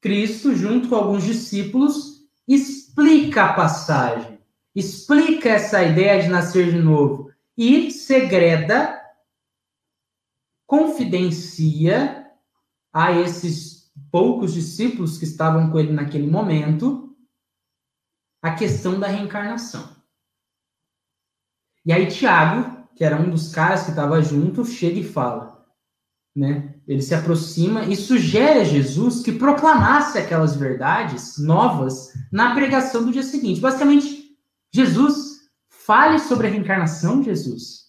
Cristo, 0.00 0.54
junto 0.54 0.88
com 0.88 0.96
alguns 0.96 1.24
discípulos, 1.24 2.22
explica 2.98 3.44
a 3.44 3.52
passagem, 3.52 4.40
explica 4.74 5.50
essa 5.50 5.84
ideia 5.84 6.20
de 6.20 6.28
nascer 6.28 6.72
de 6.72 6.80
novo 6.80 7.32
e 7.56 7.92
segreda, 7.92 9.00
confidencia 10.66 12.28
a 12.92 13.12
esses 13.12 13.92
poucos 14.10 14.52
discípulos 14.52 15.16
que 15.16 15.24
estavam 15.24 15.70
com 15.70 15.78
ele 15.78 15.92
naquele 15.92 16.26
momento 16.26 17.16
a 18.42 18.54
questão 18.54 18.98
da 18.98 19.06
reencarnação. 19.06 19.96
E 21.86 21.92
aí 21.92 22.08
Tiago, 22.08 22.88
que 22.96 23.04
era 23.04 23.16
um 23.16 23.30
dos 23.30 23.54
caras 23.54 23.84
que 23.84 23.90
estava 23.90 24.20
junto, 24.20 24.64
chega 24.64 24.98
e 24.98 25.04
fala, 25.04 25.57
né? 26.38 26.72
Ele 26.86 27.02
se 27.02 27.14
aproxima 27.14 27.84
e 27.84 27.96
sugere 27.96 28.60
a 28.60 28.64
Jesus 28.64 29.22
que 29.22 29.32
proclamasse 29.32 30.16
aquelas 30.16 30.54
verdades 30.54 31.36
novas 31.36 32.12
na 32.30 32.54
pregação 32.54 33.04
do 33.04 33.10
dia 33.10 33.24
seguinte. 33.24 33.60
Basicamente, 33.60 34.36
Jesus 34.72 35.40
fale 35.68 36.20
sobre 36.20 36.46
a 36.46 36.50
reencarnação, 36.50 37.22
Jesus. 37.24 37.88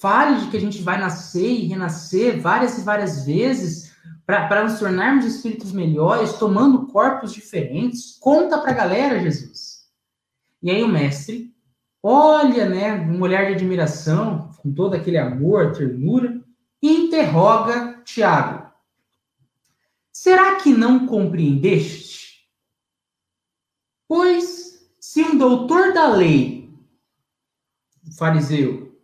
Fale 0.00 0.42
de 0.42 0.50
que 0.50 0.56
a 0.56 0.60
gente 0.60 0.80
vai 0.80 1.00
nascer 1.00 1.50
e 1.50 1.66
renascer 1.66 2.40
várias 2.40 2.78
e 2.78 2.82
várias 2.82 3.26
vezes 3.26 3.92
para 4.24 4.62
nos 4.62 4.78
tornarmos 4.78 5.24
espíritos 5.24 5.72
melhores, 5.72 6.34
tomando 6.34 6.86
corpos 6.86 7.32
diferentes. 7.32 8.16
Conta 8.20 8.58
para 8.58 8.70
a 8.70 8.74
galera, 8.74 9.20
Jesus. 9.20 9.86
E 10.62 10.70
aí 10.70 10.84
o 10.84 10.88
mestre 10.88 11.52
olha, 12.00 12.68
né, 12.68 12.92
um 13.00 13.20
olhar 13.20 13.46
de 13.46 13.54
admiração, 13.54 14.52
com 14.62 14.72
todo 14.72 14.94
aquele 14.94 15.18
amor, 15.18 15.72
ternura, 15.72 16.40
interroga 16.82 18.02
Tiago: 18.04 18.70
Será 20.12 20.56
que 20.56 20.72
não 20.72 21.06
compreendeste? 21.06 22.46
Pois, 24.08 24.88
se 25.00 25.22
um 25.22 25.36
doutor 25.36 25.92
da 25.92 26.08
lei, 26.08 26.72
fariseu, 28.16 28.98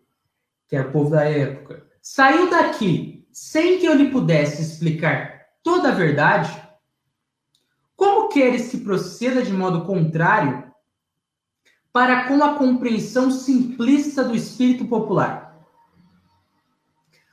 que 0.69 0.77
era 0.77 0.89
o 0.89 0.93
povo 0.93 1.11
da 1.11 1.25
época, 1.25 1.87
saiu 2.01 2.49
daqui 2.49 3.27
sem 3.33 3.79
que 3.79 3.87
eu 3.87 3.95
lhe 3.95 4.11
pudesse 4.11 4.63
explicar 4.63 5.47
toda 5.63 5.89
a 5.89 5.95
verdade, 5.95 6.51
como 7.97 8.29
queres 8.29 8.71
que 8.71 8.79
proceda 8.79 9.43
de 9.43 9.53
modo 9.53 9.85
contrário 9.85 10.73
para 11.93 12.27
com 12.27 12.43
a 12.43 12.57
compreensão 12.57 13.31
simplista 13.31 14.25
do 14.25 14.35
espírito 14.35 14.87
popular? 14.87 15.42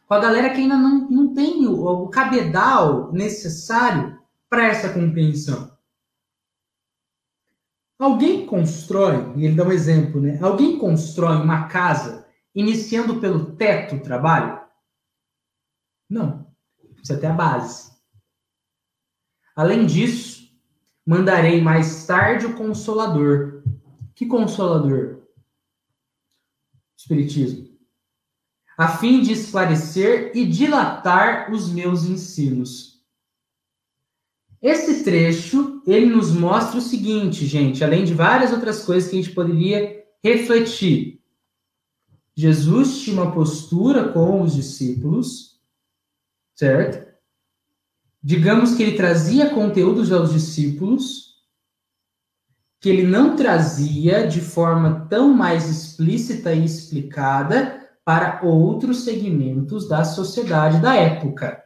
Com 0.10 0.16
a 0.16 0.20
galera 0.20 0.49
que 0.49 0.60
ainda 0.60 0.76
não, 0.76 1.07
não 1.07 1.34
tem 1.36 1.68
o, 1.68 1.86
o 1.86 2.10
cabedal 2.10 3.14
necessário 3.14 4.20
para 4.49 4.66
essa 4.66 4.91
compreensão. 4.91 5.78
Alguém 7.99 8.47
constrói, 8.47 9.38
e 9.38 9.45
ele 9.45 9.55
dá 9.55 9.64
um 9.64 9.72
exemplo, 9.72 10.20
né? 10.20 10.39
Alguém 10.41 10.80
constrói 10.80 11.36
uma 11.36 11.68
casa 11.68 12.28
iniciando 12.55 13.20
pelo 13.20 13.55
teto 13.55 13.97
o 13.97 14.01
trabalho? 14.01 14.60
Não. 16.10 16.51
Precisa 16.95 17.20
ter 17.20 17.28
a 17.28 17.34
base. 17.34 17.91
Além 19.55 19.86
disso, 19.86 20.49
mandarei 21.05 21.62
mais 21.62 22.07
tarde 22.07 22.47
o 22.47 22.55
Consolador. 22.55 23.62
Que 24.16 24.26
Consolador? 24.26 25.22
Espiritismo 26.97 27.69
a 28.80 28.88
fim 28.88 29.22
de 29.22 29.34
esclarecer 29.34 30.32
e 30.34 30.46
dilatar 30.46 31.52
os 31.52 31.70
meus 31.70 32.06
ensinos. 32.06 33.04
Esse 34.62 35.04
trecho, 35.04 35.84
ele 35.86 36.06
nos 36.06 36.32
mostra 36.32 36.78
o 36.78 36.82
seguinte, 36.82 37.46
gente, 37.46 37.84
além 37.84 38.06
de 38.06 38.14
várias 38.14 38.54
outras 38.54 38.86
coisas 38.86 39.10
que 39.10 39.18
a 39.18 39.22
gente 39.22 39.36
poderia 39.36 40.06
refletir. 40.24 41.22
Jesus 42.34 43.02
tinha 43.02 43.22
uma 43.22 43.34
postura 43.34 44.14
com 44.14 44.44
os 44.44 44.56
discípulos, 44.56 45.60
certo? 46.56 47.06
Digamos 48.24 48.76
que 48.76 48.84
ele 48.84 48.96
trazia 48.96 49.50
conteúdos 49.50 50.10
aos 50.10 50.32
discípulos 50.32 51.44
que 52.80 52.88
ele 52.88 53.04
não 53.04 53.36
trazia 53.36 54.26
de 54.26 54.40
forma 54.40 55.06
tão 55.10 55.34
mais 55.34 55.70
explícita 55.70 56.54
e 56.54 56.64
explicada 56.64 57.79
para 58.10 58.43
outros 58.43 59.03
segmentos 59.03 59.88
da 59.88 60.03
sociedade 60.03 60.82
da 60.82 60.95
época. 60.95 61.64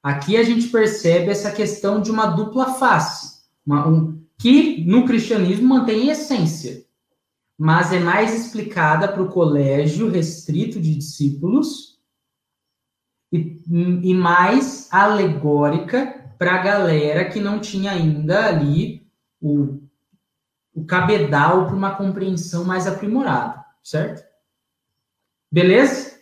Aqui 0.00 0.36
a 0.36 0.44
gente 0.44 0.68
percebe 0.68 1.32
essa 1.32 1.50
questão 1.50 2.00
de 2.00 2.12
uma 2.12 2.26
dupla 2.26 2.74
face, 2.74 3.42
uma, 3.66 3.88
um, 3.88 4.24
que 4.38 4.84
no 4.84 5.04
cristianismo 5.04 5.66
mantém 5.66 6.10
essência, 6.10 6.86
mas 7.58 7.92
é 7.92 7.98
mais 7.98 8.32
explicada 8.32 9.08
para 9.08 9.20
o 9.20 9.28
colégio 9.28 10.08
restrito 10.08 10.80
de 10.80 10.94
discípulos 10.94 12.00
e, 13.32 13.60
e 13.68 14.14
mais 14.14 14.86
alegórica 14.92 16.32
para 16.38 16.54
a 16.54 16.62
galera 16.62 17.28
que 17.28 17.40
não 17.40 17.58
tinha 17.58 17.90
ainda 17.90 18.46
ali 18.46 19.04
o, 19.40 19.82
o 20.72 20.84
cabedal 20.84 21.66
para 21.66 21.74
uma 21.74 21.96
compreensão 21.96 22.62
mais 22.62 22.86
aprimorada, 22.86 23.64
certo? 23.82 24.29
Beleza? 25.52 26.20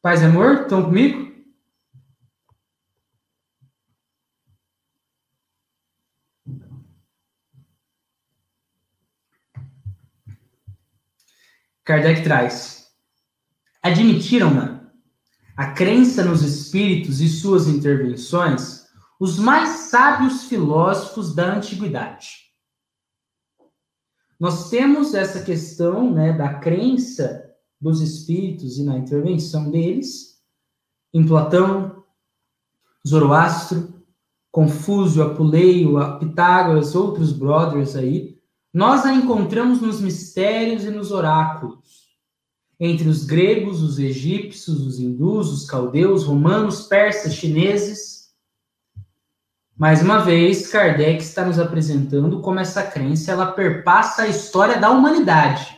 Paz 0.00 0.22
e 0.22 0.26
amor, 0.26 0.62
estão 0.62 0.84
comigo? 0.84 1.28
Kardec 11.84 12.22
traz. 12.22 12.92
Admitiram-na 13.82 14.92
a 15.56 15.72
crença 15.72 16.24
nos 16.24 16.42
espíritos 16.42 17.20
e 17.20 17.28
suas 17.28 17.66
intervenções 17.66 18.86
os 19.18 19.36
mais 19.36 19.90
sábios 19.90 20.44
filósofos 20.44 21.34
da 21.34 21.56
antiguidade. 21.56 22.52
Nós 24.38 24.70
temos 24.70 25.14
essa 25.14 25.42
questão 25.42 26.14
né, 26.14 26.32
da 26.32 26.54
crença 26.60 27.47
dos 27.80 28.00
espíritos 28.00 28.78
e 28.78 28.82
na 28.82 28.98
intervenção 28.98 29.70
deles, 29.70 30.38
em 31.12 31.24
Platão, 31.24 32.02
Zoroastro, 33.06 33.94
Confúcio, 34.50 35.22
Apuleio, 35.22 35.96
Pitágoras, 36.18 36.94
outros 36.94 37.32
brothers 37.32 37.94
aí, 37.94 38.38
nós 38.72 39.04
a 39.04 39.12
encontramos 39.12 39.80
nos 39.80 40.00
mistérios 40.00 40.84
e 40.84 40.90
nos 40.90 41.10
oráculos. 41.10 42.08
Entre 42.80 43.08
os 43.08 43.24
gregos, 43.24 43.82
os 43.82 43.98
egípcios, 43.98 44.80
os 44.86 44.98
hindus, 44.98 45.50
os 45.50 45.66
caldeus, 45.68 46.24
romanos, 46.24 46.82
persas, 46.82 47.34
chineses. 47.34 48.28
Mais 49.76 50.02
uma 50.02 50.18
vez, 50.18 50.70
Kardec 50.70 51.22
está 51.22 51.44
nos 51.44 51.58
apresentando 51.58 52.40
como 52.40 52.60
essa 52.60 52.82
crença 52.82 53.32
ela 53.32 53.52
perpassa 53.52 54.22
a 54.22 54.28
história 54.28 54.78
da 54.78 54.90
humanidade 54.90 55.77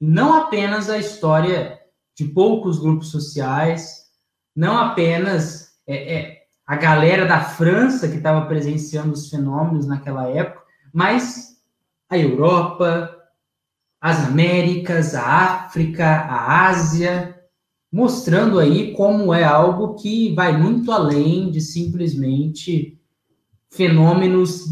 não 0.00 0.34
apenas 0.34 0.88
a 0.88 0.98
história 0.98 1.78
de 2.16 2.24
poucos 2.24 2.78
grupos 2.78 3.10
sociais, 3.10 4.06
não 4.54 4.76
apenas 4.76 5.78
é, 5.86 6.14
é, 6.14 6.42
a 6.66 6.76
galera 6.76 7.26
da 7.26 7.40
França 7.40 8.08
que 8.08 8.16
estava 8.16 8.46
presenciando 8.46 9.12
os 9.12 9.28
fenômenos 9.28 9.86
naquela 9.86 10.28
época, 10.28 10.62
mas 10.92 11.56
a 12.08 12.18
Europa, 12.18 13.14
as 14.00 14.26
Américas, 14.26 15.14
a 15.14 15.24
África, 15.24 16.06
a 16.06 16.66
Ásia, 16.68 17.38
mostrando 17.90 18.58
aí 18.58 18.92
como 18.94 19.32
é 19.32 19.44
algo 19.44 19.94
que 19.94 20.34
vai 20.34 20.56
muito 20.56 20.92
além 20.92 21.50
de 21.50 21.60
simplesmente 21.60 23.00
fenômenos 23.70 24.64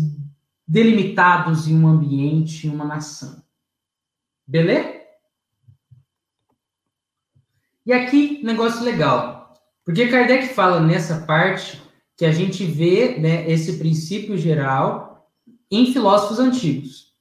delimitados 0.66 1.68
em 1.68 1.78
um 1.78 1.86
ambiente, 1.86 2.66
em 2.66 2.70
uma 2.70 2.84
nação. 2.84 3.42
Beleza? 4.46 5.05
E 7.86 7.92
aqui, 7.92 8.40
negócio 8.42 8.84
legal. 8.84 9.54
Porque 9.84 10.08
Kardec 10.08 10.48
fala 10.48 10.80
nessa 10.80 11.20
parte 11.20 11.80
que 12.16 12.24
a 12.24 12.32
gente 12.32 12.64
vê 12.64 13.16
né, 13.18 13.48
esse 13.48 13.78
princípio 13.78 14.36
geral 14.36 15.30
em 15.70 15.92
filósofos 15.92 16.40
antigos. 16.40 17.12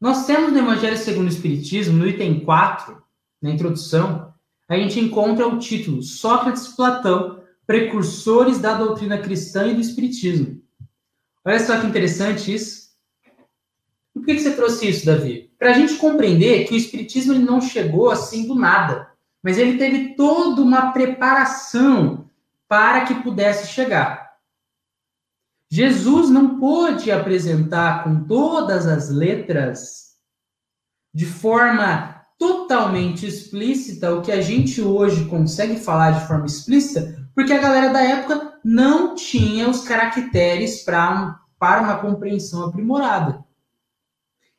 Nós 0.00 0.24
temos 0.24 0.50
no 0.50 0.58
Evangelho 0.58 0.96
segundo 0.96 1.26
o 1.26 1.30
Espiritismo, 1.30 1.98
no 1.98 2.08
item 2.08 2.40
4, 2.40 3.02
na 3.42 3.50
introdução, 3.50 4.32
a 4.66 4.76
gente 4.76 4.98
encontra 4.98 5.46
o 5.46 5.58
título 5.58 6.02
Sócrates 6.02 6.66
e 6.66 6.76
Platão, 6.76 7.42
precursores 7.66 8.58
da 8.58 8.74
doutrina 8.74 9.18
cristã 9.18 9.66
e 9.66 9.74
do 9.74 9.80
Espiritismo. 9.80 10.62
Olha 11.44 11.60
só 11.60 11.78
que 11.78 11.86
interessante 11.86 12.54
isso. 12.54 12.84
Por 14.14 14.24
que, 14.24 14.38
você 14.38 14.52
trouxe 14.52 14.88
isso, 14.88 15.04
Davi? 15.04 15.52
Para 15.58 15.72
a 15.72 15.74
gente 15.74 15.96
compreender 15.96 16.66
que 16.66 16.72
o 16.72 16.76
Espiritismo 16.76 17.34
ele 17.34 17.44
não 17.44 17.60
chegou 17.60 18.10
assim 18.10 18.46
do 18.46 18.54
nada, 18.54 19.13
mas 19.44 19.58
ele 19.58 19.76
teve 19.76 20.14
toda 20.14 20.62
uma 20.62 20.90
preparação 20.92 22.30
para 22.66 23.04
que 23.04 23.22
pudesse 23.22 23.70
chegar. 23.70 24.36
Jesus 25.70 26.30
não 26.30 26.58
pôde 26.58 27.12
apresentar 27.12 28.04
com 28.04 28.24
todas 28.24 28.86
as 28.86 29.10
letras, 29.10 30.14
de 31.12 31.26
forma 31.26 32.24
totalmente 32.38 33.26
explícita, 33.26 34.14
o 34.14 34.22
que 34.22 34.32
a 34.32 34.40
gente 34.40 34.80
hoje 34.80 35.26
consegue 35.26 35.76
falar 35.76 36.12
de 36.12 36.26
forma 36.26 36.46
explícita, 36.46 37.28
porque 37.34 37.52
a 37.52 37.60
galera 37.60 37.92
da 37.92 38.02
época 38.02 38.58
não 38.64 39.14
tinha 39.14 39.68
os 39.68 39.84
caracteres 39.84 40.82
pra, 40.82 41.38
para 41.58 41.82
uma 41.82 41.98
compreensão 41.98 42.64
aprimorada. 42.64 43.44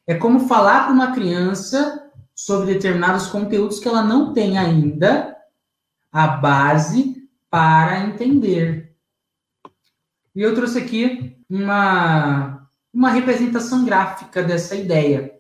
É 0.05 0.13
como 0.13 0.47
falar 0.47 0.83
para 0.83 0.93
uma 0.93 1.11
criança 1.11 2.04
sobre 2.36 2.73
determinados 2.73 3.27
conteúdos 3.27 3.79
que 3.79 3.88
ela 3.88 4.03
não 4.03 4.33
tem 4.33 4.57
ainda 4.57 5.36
a 6.11 6.27
base 6.27 7.27
para 7.49 8.01
entender. 8.01 8.93
E 10.36 10.41
eu 10.41 10.53
trouxe 10.53 10.77
aqui 10.77 11.38
uma, 11.49 12.67
uma 12.93 13.09
representação 13.09 13.86
gráfica 13.86 14.43
dessa 14.43 14.75
ideia. 14.75 15.33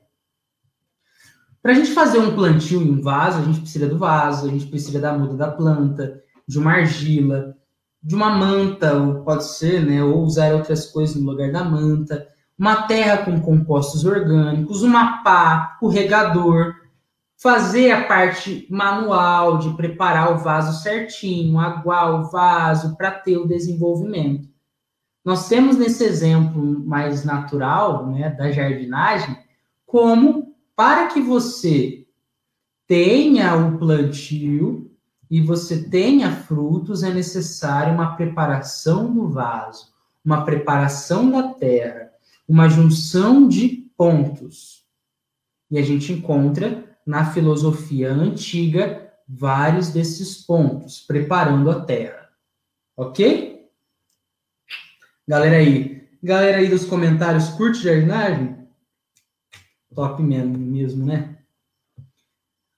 Para 1.61 1.73
a 1.73 1.75
gente 1.75 1.91
fazer 1.91 2.19
um 2.19 2.33
plantio 2.33 2.81
em 2.81 2.91
um 2.91 3.01
vaso, 3.01 3.39
a 3.39 3.41
gente 3.43 3.59
precisa 3.59 3.89
do 3.89 3.97
vaso, 3.97 4.47
a 4.47 4.49
gente 4.49 4.67
precisa 4.67 4.99
da 4.99 5.17
muda 5.17 5.35
da 5.35 5.51
planta, 5.51 6.23
de 6.47 6.57
uma 6.57 6.73
argila, 6.73 7.57
de 8.01 8.15
uma 8.15 8.29
manta, 8.29 8.93
ou 8.93 9.23
pode 9.23 9.45
ser, 9.45 9.83
né, 9.83 10.01
ou 10.03 10.21
usar 10.23 10.53
outras 10.53 10.85
coisas 10.85 11.15
no 11.15 11.29
lugar 11.29 11.51
da 11.51 11.63
manta, 11.63 12.27
uma 12.57 12.83
terra 12.83 13.25
com 13.25 13.41
compostos 13.41 14.05
orgânicos, 14.05 14.83
uma 14.83 15.23
pá, 15.23 15.77
o 15.81 15.87
regador, 15.87 16.75
fazer 17.37 17.91
a 17.91 18.05
parte 18.05 18.65
manual 18.69 19.57
de 19.57 19.73
preparar 19.75 20.33
o 20.33 20.37
vaso 20.37 20.81
certinho, 20.81 21.59
aguar 21.59 22.19
o 22.19 22.29
vaso 22.29 22.95
para 22.95 23.11
ter 23.11 23.37
o 23.37 23.47
desenvolvimento. 23.47 24.47
Nós 25.23 25.47
temos 25.47 25.77
nesse 25.77 26.03
exemplo 26.03 26.85
mais 26.85 27.25
natural, 27.25 28.07
né, 28.07 28.29
da 28.29 28.51
jardinagem, 28.51 29.35
como 29.85 30.55
para 30.75 31.07
que 31.07 31.19
você 31.19 32.05
tenha 32.87 33.55
o 33.55 33.77
plantio 33.77 34.91
e 35.29 35.41
você 35.41 35.89
tenha 35.89 36.31
frutos, 36.31 37.01
é 37.01 37.11
necessário 37.11 37.93
uma 37.93 38.15
preparação 38.15 39.11
do 39.11 39.27
vaso, 39.27 39.93
uma 40.23 40.45
preparação 40.45 41.31
da 41.31 41.53
terra, 41.53 42.11
uma 42.47 42.69
junção 42.69 43.47
de 43.47 43.89
pontos. 43.97 44.85
E 45.71 45.79
a 45.79 45.81
gente 45.81 46.13
encontra 46.13 46.94
na 47.05 47.31
filosofia 47.31 48.11
antiga 48.11 49.13
vários 49.27 49.89
desses 49.89 50.45
pontos, 50.45 50.99
preparando 51.01 51.69
a 51.69 51.81
terra. 51.81 52.29
Ok? 52.97 53.69
Galera 55.27 55.57
aí, 55.57 56.07
galera 56.21 56.57
aí 56.57 56.69
dos 56.69 56.85
comentários, 56.85 57.49
curte 57.49 57.83
jardinagem? 57.83 58.67
Top 59.93 60.21
mesmo, 60.21 61.05
né? 61.05 61.37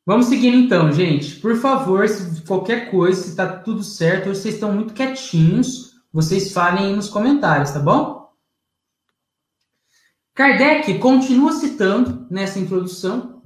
Vamos 0.05 0.28
seguindo 0.28 0.55
então, 0.55 0.91
gente. 0.91 1.36
Por 1.41 1.57
favor, 1.57 2.07
se 2.07 2.41
qualquer 2.43 2.89
coisa, 2.89 3.21
se 3.21 3.36
tá 3.36 3.59
tudo 3.59 3.84
certo, 3.84 4.30
vocês 4.30 4.53
estão 4.55 4.71
muito 4.71 4.93
quietinhos, 4.93 5.97
vocês 6.13 6.53
falem 6.53 6.86
aí 6.86 6.95
nos 6.95 7.09
comentários, 7.09 7.71
tá 7.71 7.80
bom? 7.80 8.32
Kardec 10.34 10.99
continua 10.99 11.51
citando 11.51 12.25
nessa 12.30 12.59
introdução 12.59 13.36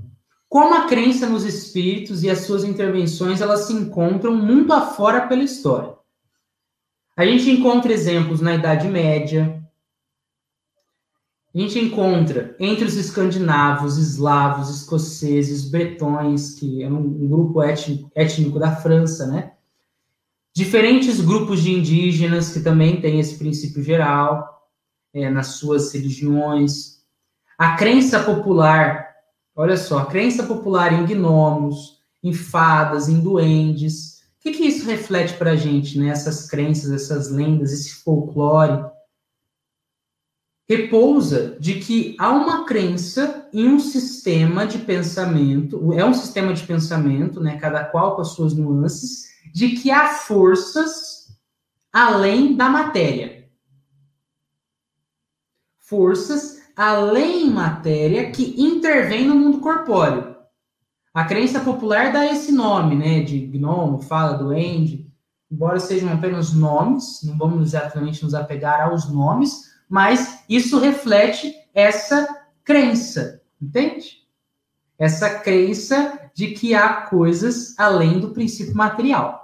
como 0.52 0.76
a 0.76 0.86
crença 0.86 1.30
nos 1.30 1.46
espíritos 1.46 2.24
e 2.24 2.30
as 2.30 2.40
suas 2.40 2.66
intervenções 2.66 3.40
elas 3.40 3.68
se 3.68 3.74
encontram 3.74 4.36
mundo 4.36 4.74
afora 4.74 5.26
pela 5.26 5.46
história. 5.46 5.96
A 7.16 7.26
gente 7.26 7.50
encontra 7.50 7.94
exemplos 7.94 8.42
na 8.42 8.56
Idade 8.56 8.90
Média. 8.90 9.66
A 11.56 11.58
gente 11.58 11.80
encontra 11.80 12.54
entre 12.60 12.84
os 12.84 12.98
escandinavos, 12.98 13.98
eslavos, 13.98 14.70
escoceses, 14.70 15.70
bretões, 15.70 16.56
que 16.56 16.84
é 16.84 16.90
um, 16.90 17.30
grupo 17.30 17.62
étnico 17.62 18.60
da 18.60 18.76
França, 18.76 19.28
né? 19.28 19.54
Diferentes 20.54 21.22
grupos 21.22 21.64
de 21.64 21.72
indígenas 21.72 22.52
que 22.52 22.60
também 22.60 23.00
têm 23.00 23.22
esse 23.22 23.38
princípio 23.38 23.82
geral 23.82 24.70
é, 25.14 25.30
nas 25.30 25.48
suas 25.48 25.94
religiões. 25.94 27.06
A 27.58 27.78
crença 27.78 28.22
popular, 28.22 29.11
olha 29.62 29.78
só, 29.78 30.06
crença 30.06 30.44
popular 30.44 30.92
em 30.92 31.06
gnomos, 31.06 32.02
em 32.24 32.34
fadas, 32.34 33.08
em 33.08 33.20
duendes, 33.20 34.22
o 34.40 34.42
que, 34.42 34.54
que 34.54 34.64
isso 34.64 34.88
reflete 34.88 35.36
para 35.36 35.52
a 35.52 35.56
gente, 35.56 36.00
né? 36.00 36.10
Essas 36.10 36.48
crenças, 36.48 36.92
essas 36.92 37.30
lendas, 37.30 37.72
esse 37.72 37.94
folclore? 37.94 38.90
Repousa 40.68 41.58
de 41.60 41.76
que 41.76 42.16
há 42.18 42.32
uma 42.32 42.66
crença 42.66 43.48
em 43.54 43.68
um 43.68 43.80
sistema 43.80 44.66
de 44.66 44.80
pensamento, 44.80 45.94
é 45.94 46.04
um 46.04 46.14
sistema 46.14 46.56
de 46.56 46.66
pensamento, 46.66 47.40
né? 47.40 47.60
Cada 47.60 47.84
qual 47.84 48.16
com 48.16 48.22
as 48.22 48.30
suas 48.30 48.56
nuances, 48.56 49.30
de 49.54 49.76
que 49.76 49.92
há 49.92 50.08
forças 50.08 51.38
além 51.94 52.56
da 52.56 52.68
matéria. 52.68 53.48
Forças 55.78 56.61
além 56.82 57.48
matéria 57.48 58.32
que 58.32 58.56
intervêm 58.60 59.28
no 59.28 59.36
mundo 59.36 59.60
corpóreo. 59.60 60.36
A 61.14 61.24
crença 61.26 61.60
popular 61.60 62.12
dá 62.12 62.26
esse 62.26 62.52
nome, 62.52 62.96
né, 62.96 63.22
de 63.22 63.38
gnomo, 63.46 64.02
fala, 64.02 64.36
duende, 64.36 65.08
embora 65.52 65.80
sejam 65.80 66.12
apenas 66.12 66.54
nomes, 66.54 67.20
não 67.24 67.38
vamos 67.38 67.68
exatamente 67.68 68.24
nos 68.24 68.34
apegar 68.34 68.82
aos 68.82 69.08
nomes, 69.08 69.76
mas 69.88 70.44
isso 70.50 70.80
reflete 70.80 71.54
essa 71.72 72.28
crença, 72.64 73.44
entende? 73.62 74.22
Essa 74.98 75.30
crença 75.38 76.32
de 76.34 76.48
que 76.48 76.74
há 76.74 77.04
coisas 77.04 77.78
além 77.78 78.20
do 78.20 78.32
princípio 78.32 78.74
material. 78.74 79.41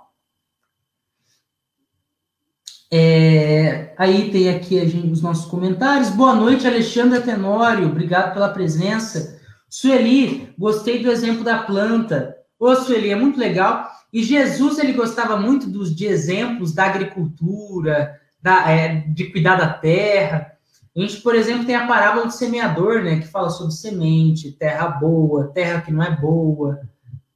É, 2.90 3.94
aí 3.98 4.32
tem 4.32 4.50
aqui 4.50 4.88
gente, 4.88 5.12
os 5.12 5.22
nossos 5.22 5.46
comentários. 5.46 6.10
Boa 6.10 6.34
noite, 6.34 6.66
Alexandre 6.66 7.22
Tenório. 7.22 7.88
Obrigado 7.88 8.34
pela 8.34 8.50
presença. 8.50 9.40
Sueli, 9.70 10.54
gostei 10.58 11.04
do 11.04 11.12
exemplo 11.12 11.44
da 11.44 11.64
planta. 11.64 12.38
Ô, 12.58 12.74
Sueli, 12.76 13.10
é 13.10 13.16
muito 13.16 13.40
legal. 13.40 13.90
E 14.12 14.24
Jesus, 14.24 14.80
ele 14.80 14.94
gostava 14.94 15.36
muito 15.36 15.70
dos, 15.70 15.94
de 15.94 16.06
exemplos 16.06 16.74
da 16.74 16.86
agricultura, 16.86 18.18
da, 18.42 18.72
é, 18.72 19.02
de 19.08 19.26
cuidar 19.26 19.58
da 19.58 19.68
terra. 19.74 20.54
A 20.96 21.00
gente, 21.00 21.18
por 21.18 21.36
exemplo, 21.36 21.66
tem 21.66 21.76
a 21.76 21.86
parábola 21.86 22.26
do 22.26 22.32
semeador, 22.32 23.04
né? 23.04 23.20
Que 23.20 23.28
fala 23.28 23.50
sobre 23.50 23.74
semente, 23.74 24.54
terra 24.54 24.88
boa, 24.88 25.52
terra 25.54 25.82
que 25.82 25.92
não 25.92 26.02
é 26.02 26.16
boa. 26.16 26.80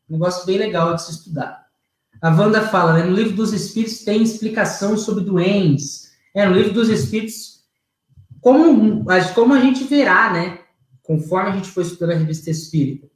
Um 0.10 0.14
negócio 0.14 0.46
bem 0.46 0.58
legal 0.58 0.96
de 0.96 1.04
se 1.04 1.12
estudar. 1.12 1.61
A 2.22 2.30
Wanda 2.30 2.68
fala, 2.68 2.94
né? 2.94 3.04
No 3.04 3.16
livro 3.16 3.34
dos 3.34 3.52
Espíritos 3.52 4.04
tem 4.04 4.22
explicação 4.22 4.98
sobre 4.98 5.24
doentes. 5.24 6.12
É, 6.34 6.46
no 6.46 6.56
livro 6.56 6.74
dos 6.74 6.90
Espíritos, 6.90 7.62
como, 8.40 9.04
como 9.34 9.54
a 9.54 9.60
gente 9.60 9.84
verá, 9.84 10.32
né? 10.32 10.62
conforme 11.12 11.50
a 11.50 11.56
gente 11.56 11.70
foi 11.70 11.84
estudando 11.84 12.12
a 12.12 12.18
revista 12.18 12.50
espírita, 12.50 13.10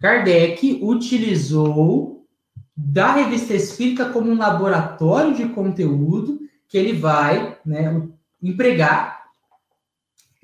Kardec 0.00 0.80
utilizou 0.82 2.26
da 2.76 3.12
revista 3.12 3.54
espírita 3.54 4.10
como 4.10 4.30
um 4.30 4.36
laboratório 4.38 5.34
de 5.34 5.48
conteúdo 5.48 6.38
que 6.68 6.76
ele 6.76 6.92
vai 6.92 7.58
né, 7.64 8.06
empregar 8.42 9.24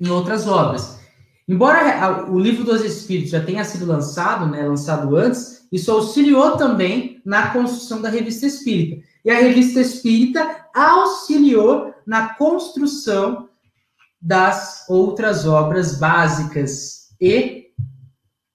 em 0.01 0.09
outras 0.09 0.47
obras. 0.47 0.99
Embora 1.47 2.25
o 2.31 2.39
livro 2.39 2.63
dos 2.63 2.83
Espíritos 2.83 3.31
já 3.31 3.43
tenha 3.43 3.63
sido 3.63 3.85
lançado, 3.85 4.47
né, 4.47 4.67
lançado 4.67 5.15
antes, 5.15 5.67
isso 5.71 5.91
auxiliou 5.91 6.57
também 6.57 7.21
na 7.23 7.51
construção 7.51 8.01
da 8.01 8.09
revista 8.09 8.45
espírita. 8.45 9.05
E 9.23 9.29
a 9.29 9.39
revista 9.39 9.79
espírita 9.79 10.67
auxiliou 10.73 11.93
na 12.05 12.33
construção 12.35 13.49
das 14.21 14.85
outras 14.89 15.45
obras 15.45 15.99
básicas 15.99 17.09
e 17.21 17.65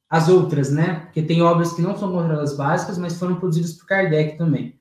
as 0.08 0.28
outras, 0.28 0.72
né? 0.72 1.02
Porque 1.04 1.22
tem 1.22 1.40
obras 1.42 1.72
que 1.72 1.82
não 1.82 1.96
são 1.96 2.10
consideradas 2.10 2.56
básicas, 2.56 2.98
mas 2.98 3.16
foram 3.16 3.36
produzidas 3.36 3.74
por 3.74 3.86
Kardec 3.86 4.36
também. 4.36 4.74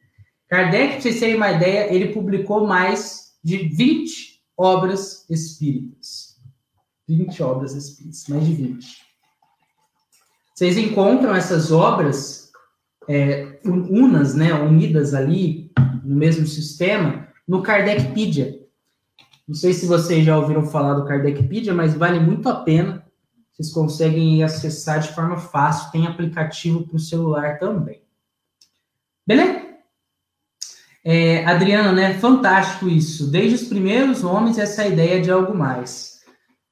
Kardec, 0.50 0.94
para 0.94 1.02
vocês 1.02 1.20
terem 1.20 1.36
uma 1.36 1.52
ideia, 1.52 1.94
ele 1.94 2.12
publicou 2.12 2.66
mais 2.66 3.34
de 3.44 3.58
20 3.58 4.42
obras 4.58 5.30
espíritas. 5.30 5.99
20 7.10 7.42
obras 7.42 7.74
espíritas, 7.74 8.28
mais 8.28 8.46
de 8.46 8.54
20. 8.54 8.88
Vocês 10.54 10.78
encontram 10.78 11.34
essas 11.34 11.72
obras 11.72 12.52
é, 13.08 13.60
unas, 13.66 14.36
né, 14.36 14.54
unidas 14.54 15.16
ali 15.16 15.72
no 16.04 16.16
mesmo 16.16 16.46
sistema, 16.46 17.28
no 17.48 17.64
Kardecpedia. 17.64 18.60
Não 19.48 19.56
sei 19.56 19.74
se 19.74 19.88
vocês 19.88 20.24
já 20.24 20.38
ouviram 20.38 20.68
falar 20.68 20.94
do 20.94 21.06
Kardecpedia, 21.06 21.74
mas 21.74 21.96
vale 21.96 22.20
muito 22.20 22.48
a 22.48 22.56
pena. 22.56 23.04
Vocês 23.52 23.72
conseguem 23.72 24.44
acessar 24.44 25.00
de 25.00 25.12
forma 25.14 25.38
fácil, 25.38 25.92
tem 25.92 26.06
aplicativo 26.06 26.86
para 26.86 26.98
o 26.98 27.00
celular 27.00 27.58
também. 27.58 28.04
Beleza? 29.26 29.68
É, 31.04 31.44
Adriana, 31.46 31.92
né? 31.92 32.14
Fantástico 32.20 32.88
isso. 32.88 33.32
Desde 33.32 33.56
os 33.56 33.64
primeiros 33.64 34.24
homens, 34.24 34.60
essa 34.60 34.86
ideia 34.86 35.20
de 35.20 35.32
algo 35.32 35.58
mais. 35.58 36.19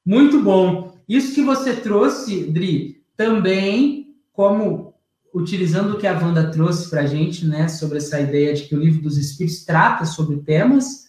Muito 0.08 0.40
bom. 0.40 0.96
Isso 1.06 1.34
que 1.34 1.42
você 1.42 1.76
trouxe, 1.76 2.44
Dri, 2.44 3.04
também 3.14 4.16
como 4.32 4.94
utilizando 5.34 5.92
o 5.92 5.98
que 5.98 6.06
a 6.06 6.18
Wanda 6.18 6.50
trouxe 6.50 6.88
para 6.88 7.02
a 7.02 7.06
gente, 7.06 7.46
né, 7.46 7.68
sobre 7.68 7.98
essa 7.98 8.18
ideia 8.18 8.54
de 8.54 8.62
que 8.62 8.74
o 8.74 8.80
livro 8.80 9.02
dos 9.02 9.18
Espíritos 9.18 9.66
trata 9.66 10.06
sobre 10.06 10.38
temas. 10.38 11.08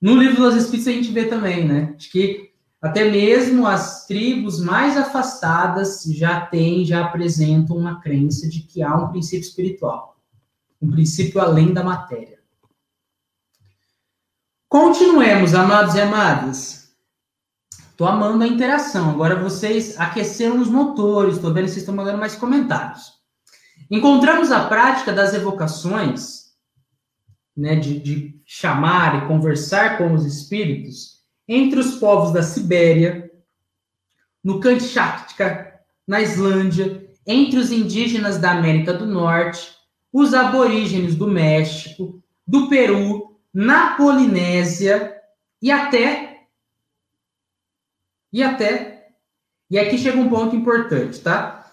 No 0.00 0.16
livro 0.16 0.42
dos 0.42 0.56
Espíritos 0.56 0.88
a 0.88 0.90
gente 0.90 1.12
vê 1.12 1.26
também, 1.26 1.68
né, 1.68 1.94
de 1.96 2.08
que 2.08 2.50
até 2.80 3.08
mesmo 3.08 3.64
as 3.64 4.08
tribos 4.08 4.58
mais 4.58 4.96
afastadas 4.96 6.02
já 6.08 6.40
têm, 6.40 6.84
já 6.84 7.04
apresentam 7.04 7.76
uma 7.76 8.00
crença 8.00 8.48
de 8.48 8.62
que 8.62 8.82
há 8.82 8.92
um 8.96 9.12
princípio 9.12 9.46
espiritual, 9.46 10.20
um 10.80 10.90
princípio 10.90 11.40
além 11.40 11.72
da 11.72 11.84
matéria. 11.84 12.40
Continuemos, 14.68 15.54
amados 15.54 15.94
e 15.94 16.00
amadas. 16.00 16.81
Estou 18.02 18.16
amando 18.16 18.42
a 18.42 18.48
interação. 18.48 19.10
Agora 19.10 19.36
vocês 19.36 19.96
aqueceram 19.96 20.60
os 20.60 20.68
motores. 20.68 21.36
Estou 21.36 21.54
vendo 21.54 21.66
que 21.66 21.70
vocês 21.70 21.82
estão 21.82 21.94
mandando 21.94 22.18
mais 22.18 22.34
comentários. 22.34 23.12
Encontramos 23.88 24.50
a 24.50 24.66
prática 24.66 25.12
das 25.12 25.32
evocações, 25.34 26.46
né, 27.56 27.76
de, 27.76 28.00
de 28.00 28.42
chamar 28.44 29.22
e 29.22 29.28
conversar 29.28 29.98
com 29.98 30.14
os 30.14 30.26
espíritos, 30.26 31.20
entre 31.46 31.78
os 31.78 31.94
povos 32.00 32.32
da 32.32 32.42
Sibéria, 32.42 33.30
no 34.42 34.58
Kamchatka, 34.58 35.72
na 36.04 36.20
Islândia, 36.20 37.08
entre 37.24 37.56
os 37.60 37.70
indígenas 37.70 38.36
da 38.36 38.50
América 38.50 38.92
do 38.92 39.06
Norte, 39.06 39.76
os 40.12 40.34
aborígenes 40.34 41.14
do 41.14 41.28
México, 41.28 42.20
do 42.44 42.68
Peru, 42.68 43.38
na 43.54 43.94
Polinésia 43.94 45.14
e 45.62 45.70
até 45.70 46.31
e 48.32 48.42
até 48.42 48.92
e 49.72 49.78
aqui 49.78 49.96
chega 49.96 50.18
um 50.18 50.28
ponto 50.28 50.54
importante, 50.54 51.20
tá? 51.20 51.72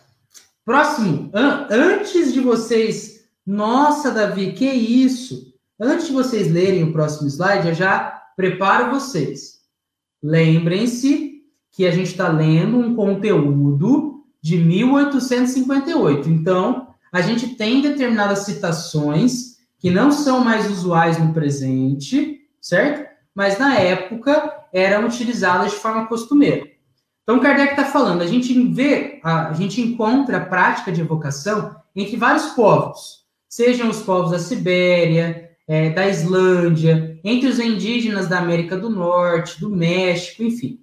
Próximo, 0.63 1.29
an 1.33 1.67
antes 1.69 2.31
de 2.31 2.39
vocês, 2.39 3.25
nossa, 3.45 4.09
Davi, 4.09 4.53
que 4.53 4.65
isso? 4.65 5.53
Antes 5.77 6.07
de 6.07 6.13
vocês 6.13 6.49
lerem 6.49 6.85
o 6.85 6.93
próximo 6.93 7.27
slide, 7.27 7.67
eu 7.67 7.73
já 7.73 8.23
preparo 8.37 8.91
vocês. 8.91 9.59
Lembrem-se 10.23 11.41
que 11.71 11.85
a 11.85 11.91
gente 11.91 12.11
está 12.11 12.29
lendo 12.29 12.77
um 12.77 12.95
conteúdo 12.95 14.23
de 14.41 14.57
1858. 14.57 16.29
Então, 16.29 16.93
a 17.11 17.19
gente 17.19 17.55
tem 17.55 17.81
determinadas 17.81 18.39
citações 18.39 19.57
que 19.77 19.91
não 19.91 20.09
são 20.09 20.41
mais 20.41 20.71
usuais 20.71 21.17
no 21.17 21.33
presente, 21.33 22.47
certo? 22.61 23.09
Mas 23.35 23.59
na 23.59 23.75
época 23.75 24.58
eram 24.73 25.07
utilizadas 25.07 25.71
de 25.71 25.77
forma 25.77 26.07
costumeira. 26.07 26.67
Então 27.23 27.39
Kardec 27.39 27.71
está 27.71 27.85
falando, 27.85 28.21
a 28.21 28.27
gente 28.27 28.53
vê, 28.71 29.19
a, 29.23 29.53
gente 29.53 29.81
encontra 29.81 30.37
a 30.37 30.45
prática 30.45 30.91
de 30.91 31.01
evocação 31.01 31.75
entre 31.95 32.15
vários 32.17 32.47
povos, 32.47 33.25
sejam 33.47 33.89
os 33.89 34.01
povos 34.01 34.31
da 34.31 34.39
Sibéria, 34.39 35.51
é, 35.67 35.91
da 35.91 36.07
Islândia, 36.07 37.19
entre 37.23 37.47
os 37.47 37.59
indígenas 37.59 38.27
da 38.27 38.39
América 38.39 38.77
do 38.77 38.89
Norte, 38.89 39.59
do 39.59 39.69
México, 39.69 40.43
enfim. 40.43 40.81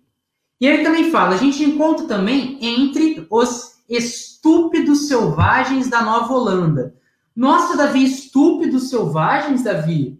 E 0.61 0.66
ele 0.66 0.84
também 0.84 1.11
fala, 1.11 1.34
a 1.34 1.39
gente 1.39 1.64
encontra 1.64 2.07
também 2.07 2.59
entre 2.61 3.26
os 3.28 3.82
estúpidos 3.89 5.09
selvagens 5.09 5.89
da 5.91 6.03
Nova 6.03 6.32
Holanda, 6.32 6.95
nossa, 7.37 7.76
Davi, 7.76 8.03
estúpidos 8.03 8.89
selvagens, 8.89 9.62
Davi. 9.62 10.18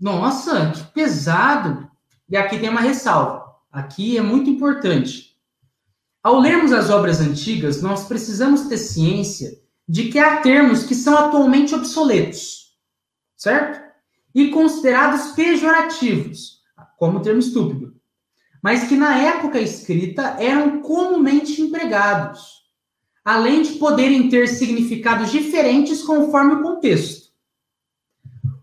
Nossa, 0.00 0.70
que 0.70 0.82
pesado. 0.94 1.87
E 2.28 2.36
aqui 2.36 2.58
tem 2.58 2.68
uma 2.68 2.80
ressalva. 2.80 3.54
Aqui 3.70 4.16
é 4.16 4.22
muito 4.22 4.50
importante. 4.50 5.36
Ao 6.22 6.38
lermos 6.38 6.72
as 6.72 6.90
obras 6.90 7.20
antigas, 7.20 7.80
nós 7.80 8.06
precisamos 8.06 8.62
ter 8.62 8.78
ciência 8.78 9.60
de 9.88 10.08
que 10.08 10.18
há 10.18 10.40
termos 10.40 10.82
que 10.82 10.94
são 10.94 11.16
atualmente 11.16 11.74
obsoletos, 11.74 12.76
certo? 13.36 13.80
E 14.34 14.50
considerados 14.50 15.32
pejorativos, 15.32 16.60
como 16.98 17.18
o 17.18 17.22
termo 17.22 17.40
estúpido, 17.40 17.96
mas 18.62 18.88
que 18.88 18.96
na 18.96 19.16
época 19.16 19.60
escrita 19.60 20.36
eram 20.38 20.82
comumente 20.82 21.62
empregados 21.62 22.58
além 23.28 23.60
de 23.60 23.72
poderem 23.72 24.30
ter 24.30 24.48
significados 24.48 25.30
diferentes 25.30 26.02
conforme 26.02 26.54
o 26.54 26.62
contexto. 26.62 27.28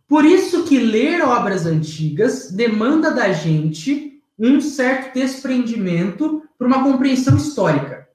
Por 0.07 0.25
isso 0.25 0.54
que 0.65 0.77
ler 0.79 1.21
obras 1.21 1.65
antigas 1.65 2.51
demanda 2.51 3.11
da 3.11 3.31
gente 3.31 4.21
um 4.37 4.59
certo 4.59 5.13
desprendimento 5.13 6.43
para 6.57 6.67
uma 6.67 6.83
compreensão 6.83 7.37
histórica. 7.37 8.07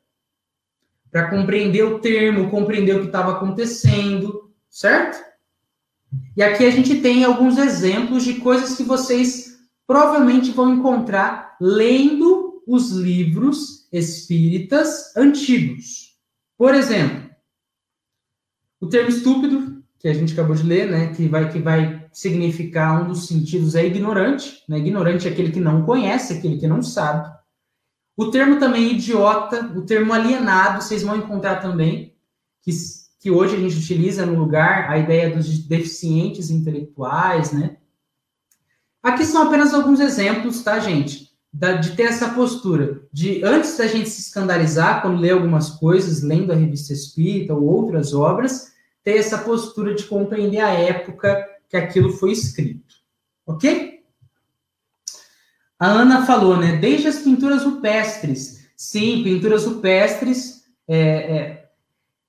Para 1.11 1.31
compreender 1.31 1.83
o 1.83 1.99
termo, 1.99 2.51
compreender 2.51 2.97
o 2.97 3.01
que 3.01 3.07
estava 3.07 3.33
acontecendo, 3.33 4.53
certo? 4.69 5.25
E 6.37 6.43
aqui 6.43 6.65
a 6.65 6.71
gente 6.71 7.01
tem 7.01 7.25
alguns 7.25 7.57
exemplos 7.59 8.25
de 8.25 8.35
coisas 8.35 8.77
que 8.77 8.83
vocês 8.83 9.59
provavelmente 9.87 10.51
vão 10.51 10.75
encontrar 10.75 11.57
lendo 11.61 12.63
os 12.67 12.91
livros 12.93 13.89
espíritas 13.93 15.17
antigos. 15.17 16.17
Por 16.57 16.75
exemplo, 16.75 17.31
o 18.81 18.87
termo 18.89 19.09
estúpido, 19.09 19.83
que 19.99 20.09
a 20.09 20.15
gente 20.15 20.33
acabou 20.33 20.55
de 20.55 20.63
ler, 20.63 20.91
né, 20.91 21.13
que 21.13 21.27
vai, 21.27 21.51
que 21.51 21.59
vai 21.59 22.00
significar 22.13 23.03
um 23.03 23.09
dos 23.09 23.27
sentidos 23.27 23.75
é 23.75 23.87
ignorante, 23.87 24.63
né? 24.69 24.79
Ignorante 24.79 25.29
é 25.29 25.31
aquele 25.31 25.53
que 25.53 25.61
não 25.61 25.85
conhece, 25.85 26.35
aquele 26.35 26.59
que 26.59 26.67
não 26.67 26.83
sabe. 26.83 27.31
O 28.17 28.31
termo 28.31 28.59
também 28.59 28.93
idiota, 28.93 29.73
o 29.77 29.83
termo 29.83 30.13
alienado, 30.13 30.83
vocês 30.83 31.03
vão 31.03 31.17
encontrar 31.17 31.57
também, 31.57 32.15
que, 32.63 32.71
que 33.19 33.31
hoje 33.31 33.57
a 33.57 33.59
gente 33.59 33.77
utiliza 33.77 34.27
no 34.27 34.39
lugar 34.39 34.91
a 34.91 34.99
ideia 34.99 35.35
dos 35.35 35.59
deficientes 35.59 36.51
intelectuais, 36.51 37.53
né? 37.53 37.77
Aqui 39.03 39.25
são 39.25 39.47
apenas 39.47 39.73
alguns 39.73 40.01
exemplos, 40.01 40.63
tá, 40.63 40.79
gente? 40.79 41.31
de 41.53 41.97
ter 41.97 42.05
essa 42.05 42.29
postura 42.31 43.03
de, 43.13 43.43
antes 43.43 43.77
da 43.77 43.87
gente 43.87 44.09
se 44.09 44.21
escandalizar 44.21 45.03
quando 45.03 45.21
lê 45.21 45.31
algumas 45.31 45.71
coisas, 45.71 46.23
lendo 46.23 46.53
a 46.53 46.55
revista 46.55 46.93
Espírita 46.93 47.55
ou 47.55 47.65
outras 47.65 48.15
obras, 48.15 48.73
ter 49.03 49.17
essa 49.17 49.39
postura 49.39 49.95
de 49.95 50.05
compreender 50.05 50.61
a 50.61 50.71
época 50.71 51.45
que 51.71 51.77
aquilo 51.77 52.13
foi 52.13 52.33
escrito. 52.33 52.97
Ok? 53.47 54.01
A 55.79 55.87
Ana 55.87 56.27
falou, 56.27 56.59
né? 56.59 56.77
Desde 56.77 57.09
as 57.09 57.21
pinturas 57.21 57.63
rupestres. 57.63 58.69
Sim, 58.77 59.23
pinturas 59.23 59.65
rupestres. 59.65 60.65
É, 60.87 60.99
é, 60.99 61.71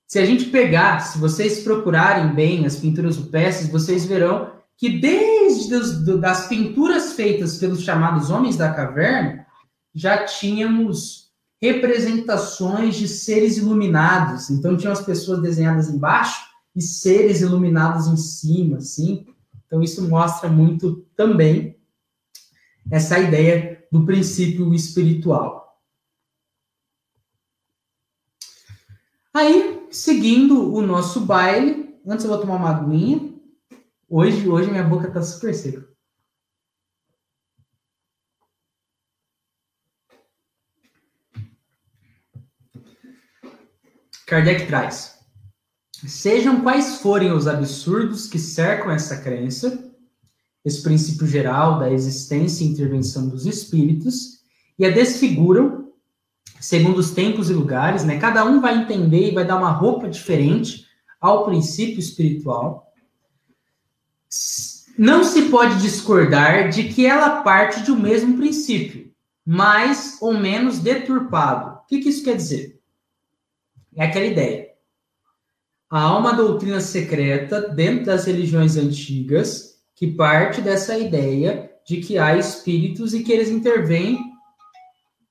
se 0.08 0.20
a 0.20 0.26
gente 0.26 0.46
pegar, 0.46 1.00
se 1.00 1.18
vocês 1.18 1.62
procurarem 1.62 2.34
bem 2.34 2.66
as 2.66 2.76
pinturas 2.78 3.18
rupestres, 3.18 3.70
vocês 3.70 4.06
verão 4.06 4.52
que 4.78 5.00
desde 5.00 5.76
os, 5.76 6.06
das 6.20 6.48
pinturas 6.48 7.14
feitas 7.14 7.58
pelos 7.58 7.82
chamados 7.82 8.30
homens 8.30 8.56
da 8.56 8.74
caverna, 8.74 9.46
já 9.94 10.26
tínhamos 10.26 11.32
representações 11.62 12.96
de 12.96 13.08
seres 13.08 13.58
iluminados. 13.58 14.50
Então, 14.50 14.78
tinham 14.78 14.94
as 14.94 15.06
pessoas 15.06 15.42
desenhadas 15.42 15.90
embaixo 15.90 16.42
e 16.76 16.82
seres 16.82 17.42
iluminados 17.42 18.08
em 18.08 18.18
cima, 18.18 18.78
assim. 18.78 19.26
Então, 19.72 19.82
isso 19.82 20.10
mostra 20.10 20.50
muito 20.50 20.98
também 21.16 21.80
essa 22.92 23.18
ideia 23.18 23.88
do 23.90 24.06
princípio 24.06 24.74
espiritual. 24.74 25.82
Aí, 29.34 29.88
seguindo 29.90 30.74
o 30.74 30.82
nosso 30.82 31.22
baile, 31.22 31.98
antes 32.06 32.26
eu 32.26 32.32
vou 32.32 32.42
tomar 32.42 32.58
uma 32.58 32.70
aguinha. 32.70 33.34
Hoje, 34.10 34.46
hoje 34.46 34.70
minha 34.70 34.84
boca 34.84 35.10
tá 35.10 35.24
super 35.24 35.56
seca. 35.56 35.88
Kardec 44.28 44.68
traz. 44.68 45.21
Sejam 46.06 46.62
quais 46.62 46.98
forem 46.98 47.32
os 47.32 47.48
absurdos 47.48 48.28
que 48.28 48.40
cercam 48.40 48.92
essa 48.92 49.18
crença, 49.18 49.92
esse 50.66 50.82
princípio 50.82 51.28
geral 51.28 51.80
da 51.80 51.92
existência 51.92 52.64
e 52.64 52.68
intervenção 52.68 53.28
dos 53.28 53.46
espíritos, 53.46 54.42
e 54.78 54.86
a 54.86 54.90
desfiguram 54.90 55.82
segundo 56.62 57.00
os 57.00 57.12
tempos 57.12 57.50
e 57.50 57.54
lugares, 57.54 58.04
né? 58.04 58.20
Cada 58.20 58.46
um 58.46 58.62
vai 58.62 58.78
entender 58.78 59.30
e 59.30 59.34
vai 59.34 59.46
dar 59.46 59.58
uma 59.58 59.72
roupa 59.72 60.08
diferente 60.08 60.86
ao 61.20 61.46
princípio 61.46 62.00
espiritual. 62.00 62.94
Não 64.98 65.24
se 65.24 65.50
pode 65.50 65.82
discordar 65.82 66.70
de 66.70 66.84
que 66.90 67.06
ela 67.06 67.42
parte 67.42 67.82
de 67.82 67.92
um 67.92 68.00
mesmo 68.00 68.38
princípio, 68.38 69.12
mais 69.46 70.18
ou 70.22 70.38
menos 70.38 70.80
deturpado. 70.80 71.80
O 71.80 71.86
que, 71.88 72.00
que 72.00 72.10
isso 72.10 72.24
quer 72.24 72.36
dizer? 72.36 72.80
É 73.96 74.06
aquela 74.06 74.26
ideia. 74.26 74.71
Há 75.92 76.18
uma 76.18 76.32
doutrina 76.32 76.80
secreta 76.80 77.60
dentro 77.60 78.06
das 78.06 78.24
religiões 78.24 78.78
antigas 78.78 79.76
que 79.94 80.08
parte 80.08 80.62
dessa 80.62 80.98
ideia 80.98 81.70
de 81.86 81.98
que 81.98 82.18
há 82.18 82.38
espíritos 82.38 83.14
e 83.14 83.24
que 83.24 83.34
eles 83.34 83.50
intervêm 83.50 84.18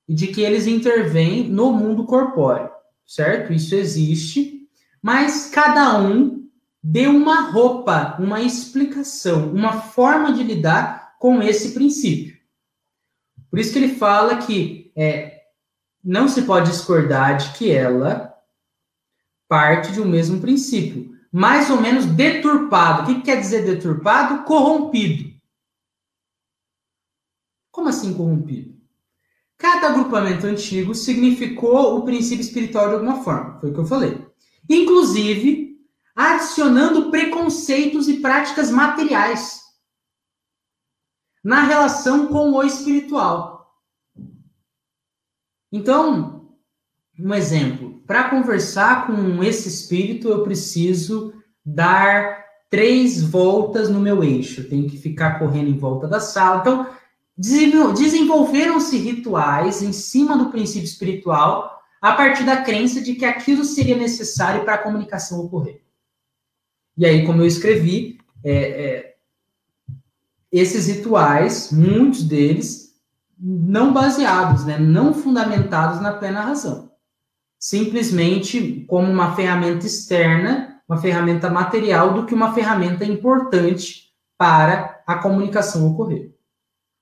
e 0.07 0.13
de 0.13 0.27
que 0.27 0.41
eles 0.41 0.67
intervêm 0.67 1.49
no 1.49 1.71
mundo 1.71 2.05
corpóreo, 2.05 2.69
certo? 3.07 3.51
Isso 3.51 3.73
existe, 3.73 4.67
mas 5.01 5.47
cada 5.47 5.99
um 5.99 6.47
deu 6.83 7.09
uma 7.09 7.49
roupa, 7.49 8.15
uma 8.19 8.39
explicação, 8.39 9.51
uma 9.51 9.81
forma 9.81 10.31
de 10.31 10.43
lidar 10.43 11.15
com 11.17 11.41
esse 11.41 11.71
princípio. 11.71 12.37
Por 13.49 13.57
isso 13.57 13.73
que 13.73 13.79
ele 13.79 13.95
fala 13.95 14.37
que 14.37 14.91
é, 14.95 15.41
não 16.03 16.27
se 16.27 16.43
pode 16.43 16.69
discordar 16.69 17.37
de 17.37 17.57
que 17.57 17.71
ela 17.71 18.30
parte 19.51 19.91
de 19.91 19.99
um 19.99 20.07
mesmo 20.07 20.39
princípio, 20.39 21.13
mais 21.29 21.69
ou 21.69 21.81
menos 21.81 22.05
deturpado. 22.05 23.01
O 23.01 23.05
que 23.05 23.21
quer 23.21 23.37
dizer 23.37 23.65
deturpado? 23.65 24.45
Corrompido. 24.45 25.29
Como 27.69 27.89
assim 27.89 28.13
corrompido? 28.13 28.79
Cada 29.57 29.89
agrupamento 29.89 30.47
antigo 30.47 30.95
significou 30.95 31.97
o 31.97 32.05
princípio 32.05 32.39
espiritual 32.39 32.87
de 32.87 32.93
alguma 32.93 33.25
forma, 33.25 33.59
foi 33.59 33.71
o 33.71 33.73
que 33.73 33.79
eu 33.81 33.85
falei. 33.85 34.25
Inclusive, 34.69 35.77
adicionando 36.15 37.11
preconceitos 37.11 38.07
e 38.07 38.21
práticas 38.21 38.71
materiais 38.71 39.59
na 41.43 41.63
relação 41.63 42.27
com 42.27 42.53
o 42.53 42.63
espiritual. 42.63 43.75
Então, 45.69 46.40
um 47.23 47.33
exemplo 47.33 48.01
para 48.07 48.29
conversar 48.29 49.07
com 49.07 49.43
esse 49.43 49.69
espírito, 49.69 50.27
eu 50.27 50.43
preciso 50.43 51.33
dar 51.63 52.43
três 52.69 53.21
voltas 53.21 53.89
no 53.89 53.99
meu 53.99 54.23
eixo. 54.23 54.67
Tenho 54.67 54.89
que 54.89 54.97
ficar 54.97 55.39
correndo 55.39 55.69
em 55.69 55.77
volta 55.77 56.07
da 56.07 56.19
sala. 56.19 56.59
Então, 56.61 56.87
desenvolveram-se 57.37 58.97
rituais 58.97 59.81
em 59.81 59.93
cima 59.93 60.37
do 60.37 60.49
princípio 60.49 60.85
espiritual 60.85 61.79
a 62.01 62.13
partir 62.13 62.43
da 62.43 62.57
crença 62.57 62.99
de 62.99 63.13
que 63.13 63.23
aquilo 63.23 63.63
seria 63.63 63.95
necessário 63.95 64.65
para 64.65 64.73
a 64.73 64.79
comunicação 64.79 65.39
ocorrer. 65.39 65.81
E 66.97 67.05
aí, 67.05 67.25
como 67.25 67.41
eu 67.41 67.45
escrevi, 67.45 68.19
é, 68.43 68.53
é, 68.53 69.15
esses 70.51 70.87
rituais, 70.87 71.71
muitos 71.71 72.23
deles, 72.23 72.95
não 73.39 73.93
baseados, 73.93 74.65
né, 74.65 74.77
não 74.77 75.13
fundamentados 75.13 76.01
na 76.01 76.13
plena 76.13 76.41
razão 76.41 76.90
simplesmente 77.61 78.83
como 78.87 79.09
uma 79.11 79.35
ferramenta 79.35 79.85
externa, 79.85 80.81
uma 80.89 80.99
ferramenta 80.99 81.47
material, 81.47 82.11
do 82.15 82.25
que 82.25 82.33
uma 82.33 82.55
ferramenta 82.55 83.05
importante 83.05 84.11
para 84.35 85.03
a 85.05 85.19
comunicação 85.19 85.87
ocorrer. 85.87 86.31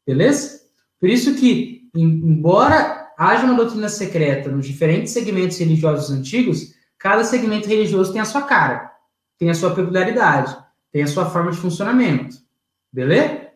Beleza? 0.05 0.59
Por 0.99 1.09
isso 1.09 1.33
que, 1.35 1.89
embora 1.95 3.09
haja 3.17 3.45
uma 3.45 3.55
doutrina 3.55 3.87
secreta 3.87 4.51
nos 4.51 4.67
diferentes 4.67 5.13
segmentos 5.13 5.57
religiosos 5.57 6.11
antigos, 6.11 6.73
cada 6.97 7.23
segmento 7.23 7.69
religioso 7.69 8.11
tem 8.11 8.21
a 8.21 8.25
sua 8.25 8.41
cara, 8.41 8.91
tem 9.37 9.49
a 9.49 9.53
sua 9.53 9.73
peculiaridade, 9.73 10.57
tem 10.91 11.03
a 11.03 11.07
sua 11.07 11.29
forma 11.29 11.51
de 11.51 11.57
funcionamento. 11.57 12.35
Beleza? 12.91 13.48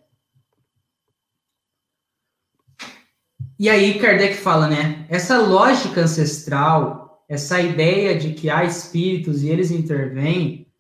E 3.59 3.69
aí 3.69 3.99
Kardec 3.99 4.35
fala, 4.35 4.67
né? 4.67 5.05
Essa 5.09 5.39
lógica 5.39 6.01
ancestral, 6.01 7.23
essa 7.29 7.61
ideia 7.61 8.17
de 8.17 8.33
que 8.33 8.49
há 8.49 8.63
espíritos 8.63 9.43
e 9.43 9.49
eles 9.49 9.71
intervêm, 9.71 10.71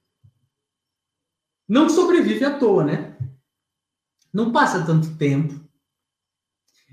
não 1.67 1.89
sobrevive 1.89 2.43
à 2.43 2.57
toa, 2.57 2.83
né? 2.83 3.17
Não 4.33 4.51
passa 4.51 4.85
tanto 4.85 5.15
tempo 5.17 5.63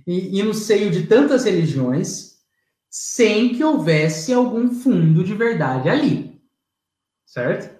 e, 0.07 0.39
e 0.39 0.43
no 0.43 0.55
seio 0.55 0.91
de 0.91 1.07
tantas 1.07 1.45
religiões 1.45 2.39
sem 2.91 3.55
que 3.55 3.63
houvesse 3.63 4.33
algum 4.33 4.71
fundo 4.71 5.23
de 5.23 5.35
verdade 5.35 5.89
ali, 5.89 6.43
certo? 7.25 7.79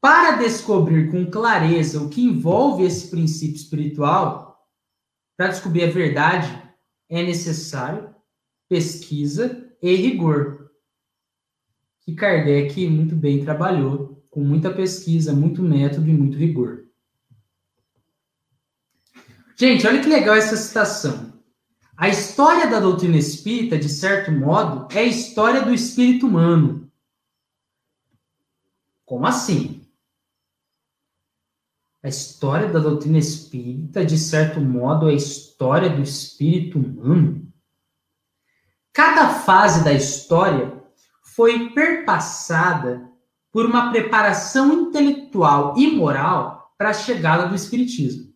Para 0.00 0.36
descobrir 0.36 1.10
com 1.10 1.30
clareza 1.30 2.02
o 2.02 2.10
que 2.10 2.22
envolve 2.22 2.84
esse 2.84 3.08
princípio 3.08 3.56
espiritual, 3.56 4.68
para 5.36 5.48
descobrir 5.48 5.84
a 5.84 5.90
verdade, 5.90 6.63
é 7.18 7.22
necessário 7.22 8.14
pesquisa 8.68 9.70
e 9.80 9.94
rigor. 9.94 10.70
Que 12.00 12.14
Kardec 12.14 12.86
muito 12.88 13.14
bem 13.14 13.44
trabalhou, 13.44 14.24
com 14.30 14.40
muita 14.40 14.70
pesquisa, 14.72 15.32
muito 15.32 15.62
método 15.62 16.08
e 16.08 16.12
muito 16.12 16.36
rigor. 16.36 16.84
Gente, 19.56 19.86
olha 19.86 20.02
que 20.02 20.08
legal 20.08 20.34
essa 20.34 20.56
citação. 20.56 21.32
A 21.96 22.08
história 22.08 22.68
da 22.68 22.80
doutrina 22.80 23.16
espírita, 23.16 23.78
de 23.78 23.88
certo 23.88 24.32
modo, 24.32 24.88
é 24.92 25.00
a 25.00 25.04
história 25.04 25.62
do 25.62 25.72
espírito 25.72 26.26
humano. 26.26 26.90
Como 29.04 29.26
assim? 29.26 29.73
A 32.04 32.08
história 32.08 32.68
da 32.68 32.78
doutrina 32.78 33.16
espírita, 33.16 34.04
de 34.04 34.18
certo 34.18 34.60
modo, 34.60 35.08
é 35.08 35.12
a 35.12 35.16
história 35.16 35.88
do 35.88 36.02
espírito 36.02 36.78
humano. 36.78 37.50
Cada 38.92 39.30
fase 39.30 39.82
da 39.82 39.90
história 39.90 40.84
foi 41.34 41.70
perpassada 41.70 43.10
por 43.50 43.64
uma 43.64 43.90
preparação 43.90 44.70
intelectual 44.70 45.72
e 45.78 45.96
moral 45.96 46.74
para 46.76 46.90
a 46.90 46.92
chegada 46.92 47.48
do 47.48 47.54
espiritismo. 47.54 48.34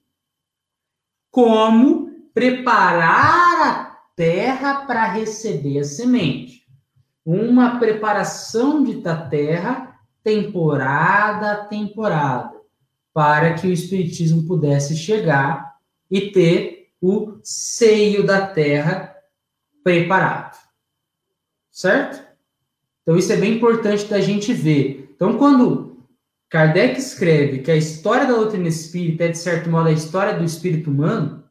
Como 1.30 2.08
preparar 2.32 3.68
a 3.68 3.84
terra 4.16 4.86
para 4.86 5.12
receber 5.12 5.80
a 5.80 5.84
semente. 5.84 6.62
Uma 7.22 7.78
preparação 7.78 8.82
de 8.82 9.02
da 9.02 9.28
terra 9.28 9.94
temporada 10.24 11.52
a 11.52 11.64
temporada 11.66 12.57
para 13.18 13.54
que 13.54 13.66
o 13.66 13.72
Espiritismo 13.72 14.44
pudesse 14.44 14.96
chegar 14.96 15.74
e 16.08 16.30
ter 16.30 16.92
o 17.00 17.40
seio 17.42 18.24
da 18.24 18.46
terra 18.46 19.12
preparado. 19.82 20.56
Certo? 21.68 22.24
Então, 23.02 23.16
isso 23.16 23.32
é 23.32 23.36
bem 23.36 23.54
importante 23.54 24.04
da 24.04 24.20
gente 24.20 24.52
ver. 24.52 25.10
Então, 25.16 25.36
quando 25.36 26.06
Kardec 26.48 26.96
escreve 26.96 27.58
que 27.58 27.72
a 27.72 27.76
história 27.76 28.24
da 28.24 28.34
doutrina 28.34 28.68
espírita 28.68 29.24
é, 29.24 29.28
de 29.30 29.38
certo 29.38 29.68
modo, 29.68 29.88
a 29.88 29.92
história 29.92 30.38
do 30.38 30.44
espírito 30.44 30.88
humano, 30.88 31.42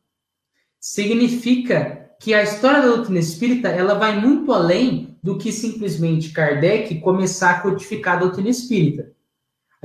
significa 0.79 2.11
que 2.21 2.33
a 2.33 2.43
história 2.43 2.81
da 2.81 2.95
doutrina 2.95 3.19
espírita 3.19 3.67
ela 3.67 3.95
vai 3.95 4.17
muito 4.21 4.53
além 4.53 5.19
do 5.21 5.37
que 5.37 5.51
simplesmente 5.51 6.31
Kardec 6.31 6.97
começar 7.01 7.49
a 7.51 7.59
codificar 7.59 8.15
a 8.15 8.19
doutrina 8.21 8.47
espírita. 8.51 9.16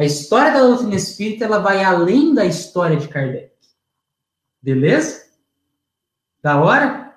A 0.02 0.04
história 0.04 0.52
da 0.52 0.66
doutrina 0.66 0.96
espírita 0.96 1.44
ela 1.44 1.60
vai 1.60 1.84
além 1.84 2.34
da 2.34 2.44
história 2.44 2.96
de 2.96 3.06
Kardec. 3.06 3.52
Beleza? 4.60 5.26
Da 6.42 6.60
hora? 6.60 7.14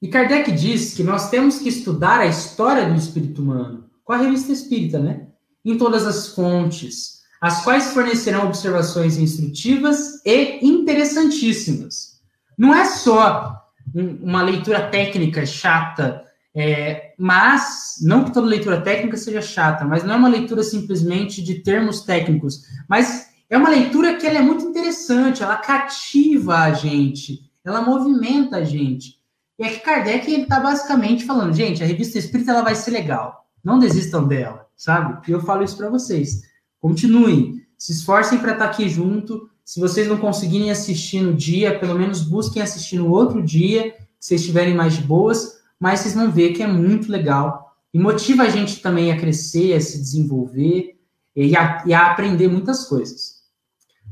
E 0.00 0.06
Kardec 0.06 0.52
diz 0.52 0.94
que 0.94 1.02
nós 1.02 1.30
temos 1.30 1.58
que 1.58 1.68
estudar 1.68 2.20
a 2.20 2.26
história 2.26 2.88
do 2.88 2.94
espírito 2.94 3.42
humano 3.42 3.90
com 4.04 4.12
a 4.12 4.18
revista 4.18 4.52
espírita, 4.52 5.00
né? 5.00 5.26
Em 5.64 5.76
todas 5.76 6.06
as 6.06 6.28
fontes, 6.28 7.24
as 7.40 7.64
quais 7.64 7.92
fornecerão 7.92 8.46
observações 8.46 9.18
instrutivas 9.18 10.24
e 10.24 10.64
interessantíssimas. 10.64 12.20
Não 12.56 12.72
é 12.72 12.84
só 12.84 13.68
uma 13.92 14.44
leitura 14.44 14.88
técnica 14.90 15.44
chata 15.44 16.24
é, 16.56 17.14
mas, 17.18 17.96
não 18.02 18.24
que 18.24 18.32
toda 18.32 18.46
leitura 18.46 18.80
técnica 18.80 19.16
seja 19.16 19.42
chata, 19.42 19.84
mas 19.84 20.04
não 20.04 20.14
é 20.14 20.16
uma 20.16 20.28
leitura 20.28 20.62
simplesmente 20.62 21.42
de 21.42 21.56
termos 21.56 22.02
técnicos, 22.02 22.62
mas 22.88 23.28
é 23.50 23.58
uma 23.58 23.68
leitura 23.68 24.14
que 24.14 24.26
é 24.26 24.40
muito 24.40 24.64
interessante, 24.64 25.42
ela 25.42 25.56
cativa 25.56 26.58
a 26.58 26.72
gente, 26.72 27.50
ela 27.64 27.82
movimenta 27.82 28.58
a 28.58 28.64
gente. 28.64 29.18
E 29.58 29.64
aqui 29.64 29.80
Kardec 29.80 30.30
está 30.30 30.60
basicamente 30.60 31.24
falando, 31.24 31.54
gente, 31.54 31.82
a 31.82 31.86
revista 31.86 32.18
Espírita 32.18 32.52
ela 32.52 32.62
vai 32.62 32.74
ser 32.74 32.92
legal, 32.92 33.46
não 33.62 33.78
desistam 33.78 34.26
dela, 34.26 34.66
sabe? 34.76 35.28
E 35.28 35.32
eu 35.32 35.40
falo 35.40 35.64
isso 35.64 35.76
para 35.76 35.90
vocês. 35.90 36.42
Continuem. 36.80 37.62
Se 37.78 37.92
esforcem 37.92 38.38
para 38.38 38.52
estar 38.52 38.66
tá 38.66 38.70
aqui 38.70 38.88
junto. 38.88 39.48
Se 39.64 39.80
vocês 39.80 40.06
não 40.06 40.18
conseguirem 40.18 40.70
assistir 40.70 41.20
no 41.22 41.34
dia, 41.34 41.78
pelo 41.78 41.98
menos 41.98 42.22
busquem 42.22 42.62
assistir 42.62 42.96
no 42.96 43.10
outro 43.10 43.42
dia, 43.42 43.94
se 44.20 44.34
estiverem 44.34 44.74
mais 44.74 44.94
de 44.94 45.02
boas, 45.02 45.63
mas 45.84 46.00
vocês 46.00 46.14
vão 46.14 46.30
ver 46.30 46.54
que 46.54 46.62
é 46.62 46.66
muito 46.66 47.12
legal 47.12 47.76
e 47.92 47.98
motiva 47.98 48.44
a 48.44 48.48
gente 48.48 48.80
também 48.80 49.12
a 49.12 49.20
crescer, 49.20 49.74
a 49.74 49.80
se 49.82 49.98
desenvolver 49.98 50.98
e 51.36 51.54
a, 51.54 51.84
e 51.84 51.92
a 51.92 52.10
aprender 52.10 52.48
muitas 52.48 52.86
coisas. 52.86 53.42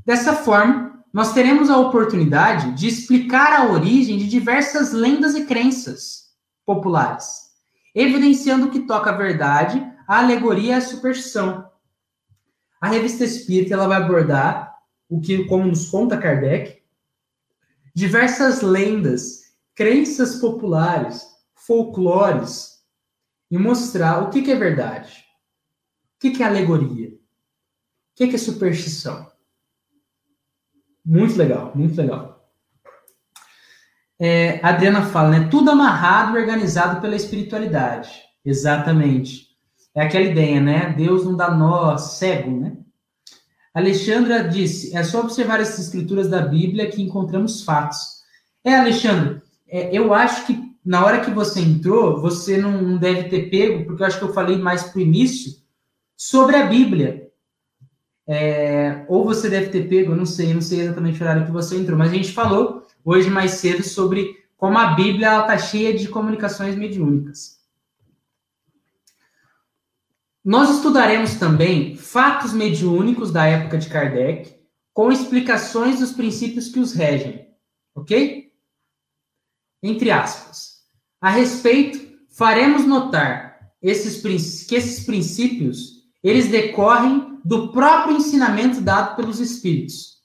Dessa 0.05 0.35
forma, 0.35 1.03
nós 1.11 1.33
teremos 1.33 1.71
a 1.71 1.79
oportunidade 1.79 2.75
de 2.75 2.87
explicar 2.87 3.55
a 3.59 3.73
origem 3.73 4.19
de 4.19 4.29
diversas 4.29 4.93
lendas 4.93 5.35
e 5.35 5.47
crenças 5.47 6.35
populares, 6.67 7.53
evidenciando 7.95 8.69
que 8.69 8.81
toca 8.81 9.09
a 9.09 9.17
verdade, 9.17 9.83
a 10.07 10.19
alegoria 10.19 10.73
e 10.73 10.75
a 10.75 10.81
superstição. 10.83 11.71
A 12.83 12.89
revista 12.89 13.25
Espírita 13.25 13.73
ela 13.73 13.89
vai 13.89 13.97
abordar 13.97 14.75
o 15.09 15.23
que, 15.23 15.47
como 15.47 15.65
nos 15.65 15.89
conta 15.89 16.19
Kardec, 16.19 16.83
diversas 17.95 18.61
lendas, 18.61 19.55
crenças 19.75 20.37
populares, 20.37 21.32
folclores 21.67 22.83
e 23.51 23.59
mostrar 23.59 24.23
o 24.23 24.31
que, 24.31 24.43
que 24.43 24.51
é 24.51 24.57
verdade, 24.57 25.25
o 26.17 26.21
que, 26.21 26.31
que 26.31 26.43
é 26.43 26.47
alegoria, 26.47 27.09
o 27.11 27.19
que, 28.17 28.29
que 28.29 28.37
é 28.37 28.39
superstição. 28.39 29.31
Muito 31.05 31.37
legal, 31.37 31.73
muito 31.75 31.97
legal. 31.97 32.33
É, 34.19 34.61
a 34.63 34.69
Adriana 34.69 35.03
fala, 35.03 35.31
né? 35.31 35.49
Tudo 35.51 35.71
amarrado 35.71 36.37
e 36.37 36.41
organizado 36.41 37.01
pela 37.01 37.17
espiritualidade. 37.17 38.23
Exatamente. 38.45 39.49
É 39.95 40.03
aquela 40.03 40.25
ideia, 40.25 40.61
né? 40.61 40.93
Deus 40.97 41.25
não 41.25 41.37
dá 41.37 41.51
nó 41.51 41.99
cego, 41.99 42.61
né? 42.61 42.77
Alexandra 43.75 44.49
disse: 44.49 44.97
é 44.97 45.03
só 45.03 45.21
observar 45.21 45.61
essas 45.61 45.87
escrituras 45.87 46.29
da 46.29 46.41
Bíblia 46.41 46.89
que 46.89 47.03
encontramos 47.03 47.65
fatos. 47.65 48.23
É, 48.65 48.77
Alexandre, 48.77 49.43
é, 49.69 49.91
eu 49.97 50.15
acho 50.15 50.47
que 50.47 50.72
na 50.85 51.05
hora 51.05 51.21
que 51.21 51.31
você 51.31 51.61
entrou, 51.61 52.21
você 52.21 52.57
não 52.57 52.97
deve 52.97 53.29
ter 53.29 53.49
pego, 53.51 53.85
porque 53.85 54.03
eu 54.03 54.07
acho 54.07 54.19
que 54.19 54.25
eu 54.25 54.33
falei 54.33 54.59
mais 54.59 54.83
para 54.83 54.99
o 54.99 55.03
início, 55.03 55.53
sobre 56.17 56.57
a 56.57 56.67
Bíblia. 56.67 57.31
É, 58.27 59.05
ou 59.09 59.25
você 59.25 59.49
deve 59.49 59.71
ter 59.71 59.89
pego, 59.89 60.13
eu 60.13 60.17
não 60.17 60.27
sei, 60.27 60.51
eu 60.51 60.55
não 60.55 60.61
sei 60.61 60.81
exatamente 60.81 61.21
o 61.21 61.23
horário 61.25 61.45
que 61.47 61.53
você 61.53 61.77
entrou, 61.77 61.99
mas 61.99 62.11
a 62.11 62.15
gente 62.15 62.33
falou 62.33 62.87
hoje 63.05 63.29
mais 63.29 63.53
cedo 63.53 63.83
sobre 63.83 64.43
como 64.57 64.79
a 64.79 64.95
Bíblia 64.95 65.41
está 65.41 65.59
cheia 65.59 65.93
de 65.93 66.09
comunicações 66.09 66.77
mediúnicas. 66.77 67.61
Nós 70.45 70.71
estudaremos 70.71 71.35
também 71.35 71.97
fatos 71.97 72.53
mediúnicos 72.53 73.31
da 73.31 73.47
época 73.47 73.79
de 73.79 73.89
Kardec, 73.89 74.57
com 74.93 75.11
explicações 75.11 76.01
dos 76.01 76.13
princípios 76.13 76.69
que 76.69 76.81
os 76.81 76.93
regem, 76.93 77.49
ok? 77.95 78.53
Entre 79.83 80.11
aspas. 80.11 80.72
A 81.23 81.31
respeito, 81.31 82.19
faremos 82.31 82.85
notar 82.85 83.73
esses, 83.81 84.67
que 84.67 84.75
esses 84.75 85.07
princípios, 85.07 86.03
eles 86.21 86.49
decorrem 86.49 87.39
do 87.45 87.71
próprio 87.71 88.17
ensinamento 88.17 88.81
dado 88.81 89.15
pelos 89.15 89.39
espíritos. 89.39 90.21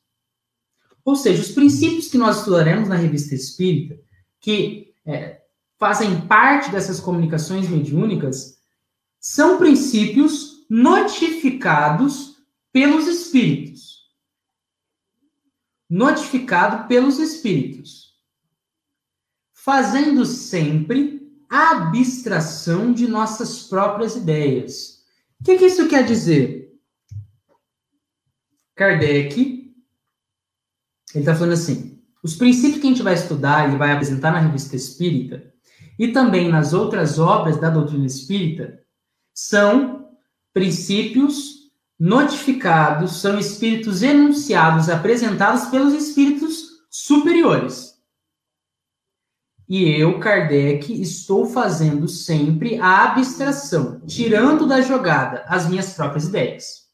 Ou 1.05 1.15
seja, 1.15 1.43
os 1.43 1.51
princípios 1.51 2.07
que 2.07 2.17
nós 2.17 2.39
estudaremos 2.39 2.89
na 2.89 2.95
revista 2.95 3.35
Espírita, 3.35 3.99
que 4.41 4.95
é, 5.05 5.43
fazem 5.77 6.21
parte 6.21 6.71
dessas 6.71 6.99
comunicações 6.99 7.69
mediúnicas, 7.69 8.57
são 9.19 9.59
princípios 9.59 10.65
notificados 10.67 12.37
pelos 12.73 13.07
espíritos. 13.07 14.07
Notificado 15.87 16.87
pelos 16.87 17.19
espíritos. 17.19 18.06
Fazendo 19.67 20.25
sempre 20.25 21.29
abstração 21.49 22.93
de 22.93 23.05
nossas 23.05 23.63
próprias 23.63 24.15
ideias. 24.15 25.03
O 25.41 25.43
que, 25.43 25.57
que 25.57 25.65
isso 25.65 25.89
quer 25.89 26.05
dizer? 26.05 26.73
Kardec, 28.77 29.37
ele 31.13 31.19
está 31.19 31.35
falando 31.35 31.51
assim: 31.51 32.01
os 32.23 32.33
princípios 32.37 32.79
que 32.79 32.87
a 32.87 32.89
gente 32.91 33.03
vai 33.03 33.15
estudar 33.15 33.73
e 33.73 33.77
vai 33.77 33.91
apresentar 33.91 34.31
na 34.31 34.39
revista 34.39 34.73
Espírita 34.73 35.53
e 35.99 36.13
também 36.13 36.47
nas 36.47 36.71
outras 36.71 37.19
obras 37.19 37.59
da 37.59 37.69
doutrina 37.69 38.05
espírita 38.05 38.79
são 39.33 40.11
princípios 40.53 41.73
notificados, 41.99 43.19
são 43.19 43.37
espíritos 43.37 44.01
enunciados, 44.01 44.87
apresentados 44.87 45.65
pelos 45.65 45.93
espíritos 45.93 46.69
superiores. 46.89 47.86
E 49.67 49.83
eu, 49.83 50.19
Kardec, 50.19 51.01
estou 51.01 51.45
fazendo 51.45 52.07
sempre 52.07 52.79
a 52.79 53.11
abstração, 53.11 53.99
tirando 54.05 54.65
da 54.65 54.79
jogada 54.79 55.43
as 55.47 55.67
minhas 55.67 55.93
próprias 55.93 56.25
ideias. 56.25 56.87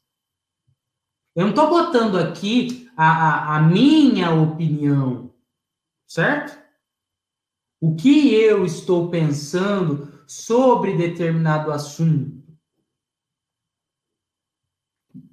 Eu 1.36 1.44
não 1.44 1.50
estou 1.52 1.70
botando 1.70 2.18
aqui 2.18 2.90
a, 2.98 3.08
a, 3.08 3.58
a 3.58 3.62
minha 3.62 4.32
opinião, 4.32 5.34
certo? 6.08 6.58
O 7.80 7.96
que 7.96 8.34
eu 8.34 8.66
estou 8.66 9.10
pensando 9.10 10.24
sobre 10.28 10.98
determinado 10.98 11.72
assunto. 11.72 12.42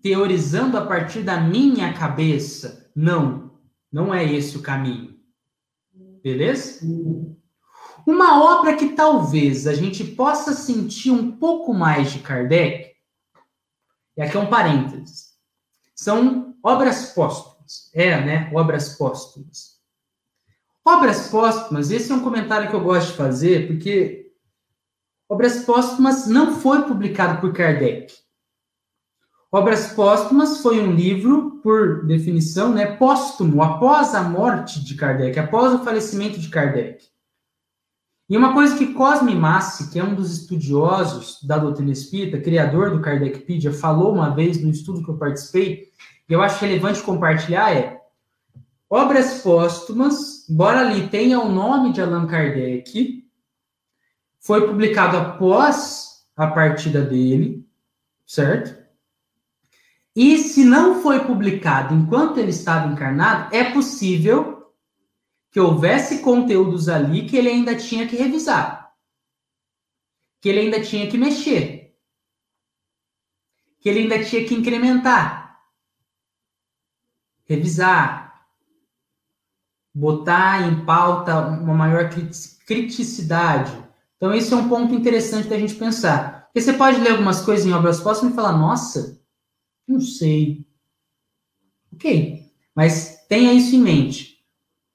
Teorizando 0.02 0.76
a 0.76 0.86
partir 0.86 1.22
da 1.22 1.40
minha 1.40 1.92
cabeça. 1.94 2.90
Não, 2.94 3.58
não 3.90 4.12
é 4.12 4.24
esse 4.24 4.56
o 4.56 4.62
caminho. 4.62 5.09
Beleza? 6.22 6.80
Uma 8.06 8.58
obra 8.58 8.76
que 8.76 8.90
talvez 8.90 9.66
a 9.66 9.74
gente 9.74 10.04
possa 10.04 10.52
sentir 10.52 11.10
um 11.10 11.32
pouco 11.32 11.72
mais 11.74 12.12
de 12.12 12.18
Kardec, 12.20 12.94
e 14.16 14.22
aqui 14.22 14.36
é 14.36 14.40
um 14.40 14.46
parênteses 14.46 15.30
são 16.00 16.56
obras 16.62 17.12
póstumas. 17.12 17.90
É, 17.92 18.24
né? 18.24 18.50
Obras 18.54 18.96
póstumas. 18.96 19.78
Obras 20.82 21.28
póstumas, 21.28 21.90
esse 21.90 22.10
é 22.10 22.14
um 22.14 22.22
comentário 22.22 22.70
que 22.70 22.74
eu 22.74 22.82
gosto 22.82 23.10
de 23.10 23.16
fazer, 23.18 23.66
porque 23.66 24.32
Obras 25.28 25.62
Póstumas 25.64 26.26
não 26.26 26.58
foi 26.58 26.82
publicado 26.82 27.40
por 27.40 27.52
Kardec. 27.52 28.12
Obras 29.52 29.88
Póstumas 29.94 30.60
foi 30.60 30.80
um 30.80 30.92
livro, 30.92 31.60
por 31.60 32.06
definição, 32.06 32.72
né, 32.72 32.86
póstumo, 32.96 33.60
após 33.62 34.14
a 34.14 34.22
morte 34.22 34.84
de 34.84 34.94
Kardec, 34.94 35.36
após 35.40 35.74
o 35.74 35.82
falecimento 35.82 36.38
de 36.38 36.48
Kardec. 36.48 37.04
E 38.28 38.36
uma 38.36 38.52
coisa 38.52 38.78
que 38.78 38.94
Cosme 38.94 39.34
Massi, 39.34 39.90
que 39.90 39.98
é 39.98 40.04
um 40.04 40.14
dos 40.14 40.32
estudiosos 40.32 41.42
da 41.42 41.58
doutrina 41.58 41.90
espírita, 41.90 42.40
criador 42.40 42.92
do 42.92 43.00
Kardecpedia, 43.00 43.72
falou 43.72 44.14
uma 44.14 44.32
vez 44.32 44.62
no 44.62 44.70
estudo 44.70 45.02
que 45.02 45.10
eu 45.10 45.18
participei, 45.18 45.88
e 46.28 46.32
eu 46.32 46.40
acho 46.40 46.64
relevante 46.64 47.02
compartilhar 47.02 47.74
é 47.74 48.00
obras 48.88 49.42
póstumas, 49.42 50.48
embora 50.48 50.78
ali 50.78 51.08
tenha 51.08 51.40
o 51.40 51.50
nome 51.50 51.92
de 51.92 52.00
Allan 52.00 52.28
Kardec, 52.28 53.24
foi 54.38 54.64
publicado 54.64 55.16
após 55.16 56.24
a 56.36 56.46
partida 56.46 57.02
dele, 57.02 57.68
certo? 58.24 58.79
E 60.14 60.38
se 60.38 60.64
não 60.64 61.02
foi 61.02 61.24
publicado 61.24 61.94
enquanto 61.94 62.38
ele 62.38 62.50
estava 62.50 62.92
encarnado, 62.92 63.54
é 63.54 63.72
possível 63.72 64.72
que 65.50 65.60
houvesse 65.60 66.20
conteúdos 66.20 66.88
ali 66.88 67.26
que 67.26 67.36
ele 67.36 67.48
ainda 67.48 67.76
tinha 67.76 68.06
que 68.06 68.16
revisar, 68.16 68.92
que 70.40 70.48
ele 70.48 70.60
ainda 70.60 70.80
tinha 70.80 71.08
que 71.08 71.18
mexer, 71.18 71.96
que 73.80 73.88
ele 73.88 74.00
ainda 74.00 74.24
tinha 74.24 74.44
que 74.44 74.54
incrementar, 74.54 75.60
revisar, 77.44 78.46
botar 79.92 80.68
em 80.68 80.84
pauta 80.84 81.38
uma 81.38 81.74
maior 81.74 82.10
criticidade. 82.66 83.72
Então, 84.16 84.32
esse 84.32 84.52
é 84.52 84.56
um 84.56 84.68
ponto 84.68 84.94
interessante 84.94 85.48
da 85.48 85.58
gente 85.58 85.74
pensar. 85.74 86.44
Porque 86.44 86.60
você 86.60 86.72
pode 86.72 87.00
ler 87.00 87.12
algumas 87.12 87.40
coisas 87.40 87.66
em 87.66 87.72
obras 87.72 88.00
póstumas 88.00 88.32
e 88.32 88.36
falar, 88.36 88.52
nossa, 88.52 89.19
não 89.90 90.00
sei. 90.00 90.64
Ok, 91.92 92.46
mas 92.74 93.26
tenha 93.28 93.52
isso 93.52 93.74
em 93.74 93.80
mente. 93.80 94.38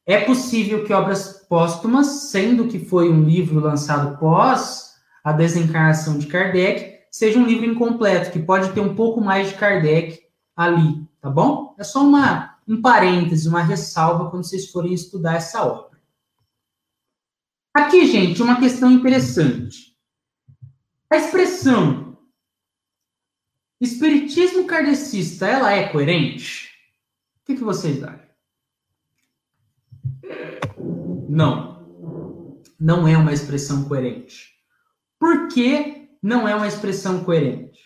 É 0.05 0.22
possível 0.22 0.85
que 0.85 0.93
obras 0.93 1.45
póstumas, 1.49 2.07
sendo 2.31 2.67
que 2.67 2.80
foi 2.80 3.09
um 3.09 3.23
livro 3.23 3.59
lançado 3.59 4.17
pós 4.17 4.95
a 5.23 5.31
desencarnação 5.31 6.17
de 6.17 6.27
Kardec, 6.27 6.99
seja 7.11 7.39
um 7.39 7.45
livro 7.45 7.65
incompleto, 7.65 8.31
que 8.31 8.39
pode 8.39 8.72
ter 8.72 8.80
um 8.80 8.95
pouco 8.95 9.19
mais 9.19 9.49
de 9.49 9.55
Kardec 9.55 10.22
ali, 10.55 11.05
tá 11.19 11.30
bom? 11.30 11.76
É 11.77 11.84
só 11.84 12.03
uma, 12.05 12.57
um 12.67 12.81
parêntese, 12.81 13.49
uma 13.49 13.63
ressalva 13.63 14.30
quando 14.30 14.43
vocês 14.43 14.69
forem 14.69 14.93
estudar 14.93 15.35
essa 15.35 15.63
obra. 15.65 15.99
Aqui, 17.73 18.05
gente, 18.07 18.41
uma 18.41 18.59
questão 18.59 18.91
interessante. 18.91 19.95
A 21.09 21.17
expressão 21.17 22.14
Espiritismo 23.80 24.65
kardecista, 24.65 25.45
ela 25.45 25.73
é 25.73 25.89
coerente? 25.89 26.69
O 27.41 27.45
que, 27.45 27.56
que 27.56 27.64
vocês 27.64 28.02
acham? 28.02 28.26
Não. 31.27 32.64
Não 32.80 33.07
é 33.07 33.18
uma 33.18 33.34
expressão 33.34 33.84
coerente. 33.84 34.53
Por 35.19 35.49
que 35.49 36.10
não 36.22 36.47
é 36.47 36.56
uma 36.56 36.68
expressão 36.68 37.23
coerente? 37.23 37.81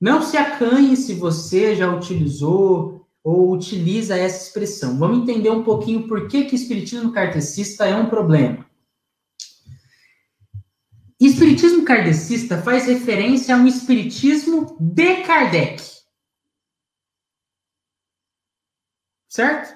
Não 0.00 0.22
se 0.22 0.36
acanhe 0.36 0.96
se 0.96 1.14
você 1.14 1.76
já 1.76 1.94
utilizou 1.94 3.06
ou 3.22 3.52
utiliza 3.52 4.16
essa 4.16 4.46
expressão. 4.46 4.98
Vamos 4.98 5.18
entender 5.18 5.50
um 5.50 5.62
pouquinho 5.62 6.08
por 6.08 6.26
que, 6.26 6.44
que 6.44 6.56
espiritismo 6.56 7.12
kardecista 7.12 7.84
é 7.84 7.94
um 7.94 8.06
problema. 8.06 8.66
Espiritismo 11.26 11.84
kardecista 11.84 12.60
faz 12.60 12.86
referência 12.86 13.54
a 13.54 13.58
um 13.58 13.68
espiritismo 13.68 14.76
de 14.80 15.22
Kardec. 15.22 15.80
Certo? 19.28 19.72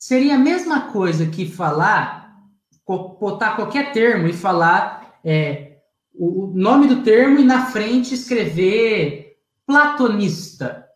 Seria 0.00 0.34
a 0.34 0.38
mesma 0.38 0.90
coisa 0.90 1.30
que 1.30 1.48
falar, 1.48 2.36
botar 2.84 3.54
qualquer 3.54 3.92
termo 3.92 4.26
e 4.26 4.32
falar 4.32 5.20
é, 5.24 5.78
o 6.12 6.48
nome 6.48 6.88
do 6.88 7.04
termo 7.04 7.38
e 7.38 7.44
na 7.44 7.66
frente 7.66 8.14
escrever 8.14 9.38
platonista, 9.64 10.88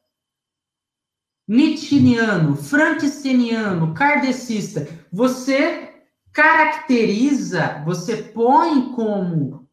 nietzscheano, 1.46 2.56
franksteniano, 2.56 3.94
kardecista. 3.94 4.88
Você 5.12 5.89
caracteriza, 6.32 7.82
você 7.84 8.22
põe 8.22 8.92
como 8.92 9.68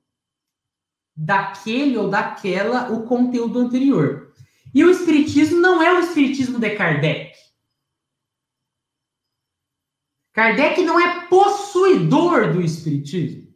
daquele 1.16 1.98
ou 1.98 2.10
daquela 2.10 2.92
o 2.92 3.08
conteúdo 3.08 3.60
anterior. 3.60 4.34
E 4.74 4.84
o 4.84 4.92
espiritismo 4.92 5.60
não 5.60 5.82
é 5.82 5.94
o 5.94 6.00
espiritismo 6.00 6.60
de 6.60 6.76
Kardec. 6.76 7.36
Kardec 10.34 10.84
não 10.84 11.00
é 11.00 11.26
possuidor 11.28 12.54
do 12.54 12.62
espiritismo. 12.62 13.52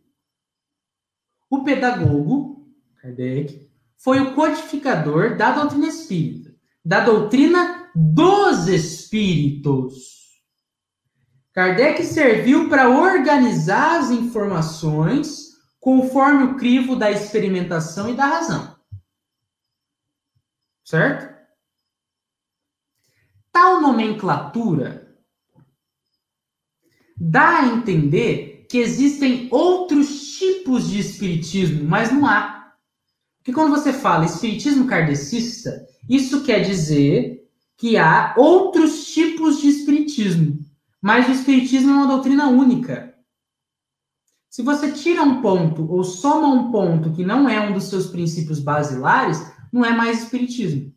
O 1.47 1.63
pedagogo, 1.63 2.73
Kardec, 2.95 3.69
foi 3.97 4.19
o 4.19 4.33
codificador 4.33 5.37
da 5.37 5.51
doutrina 5.51 5.87
espírita, 5.87 6.55
da 6.83 7.01
doutrina 7.01 7.91
dos 7.93 8.67
espíritos. 8.67 10.20
Kardec 11.53 12.03
serviu 12.05 12.69
para 12.69 12.89
organizar 12.89 13.99
as 13.99 14.09
informações 14.09 15.51
conforme 15.79 16.43
o 16.43 16.55
crivo 16.55 16.95
da 16.95 17.11
experimentação 17.11 18.09
e 18.09 18.15
da 18.15 18.25
razão. 18.25 18.75
Certo? 20.83 21.31
Tal 23.51 23.81
nomenclatura 23.81 25.17
dá 27.17 27.59
a 27.59 27.67
entender 27.67 28.65
que 28.69 28.77
existem 28.77 29.49
outros 29.51 30.37
tipos 30.37 30.89
de 30.89 30.99
espiritismo, 30.99 31.83
mas 31.83 32.11
não 32.11 32.25
há. 32.25 32.73
Porque 33.37 33.51
quando 33.51 33.71
você 33.71 33.91
fala 33.91 34.25
espiritismo 34.25 34.87
kardecista, 34.87 35.85
isso 36.07 36.43
quer 36.43 36.61
dizer 36.61 37.49
que 37.75 37.97
há 37.97 38.33
outros 38.37 39.11
tipos 39.13 39.59
de 39.59 39.67
espiritismo. 39.67 40.70
Mas 41.01 41.27
o 41.27 41.31
Espiritismo 41.31 41.91
é 41.91 41.93
uma 41.93 42.07
doutrina 42.07 42.47
única. 42.47 43.15
Se 44.49 44.61
você 44.61 44.91
tira 44.91 45.23
um 45.23 45.41
ponto 45.41 45.89
ou 45.89 46.03
soma 46.03 46.47
um 46.47 46.71
ponto 46.71 47.13
que 47.13 47.25
não 47.25 47.49
é 47.49 47.59
um 47.59 47.73
dos 47.73 47.85
seus 47.85 48.07
princípios 48.07 48.59
basilares, 48.59 49.41
não 49.71 49.83
é 49.83 49.91
mais 49.91 50.23
Espiritismo. 50.23 50.93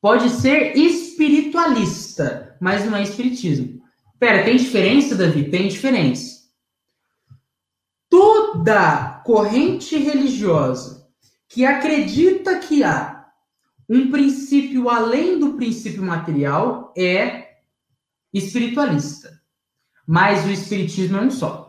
Pode 0.00 0.30
ser 0.30 0.76
espiritualista, 0.76 2.56
mas 2.60 2.84
não 2.84 2.96
é 2.96 3.02
Espiritismo. 3.02 3.82
Pera, 4.18 4.44
tem 4.44 4.56
diferença, 4.56 5.14
Davi? 5.14 5.50
Tem 5.50 5.68
diferença. 5.68 6.46
Toda 8.08 9.20
corrente 9.24 9.96
religiosa 9.98 11.06
que 11.48 11.64
acredita 11.64 12.58
que 12.58 12.82
há 12.82 13.26
um 13.88 14.10
princípio 14.10 14.88
além 14.88 15.38
do 15.38 15.54
princípio 15.54 16.02
material 16.02 16.92
é 16.96 17.45
espiritualista. 18.38 19.40
Mas 20.06 20.44
o 20.44 20.50
espiritismo 20.50 21.16
é 21.16 21.22
um 21.22 21.30
só. 21.30 21.66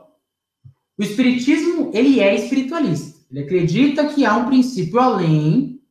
O 0.98 1.04
espiritismo, 1.04 1.92
ele 1.94 2.20
é 2.20 2.36
espiritualista. 2.36 3.18
Ele 3.30 3.42
acredita 3.42 4.08
que 4.08 4.26
há 4.26 4.36
um 4.36 4.46
princípio 4.46 5.00
além, 5.00 5.82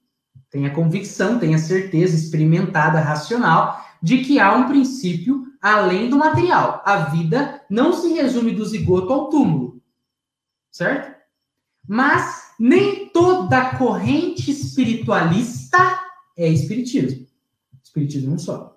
tem 0.50 0.66
a 0.66 0.74
convicção, 0.74 1.38
tem 1.38 1.54
a 1.54 1.58
certeza 1.58 2.16
experimentada, 2.16 3.00
racional, 3.00 3.84
de 4.02 4.18
que 4.18 4.38
há 4.38 4.54
um 4.56 4.68
princípio 4.68 5.46
além 5.60 6.08
do 6.08 6.16
material. 6.16 6.82
A 6.84 6.96
vida 7.06 7.62
não 7.68 7.92
se 7.92 8.12
resume 8.12 8.52
do 8.52 8.64
zigoto 8.64 9.12
ao 9.12 9.28
túmulo. 9.28 9.82
Certo? 10.70 11.14
Mas 11.86 12.52
nem 12.58 13.08
toda 13.10 13.76
corrente 13.76 14.50
espiritualista 14.50 16.00
é 16.36 16.48
espiritismo. 16.48 17.26
Espiritismo 17.82 18.32
é 18.32 18.34
um 18.34 18.38
só. 18.38 18.75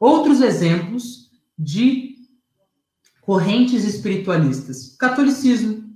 Outros 0.00 0.40
exemplos 0.40 1.30
de 1.58 2.16
correntes 3.20 3.84
espiritualistas. 3.84 4.96
Catolicismo. 4.96 5.88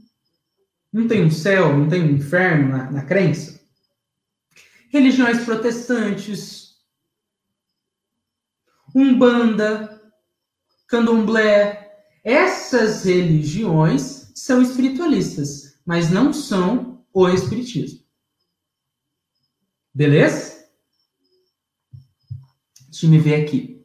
Não 0.93 1.09
tem 1.09 1.25
um 1.25 1.31
céu, 1.31 1.77
não 1.77 1.89
tem 1.89 2.03
um 2.03 2.15
inferno 2.15 2.69
na, 2.69 2.91
na 2.91 3.05
crença. 3.05 3.59
Religiões 4.91 5.43
protestantes. 5.43 6.77
Umbanda. 8.95 10.01
Candomblé. 10.87 11.81
Essas 12.23 13.05
religiões 13.05 14.31
são 14.35 14.61
espiritualistas, 14.61 15.81
mas 15.85 16.11
não 16.11 16.33
são 16.33 17.05
o 17.13 17.29
espiritismo. 17.29 18.05
Beleza? 19.93 20.69
Deixa 22.91 23.07
eu 23.07 23.11
me 23.11 23.19
ver 23.19 23.45
aqui. 23.45 23.84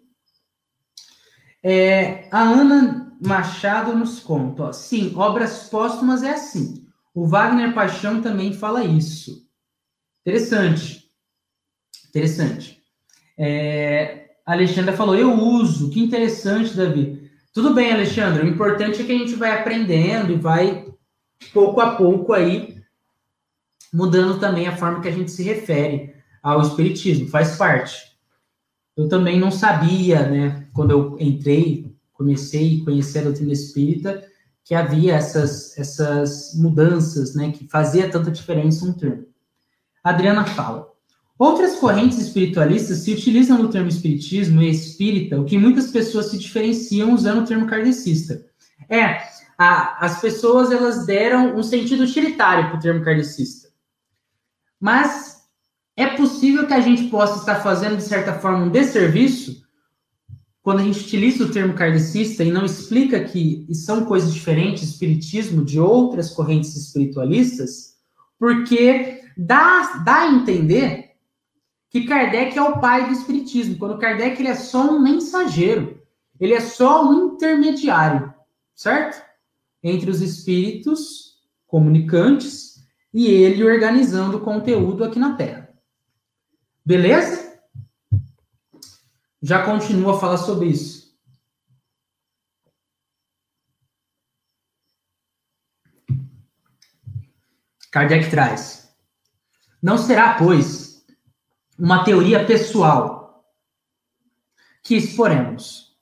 É, 1.64 2.27
a 2.31 2.41
Ana 2.41 3.18
Machado 3.22 3.95
nos 3.95 4.19
conta, 4.22 4.64
ó, 4.64 4.72
sim, 4.72 5.14
obras 5.15 5.68
póstumas 5.68 6.23
é 6.23 6.31
assim. 6.31 6.88
O 7.14 7.27
Wagner 7.27 7.73
Paixão 7.73 8.22
também 8.22 8.53
fala 8.53 8.84
isso. 8.84 9.45
Interessante. 10.26 11.10
Interessante. 12.07 12.81
É, 13.38 14.30
a 14.45 14.53
Alexandra 14.53 14.94
falou, 14.94 15.15
eu 15.15 15.34
uso. 15.34 15.90
Que 15.90 15.99
interessante, 15.99 16.76
Davi. 16.76 17.30
Tudo 17.53 17.73
bem, 17.73 17.91
Alexandre. 17.91 18.44
O 18.44 18.48
importante 18.48 19.02
é 19.02 19.06
que 19.06 19.11
a 19.11 19.18
gente 19.18 19.36
vai 19.36 19.52
aprendendo 19.52 20.31
e 20.31 20.38
vai, 20.38 20.88
pouco 21.53 21.81
a 21.81 21.95
pouco, 21.95 22.31
aí, 22.31 22.81
mudando 23.94 24.40
também 24.40 24.68
a 24.68 24.77
forma 24.77 25.02
que 25.02 25.07
a 25.07 25.11
gente 25.11 25.31
se 25.31 25.44
refere 25.44 26.15
ao 26.41 26.61
Espiritismo. 26.61 27.27
Faz 27.27 27.57
parte 27.57 28.09
eu 28.98 29.07
também 29.07 29.40
não 29.40 29.52
sabia, 29.52 30.28
né, 30.30 30.68
quando 30.74 30.91
eu 30.91 31.18
entrei, 31.20 31.95
comecei 32.14 32.82
a 32.82 32.86
conhecer 32.86 33.20
a 33.20 33.24
doutrina 33.24 33.53
espírita, 33.53 34.24
que 34.64 34.76
havia 34.76 35.16
essas, 35.16 35.78
essas 35.78 36.53
mudanças, 36.56 37.34
né, 37.34 37.52
que 37.52 37.68
fazia 37.68 38.10
tanta 38.10 38.30
diferença 38.30 38.86
um 38.86 38.94
termo. 38.94 39.26
Adriana 40.03 40.45
fala: 40.45 40.90
Outras 41.40 41.78
correntes 41.78 42.18
espiritualistas 42.18 42.99
se 42.99 43.14
utilizam 43.14 43.57
no 43.57 43.70
termo 43.70 43.88
espiritismo 43.88 44.61
e 44.61 44.70
espírita, 44.70 45.40
o 45.40 45.45
que 45.45 45.57
muitas 45.57 45.90
pessoas 45.90 46.28
se 46.28 46.38
diferenciam 46.38 47.14
usando 47.14 47.41
o 47.41 47.45
termo 47.45 47.66
kardecista. 47.66 48.45
É, 48.90 49.22
a, 49.57 50.06
as 50.06 50.20
pessoas 50.20 50.70
elas 50.70 51.06
deram 51.06 51.56
um 51.56 51.64
sentido 51.64 52.03
utilitário 52.03 52.68
para 52.68 52.78
o 52.78 52.82
termo 52.82 53.03
kardecista. 53.03 53.70
Mas 54.78 55.39
é 56.01 56.15
possível 56.15 56.65
que 56.65 56.73
a 56.73 56.80
gente 56.80 57.09
possa 57.09 57.39
estar 57.39 57.61
fazendo, 57.61 57.97
de 57.97 58.03
certa 58.03 58.34
forma, 58.34 58.65
um 58.65 58.69
desserviço 58.69 59.61
quando 60.61 60.80
a 60.80 60.84
gente 60.84 61.01
utiliza 61.01 61.43
o 61.43 61.51
termo 61.51 61.73
kardecista 61.73 62.43
e 62.43 62.51
não 62.51 62.63
explica 62.63 63.23
que 63.23 63.67
são 63.73 64.05
coisas 64.05 64.34
diferentes, 64.34 64.84
espiritismo 64.84 65.65
de 65.65 65.80
outras 65.80 66.30
correntes 66.30 66.76
espiritualistas, 66.76 67.97
porque 68.38 69.23
dá, 69.38 70.01
dá 70.05 70.21
a 70.21 70.31
entender 70.31 71.11
que 71.89 72.05
Kardec 72.05 72.57
é 72.57 72.61
o 72.61 72.80
pai 72.80 73.07
do 73.07 73.13
espiritismo, 73.13 73.77
quando 73.77 73.97
Kardec 73.97 74.39
ele 74.39 74.49
é 74.49 74.55
só 74.55 74.91
um 74.91 75.01
mensageiro, 75.01 76.01
ele 76.39 76.53
é 76.53 76.61
só 76.61 77.09
um 77.09 77.34
intermediário, 77.34 78.34
certo? 78.76 79.21
Entre 79.84 80.09
os 80.09 80.21
espíritos 80.21 81.39
comunicantes 81.65 82.85
e 83.13 83.26
ele 83.26 83.63
organizando 83.63 84.38
o 84.38 84.41
conteúdo 84.41 85.03
aqui 85.03 85.17
na 85.17 85.34
Terra. 85.34 85.68
Beleza? 86.90 87.61
Já 89.40 89.64
continuo 89.64 90.10
a 90.10 90.20
falar 90.20 90.38
sobre 90.38 90.70
isso. 90.70 91.16
Kardec 97.91 98.32
traz. 98.32 98.91
Não 99.80 99.99
será, 99.99 100.34
pois, 100.40 101.06
uma 101.78 102.03
teoria 102.03 102.44
pessoal 102.44 103.45
que 104.82 104.95
exporemos, 104.95 105.95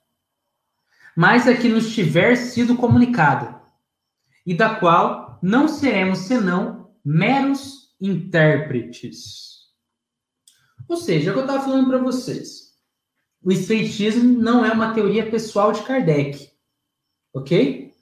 mas 1.13 1.49
a 1.49 1.57
que 1.57 1.67
nos 1.67 1.93
tiver 1.93 2.37
sido 2.37 2.77
comunicada, 2.77 3.61
e 4.45 4.55
da 4.55 4.75
qual 4.75 5.37
não 5.43 5.67
seremos 5.67 6.19
senão 6.19 6.95
meros 7.03 7.93
intérpretes. 7.99 9.56
Ou 10.87 10.97
seja, 10.97 11.29
é 11.29 11.31
o 11.31 11.33
que 11.33 11.39
eu 11.39 11.45
estava 11.45 11.63
falando 11.63 11.87
para 11.87 11.97
vocês. 11.97 12.67
O 13.43 13.51
espiritismo 13.51 14.23
não 14.23 14.65
é 14.65 14.71
uma 14.71 14.93
teoria 14.93 15.29
pessoal 15.29 15.71
de 15.71 15.83
Kardec, 15.83 16.51
ok? 17.33 17.93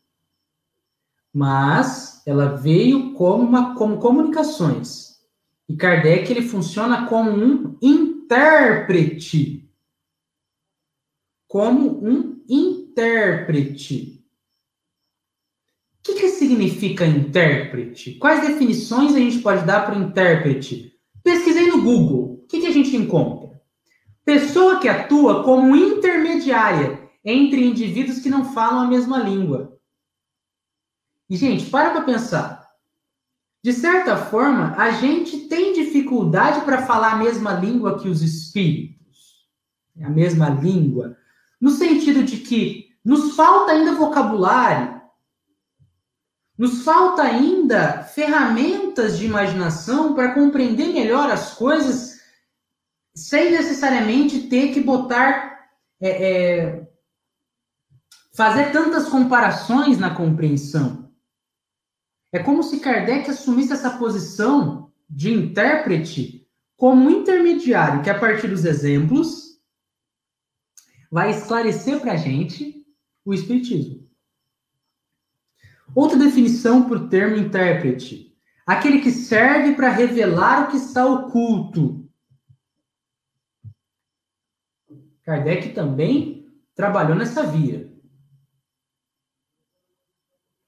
Mas 1.34 2.22
ela 2.26 2.56
veio 2.56 3.14
como, 3.14 3.44
uma, 3.44 3.76
como 3.76 4.00
comunicações. 4.00 5.20
E 5.68 5.76
Kardec 5.76 6.32
ele 6.32 6.42
funciona 6.42 7.08
como 7.08 7.32
um 7.32 7.78
intérprete. 7.82 9.70
Como 11.48 12.04
um 12.04 12.44
intérprete. 12.48 14.26
O 16.00 16.04
que, 16.04 16.14
que 16.14 16.30
significa 16.30 17.06
intérprete? 17.06 18.16
Quais 18.16 18.48
definições 18.48 19.16
a 19.16 19.20
gente 19.20 19.40
pode 19.40 19.66
dar 19.66 19.86
para 19.86 19.98
intérprete? 19.98 20.98
Pesquisei 21.24 21.68
no 21.68 21.82
Google. 21.82 22.35
O 22.46 22.48
que, 22.48 22.62
que 22.62 22.68
a 22.68 22.72
gente 22.72 22.96
encontra? 22.96 23.60
Pessoa 24.24 24.80
que 24.80 24.88
atua 24.88 25.44
como 25.44 25.76
intermediária 25.76 27.10
entre 27.24 27.66
indivíduos 27.66 28.20
que 28.20 28.30
não 28.30 28.54
falam 28.54 28.82
a 28.82 28.88
mesma 28.88 29.18
língua. 29.18 29.80
E, 31.28 31.36
gente, 31.36 31.66
para 31.72 31.90
para 31.90 32.04
pensar. 32.04 32.70
De 33.64 33.74
certa 33.74 34.16
forma, 34.16 34.76
a 34.78 34.92
gente 34.92 35.48
tem 35.48 35.74
dificuldade 35.74 36.62
para 36.62 36.86
falar 36.86 37.14
a 37.14 37.18
mesma 37.18 37.54
língua 37.54 37.98
que 37.98 38.08
os 38.08 38.22
espíritos. 38.22 39.48
A 40.00 40.10
mesma 40.10 40.50
língua. 40.50 41.18
No 41.60 41.72
sentido 41.72 42.24
de 42.24 42.38
que 42.38 42.90
nos 43.04 43.36
falta 43.36 43.72
ainda 43.72 43.96
vocabulário, 43.96 45.02
nos 46.56 46.84
falta 46.84 47.24
ainda 47.24 48.04
ferramentas 48.04 49.18
de 49.18 49.26
imaginação 49.26 50.14
para 50.14 50.34
compreender 50.36 50.94
melhor 50.94 51.32
as 51.32 51.56
coisas 51.56 52.15
sem 53.16 53.52
necessariamente 53.52 54.48
ter 54.48 54.74
que 54.74 54.82
botar. 54.82 55.56
É, 56.02 56.10
é, 56.10 56.88
fazer 58.36 58.74
tantas 58.74 59.08
comparações 59.08 59.98
na 59.98 60.14
compreensão. 60.14 61.10
É 62.34 62.40
como 62.40 62.62
se 62.62 62.82
Kardec 62.82 63.30
assumisse 63.30 63.72
essa 63.72 63.92
posição 63.92 64.92
de 65.10 65.34
intérprete 65.34 66.46
como 66.76 67.10
intermediário, 67.10 68.04
que 68.04 68.10
a 68.10 68.20
partir 68.20 68.50
dos 68.50 68.66
exemplos 68.66 69.58
vai 71.10 71.32
esclarecer 71.32 72.02
para 72.02 72.12
a 72.12 72.18
gente 72.18 72.86
o 73.24 73.34
Espiritismo. 73.34 74.06
Outra 75.96 76.18
definição 76.18 76.84
para 76.84 76.98
o 76.98 77.08
termo 77.08 77.38
intérprete: 77.38 78.36
aquele 78.68 79.00
que 79.00 79.12
serve 79.12 79.76
para 79.76 79.90
revelar 79.90 80.64
o 80.66 80.72
que 80.72 80.78
está 80.78 81.06
oculto. 81.06 82.05
Kardec 85.26 85.74
também 85.74 86.48
trabalhou 86.76 87.16
nessa 87.16 87.44
via. 87.44 87.92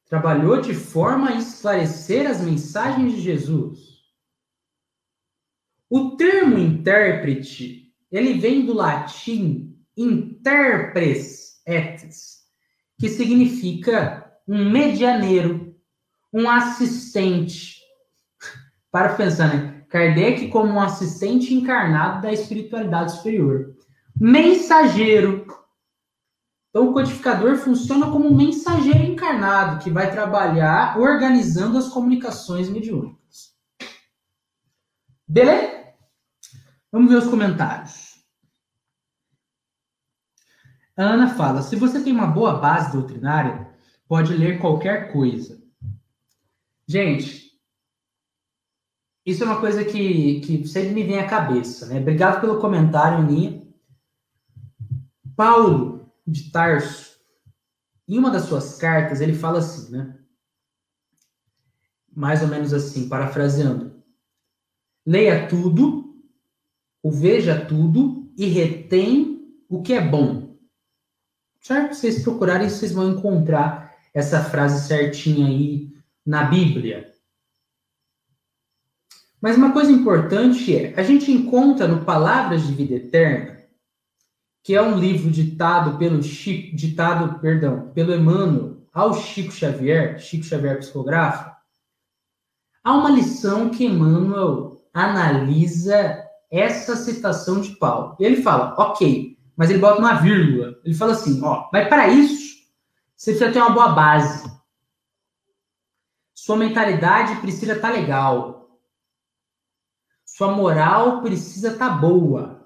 Trabalhou 0.05 0.59
de 0.59 0.73
forma 0.73 1.29
a 1.29 1.35
esclarecer 1.35 2.27
as 2.27 2.41
mensagens 2.41 3.13
de 3.13 3.21
Jesus. 3.21 3.97
O 5.89 6.15
termo 6.15 6.57
intérprete, 6.57 7.93
ele 8.11 8.39
vem 8.39 8.65
do 8.65 8.73
latim 8.73 9.77
interpres 9.95 11.61
etes, 11.65 12.39
que 12.99 13.09
significa 13.09 14.34
um 14.47 14.71
medianeiro, 14.71 15.75
um 16.34 16.49
assistente. 16.49 17.77
Para 18.89 19.15
pensar, 19.15 19.53
né? 19.53 19.85
Kardec 19.89 20.49
como 20.49 20.73
um 20.73 20.81
assistente 20.81 21.53
encarnado 21.53 22.21
da 22.21 22.34
espiritualidade 22.34 23.13
superior. 23.13 23.76
Mensageiro, 24.19 25.45
então, 26.77 26.91
o 26.91 26.94
codificador 26.94 27.56
funciona 27.56 28.11
como 28.11 28.27
um 28.27 28.35
mensageiro 28.35 29.02
encarnado 29.03 29.84
que 29.84 29.89
vai 29.89 30.11
trabalhar 30.11 30.99
organizando 30.99 31.76
as 31.76 31.89
comunicações 31.89 32.69
mediúnicas. 32.69 33.56
Beleza? 35.27 35.95
Vamos 36.91 37.10
ver 37.10 37.18
os 37.18 37.27
comentários. 37.27 38.23
A 40.95 41.02
Ana 41.02 41.34
fala: 41.34 41.64
se 41.64 41.76
você 41.76 42.03
tem 42.03 42.14
uma 42.14 42.27
boa 42.27 42.60
base 42.60 42.91
doutrinária, 42.91 43.76
pode 44.07 44.35
ler 44.35 44.60
qualquer 44.60 45.11
coisa. 45.11 45.60
Gente, 46.88 47.60
isso 49.26 49.44
é 49.44 49.48
uma 49.48 49.60
coisa 49.60 49.84
que, 49.84 50.41
que 50.41 50.68
sempre 50.68 50.91
me 50.91 51.03
vem 51.03 51.18
à 51.18 51.27
cabeça, 51.27 51.88
né? 51.88 51.99
Obrigado 51.99 52.39
pelo 52.39 52.61
comentário, 52.61 53.18
Aninha. 53.18 53.66
Paulo 55.38 56.11
de 56.26 56.49
Tarso, 56.49 57.15
em 58.07 58.18
uma 58.18 58.31
das 58.31 58.45
suas 58.45 58.76
cartas, 58.77 59.22
ele 59.22 59.35
fala 59.35 59.59
assim, 59.59 59.91
né? 59.91 60.18
Mais 62.11 62.41
ou 62.41 62.47
menos 62.47 62.73
assim, 62.73 63.07
parafraseando: 63.07 64.03
leia 65.05 65.47
tudo, 65.47 66.19
o 67.03 67.11
veja 67.11 67.64
tudo 67.64 68.34
e 68.35 68.47
retém 68.47 69.61
o 69.69 69.84
que 69.84 69.93
é 69.93 70.01
bom. 70.01 70.57
Certo? 71.61 71.93
Se 71.93 72.01
vocês 72.01 72.23
procurarem, 72.23 72.68
vocês 72.68 72.91
vão 72.91 73.11
encontrar 73.11 73.95
essa 74.14 74.43
frase 74.43 74.88
certinha 74.88 75.45
aí 75.45 75.93
na 76.26 76.45
Bíblia. 76.45 77.14
Mas 79.39 79.55
uma 79.55 79.72
coisa 79.72 79.91
importante 79.91 80.76
é, 80.76 80.99
a 80.99 81.03
gente 81.03 81.31
encontra 81.31 81.88
no 81.88 82.03
Palavras 82.03 82.65
de 82.65 82.73
Vida 82.73 82.95
Eterna 82.95 83.56
que 84.68 84.76
é 84.76 84.81
um 84.81 84.99
livro 84.99 85.31
ditado 85.31 85.98
pelo 85.98 86.22
Chico, 86.22 86.76
ditado, 86.76 87.39
perdão, 87.39 87.89
pelo 87.94 88.14
Emmanuel 88.14 88.76
ao 88.94 89.14
Chico 89.14 89.49
Xavier, 89.49 90.19
Chico 90.19 90.44
Xavier 90.44 90.80
psicógrafo, 90.80 91.49
há 92.84 92.94
uma 92.94 93.10
lição 93.10 93.69
que 93.69 93.85
Emmanuel 93.85 94.85
analisa 94.94 96.22
essa 96.52 96.98
citação 96.98 97.61
de 97.61 97.77
Paulo. 97.77 98.18
Ele 98.19 98.41
fala, 98.41 98.76
ok, 98.77 99.38
mas 99.56 99.69
ele 99.69 99.80
bota 99.80 99.99
uma 99.99 100.15
vírgula. 100.15 100.77
Ele 100.84 100.94
fala 100.94 101.14
assim, 101.14 101.41
ó, 101.41 101.69
mas 101.72 101.88
para 101.88 102.10
isso 102.10 102.57
você 103.15 103.31
precisa 103.31 103.53
ter 103.53 103.60
uma 103.60 103.73
boa 103.73 103.94
base. 103.94 104.52
Sua 106.35 106.57
mentalidade 106.57 107.39
precisa 107.39 107.72
estar 107.72 107.88
tá 107.88 107.94
legal. 107.94 108.69
Sua 110.26 110.52
moral 110.52 111.22
precisa 111.22 111.69
estar 111.69 111.88
tá 111.88 111.95
boa 111.95 112.56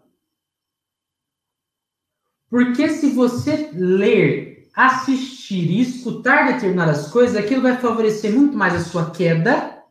porque 2.51 2.89
se 2.89 3.11
você 3.11 3.71
ler, 3.73 4.69
assistir 4.75 5.71
e 5.71 5.79
escutar 5.79 6.51
determinadas 6.51 7.07
coisas, 7.07 7.37
aquilo 7.37 7.61
vai 7.61 7.77
favorecer 7.77 8.33
muito 8.35 8.57
mais 8.57 8.75
a 8.75 8.81
sua 8.81 9.09
queda, 9.09 9.81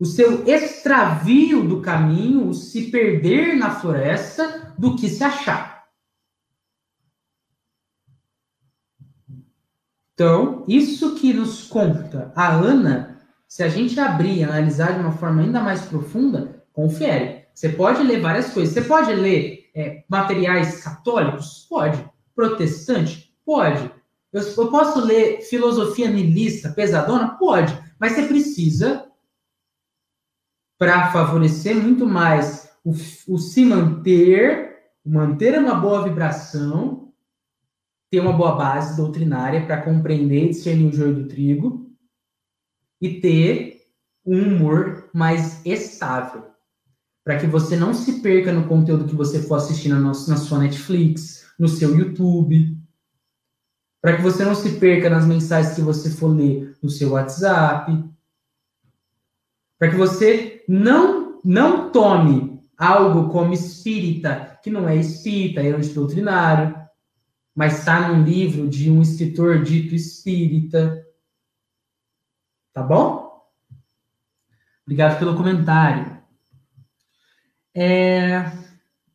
o 0.00 0.06
seu 0.06 0.48
extravio 0.48 1.68
do 1.68 1.82
caminho, 1.82 2.48
o 2.48 2.54
se 2.54 2.90
perder 2.90 3.56
na 3.56 3.78
floresta, 3.78 4.74
do 4.78 4.96
que 4.96 5.06
se 5.10 5.22
achar. 5.22 5.84
Então, 10.14 10.64
isso 10.66 11.14
que 11.16 11.34
nos 11.34 11.64
conta 11.64 12.32
a 12.34 12.50
Ana, 12.54 13.20
se 13.46 13.62
a 13.62 13.68
gente 13.68 14.00
abrir 14.00 14.38
e 14.38 14.44
analisar 14.44 14.94
de 14.94 15.00
uma 15.00 15.12
forma 15.12 15.42
ainda 15.42 15.60
mais 15.60 15.82
profunda, 15.82 16.64
confere. 16.72 17.44
Você 17.52 17.68
pode 17.68 18.02
ler 18.02 18.22
várias 18.22 18.52
coisas. 18.52 18.72
Você 18.72 18.82
pode 18.82 19.12
ler 19.12 19.63
é, 19.74 20.04
materiais 20.08 20.82
católicos? 20.82 21.66
Pode. 21.68 22.08
Protestante? 22.34 23.34
Pode. 23.44 23.90
Eu, 24.32 24.42
eu 24.42 24.70
posso 24.70 25.04
ler 25.04 25.42
filosofia 25.42 26.08
nilista 26.10 26.70
pesadona? 26.70 27.36
Pode. 27.36 27.76
Mas 27.98 28.12
você 28.12 28.26
precisa, 28.26 29.10
para 30.78 31.12
favorecer 31.12 31.76
muito 31.76 32.06
mais 32.06 32.70
o, 32.84 32.90
o 33.28 33.38
se 33.38 33.64
manter, 33.64 34.92
manter 35.04 35.58
uma 35.58 35.74
boa 35.74 36.04
vibração, 36.04 37.12
ter 38.10 38.20
uma 38.20 38.32
boa 38.32 38.54
base 38.54 38.96
doutrinária 38.96 39.66
para 39.66 39.82
compreender 39.82 40.44
e 40.44 40.48
discernir 40.50 40.86
o 40.86 40.92
joio 40.92 41.14
do 41.14 41.28
trigo 41.28 41.90
e 43.00 43.20
ter 43.20 43.82
um 44.24 44.40
humor 44.42 45.10
mais 45.12 45.64
estável 45.66 46.53
para 47.24 47.38
que 47.38 47.46
você 47.46 47.74
não 47.74 47.94
se 47.94 48.20
perca 48.20 48.52
no 48.52 48.68
conteúdo 48.68 49.06
que 49.06 49.14
você 49.14 49.42
for 49.42 49.54
assistir 49.54 49.88
na, 49.88 49.98
nossa, 49.98 50.30
na 50.30 50.36
sua 50.36 50.58
Netflix, 50.58 51.46
no 51.58 51.66
seu 51.66 51.96
YouTube, 51.96 52.76
para 54.02 54.16
que 54.16 54.22
você 54.22 54.44
não 54.44 54.54
se 54.54 54.78
perca 54.78 55.08
nas 55.08 55.24
mensagens 55.24 55.74
que 55.74 55.80
você 55.80 56.10
for 56.10 56.28
ler 56.28 56.76
no 56.82 56.90
seu 56.90 57.12
WhatsApp, 57.12 58.04
Para 59.78 59.90
que 59.90 59.96
você 59.96 60.62
não, 60.68 61.40
não 61.42 61.90
tome 61.90 62.62
algo 62.76 63.32
como 63.32 63.54
espírita, 63.54 64.58
que 64.62 64.70
não 64.70 64.86
é 64.86 64.96
espírita, 64.96 65.62
é 65.62 65.70
antidoutrinário, 65.70 66.76
mas 67.54 67.78
está 67.78 68.08
num 68.08 68.22
livro 68.22 68.68
de 68.68 68.90
um 68.90 69.00
escritor 69.00 69.62
dito 69.62 69.94
espírita. 69.94 71.02
Tá 72.74 72.82
bom? 72.82 73.48
Obrigado 74.84 75.18
pelo 75.18 75.36
comentário. 75.36 76.13
É, 77.74 78.50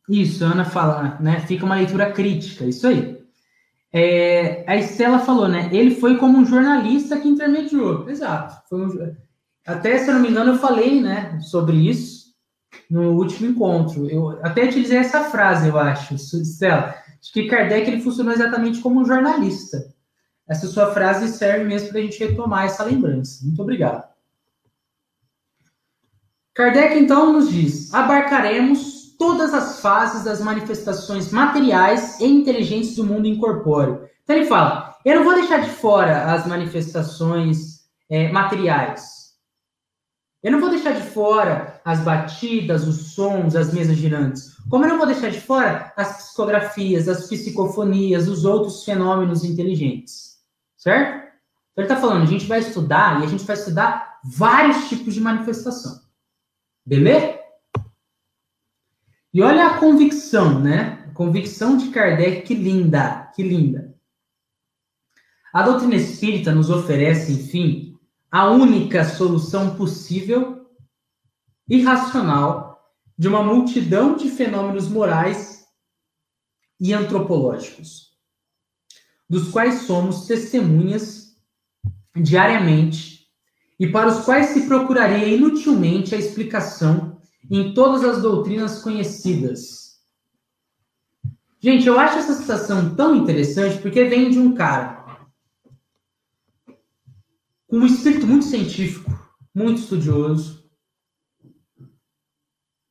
isso, 0.08 0.44
Ana 0.44 0.64
fala, 0.64 1.16
né? 1.20 1.40
Fica 1.40 1.64
uma 1.64 1.76
leitura 1.76 2.12
crítica, 2.12 2.64
isso 2.64 2.86
aí. 2.86 3.18
É, 3.92 4.64
a 4.66 4.76
Estela 4.76 5.18
falou, 5.20 5.48
né? 5.48 5.68
Ele 5.72 5.94
foi 5.94 6.16
como 6.16 6.38
um 6.38 6.46
jornalista 6.46 7.18
que 7.18 7.28
intermediou. 7.28 8.08
Exato. 8.08 8.62
Um, 8.74 9.14
até, 9.66 9.98
se 9.98 10.08
eu 10.08 10.14
não 10.14 10.20
me 10.20 10.28
engano, 10.30 10.52
eu 10.52 10.58
falei, 10.58 11.00
né, 11.00 11.38
sobre 11.40 11.76
isso 11.76 12.30
no 12.88 13.12
último 13.12 13.50
encontro. 13.50 14.08
Eu 14.08 14.30
até 14.42 14.64
utilizei 14.64 14.98
essa 14.98 15.24
frase, 15.24 15.68
eu 15.68 15.78
acho, 15.78 16.14
Estela. 16.14 16.94
Acho 17.20 17.32
que 17.32 17.46
Kardec 17.46 17.88
ele 17.88 18.02
funcionou 18.02 18.32
exatamente 18.32 18.80
como 18.80 19.00
um 19.00 19.04
jornalista. 19.04 19.92
Essa 20.48 20.66
sua 20.66 20.92
frase 20.92 21.28
serve 21.28 21.64
mesmo 21.64 21.90
para 21.90 21.98
a 21.98 22.02
gente 22.02 22.18
retomar 22.18 22.64
essa 22.64 22.82
lembrança. 22.82 23.44
Muito 23.44 23.62
obrigado. 23.62 24.09
Kardec, 26.54 26.98
então, 26.98 27.32
nos 27.32 27.50
diz: 27.50 27.92
abarcaremos 27.94 29.00
todas 29.18 29.52
as 29.52 29.80
fases 29.80 30.24
das 30.24 30.40
manifestações 30.40 31.30
materiais 31.30 32.18
e 32.20 32.26
inteligentes 32.26 32.96
do 32.96 33.04
mundo 33.04 33.26
incorpóreo. 33.26 34.08
Então 34.24 34.36
ele 34.36 34.46
fala: 34.46 34.96
eu 35.04 35.16
não 35.16 35.24
vou 35.24 35.34
deixar 35.34 35.58
de 35.58 35.70
fora 35.70 36.32
as 36.32 36.46
manifestações 36.46 37.80
é, 38.08 38.32
materiais. 38.32 39.20
Eu 40.42 40.52
não 40.52 40.60
vou 40.60 40.70
deixar 40.70 40.92
de 40.92 41.02
fora 41.02 41.80
as 41.84 42.00
batidas, 42.00 42.88
os 42.88 43.12
sons, 43.12 43.54
as 43.54 43.74
mesas 43.74 43.96
girantes. 43.96 44.56
Como 44.70 44.84
eu 44.84 44.88
não 44.88 44.96
vou 44.96 45.06
deixar 45.06 45.30
de 45.30 45.40
fora 45.40 45.92
as 45.96 46.16
psicografias, 46.16 47.08
as 47.08 47.28
psicofonias, 47.28 48.26
os 48.26 48.46
outros 48.46 48.84
fenômenos 48.84 49.44
inteligentes. 49.44 50.38
Certo? 50.78 51.28
Então 51.72 51.84
ele 51.84 51.92
está 51.92 51.96
falando, 51.96 52.22
a 52.22 52.26
gente 52.26 52.46
vai 52.46 52.60
estudar 52.60 53.20
e 53.20 53.24
a 53.24 53.26
gente 53.26 53.44
vai 53.44 53.54
estudar 53.54 54.18
vários 54.24 54.88
tipos 54.88 55.12
de 55.12 55.20
manifestação. 55.20 56.00
Beleza? 56.90 57.38
E 59.32 59.40
olha 59.40 59.68
a 59.68 59.78
convicção, 59.78 60.58
né? 60.58 61.08
Convicção 61.14 61.76
de 61.76 61.90
Kardec, 61.90 62.42
que 62.42 62.52
linda, 62.52 63.30
que 63.32 63.44
linda. 63.44 63.96
A 65.54 65.62
doutrina 65.62 65.94
espírita 65.94 66.52
nos 66.52 66.68
oferece, 66.68 67.30
enfim, 67.30 67.96
a 68.28 68.50
única 68.50 69.04
solução 69.04 69.76
possível 69.76 70.68
e 71.68 71.80
racional 71.80 72.92
de 73.16 73.28
uma 73.28 73.40
multidão 73.40 74.16
de 74.16 74.28
fenômenos 74.28 74.88
morais 74.88 75.64
e 76.80 76.92
antropológicos, 76.92 78.16
dos 79.28 79.52
quais 79.52 79.82
somos 79.82 80.26
testemunhas 80.26 81.36
diariamente 82.16 83.19
e 83.80 83.90
para 83.90 84.10
os 84.10 84.26
quais 84.26 84.50
se 84.50 84.66
procuraria 84.66 85.26
inutilmente 85.26 86.14
a 86.14 86.18
explicação 86.18 87.18
em 87.50 87.72
todas 87.72 88.04
as 88.04 88.20
doutrinas 88.20 88.82
conhecidas. 88.82 89.98
Gente, 91.58 91.86
eu 91.86 91.98
acho 91.98 92.18
essa 92.18 92.34
citação 92.34 92.94
tão 92.94 93.16
interessante 93.16 93.80
porque 93.80 94.04
vem 94.04 94.30
de 94.30 94.38
um 94.38 94.54
cara 94.54 95.00
com 97.66 97.78
um 97.78 97.86
espírito 97.86 98.26
muito 98.26 98.44
científico, 98.44 99.10
muito 99.54 99.78
estudioso, 99.78 100.68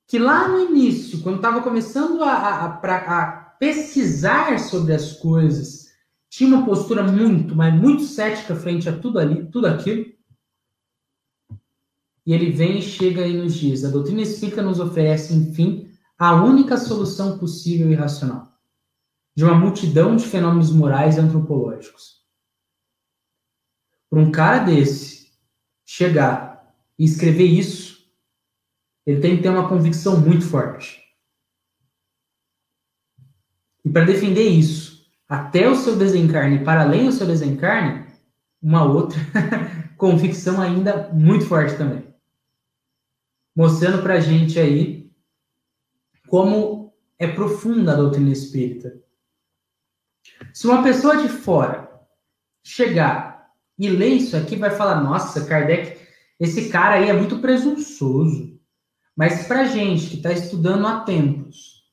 que 0.08 0.18
lá 0.18 0.48
no 0.48 0.60
início, 0.60 1.22
quando 1.22 1.36
estava 1.36 1.62
começando 1.62 2.24
a, 2.24 2.32
a, 2.32 2.66
a, 2.66 2.96
a, 2.96 3.32
pesquisar 3.60 4.58
sobre 4.58 4.94
as 4.94 5.14
coisas, 5.14 5.90
tinha 6.30 6.56
uma 6.56 6.66
postura 6.66 7.04
muito, 7.04 7.56
mas 7.56 7.76
muito 7.76 8.04
cética 8.04 8.56
frente 8.56 8.90
a 8.90 8.98
tudo 8.98 9.20
ali, 9.20 9.46
tudo 9.52 9.68
aquilo. 9.68 10.19
E 12.30 12.34
ele 12.34 12.52
vem 12.52 12.78
e 12.78 12.82
chega 12.84 13.26
e 13.26 13.36
nos 13.36 13.56
diz: 13.56 13.84
a 13.84 13.90
doutrina 13.90 14.22
espírita 14.22 14.62
nos 14.62 14.80
oferece, 14.80 15.34
enfim, 15.34 15.92
a 16.16 16.36
única 16.36 16.78
solução 16.78 17.40
possível 17.40 17.92
e 17.92 17.96
racional 17.96 18.54
de 19.36 19.44
uma 19.44 19.56
multidão 19.56 20.16
de 20.16 20.28
fenômenos 20.28 20.72
morais 20.72 21.18
e 21.18 21.20
antropológicos. 21.20 22.20
Para 24.08 24.20
um 24.20 24.32
cara 24.32 24.60
desse 24.60 25.32
chegar 25.84 26.72
e 27.00 27.06
escrever 27.06 27.46
isso, 27.46 27.98
ele 29.08 29.22
tem 29.22 29.38
que 29.38 29.42
ter 29.42 29.50
uma 29.50 29.68
convicção 29.68 30.20
muito 30.20 30.46
forte. 30.46 31.02
E 33.84 33.90
para 33.90 34.06
defender 34.06 34.48
isso, 34.48 35.04
até 35.28 35.68
o 35.68 35.76
seu 35.76 35.96
desencarne, 35.96 36.64
para 36.64 36.84
além 36.84 37.08
do 37.08 37.12
seu 37.12 37.26
desencarne, 37.26 38.06
uma 38.62 38.84
outra 38.84 39.20
convicção 39.98 40.62
ainda 40.62 41.10
muito 41.12 41.46
forte 41.48 41.76
também 41.76 42.09
mostrando 43.60 44.02
para 44.02 44.14
a 44.14 44.20
gente 44.22 44.58
aí 44.58 45.12
como 46.30 46.94
é 47.18 47.28
profunda 47.28 47.92
a 47.92 47.96
doutrina 47.98 48.32
espírita. 48.32 48.98
Se 50.54 50.66
uma 50.66 50.82
pessoa 50.82 51.18
de 51.18 51.28
fora 51.28 51.92
chegar 52.64 53.52
e 53.78 53.90
ler 53.90 54.14
isso 54.14 54.38
aqui, 54.38 54.56
vai 54.56 54.70
falar: 54.70 55.04
nossa, 55.04 55.46
Kardec, 55.46 56.00
esse 56.40 56.70
cara 56.70 56.96
aí 56.96 57.10
é 57.10 57.14
muito 57.14 57.40
presunçoso. 57.40 58.58
Mas 59.14 59.46
para 59.46 59.66
gente 59.66 60.08
que 60.08 60.16
está 60.16 60.32
estudando 60.32 60.88
há 60.88 61.02
tempos, 61.02 61.84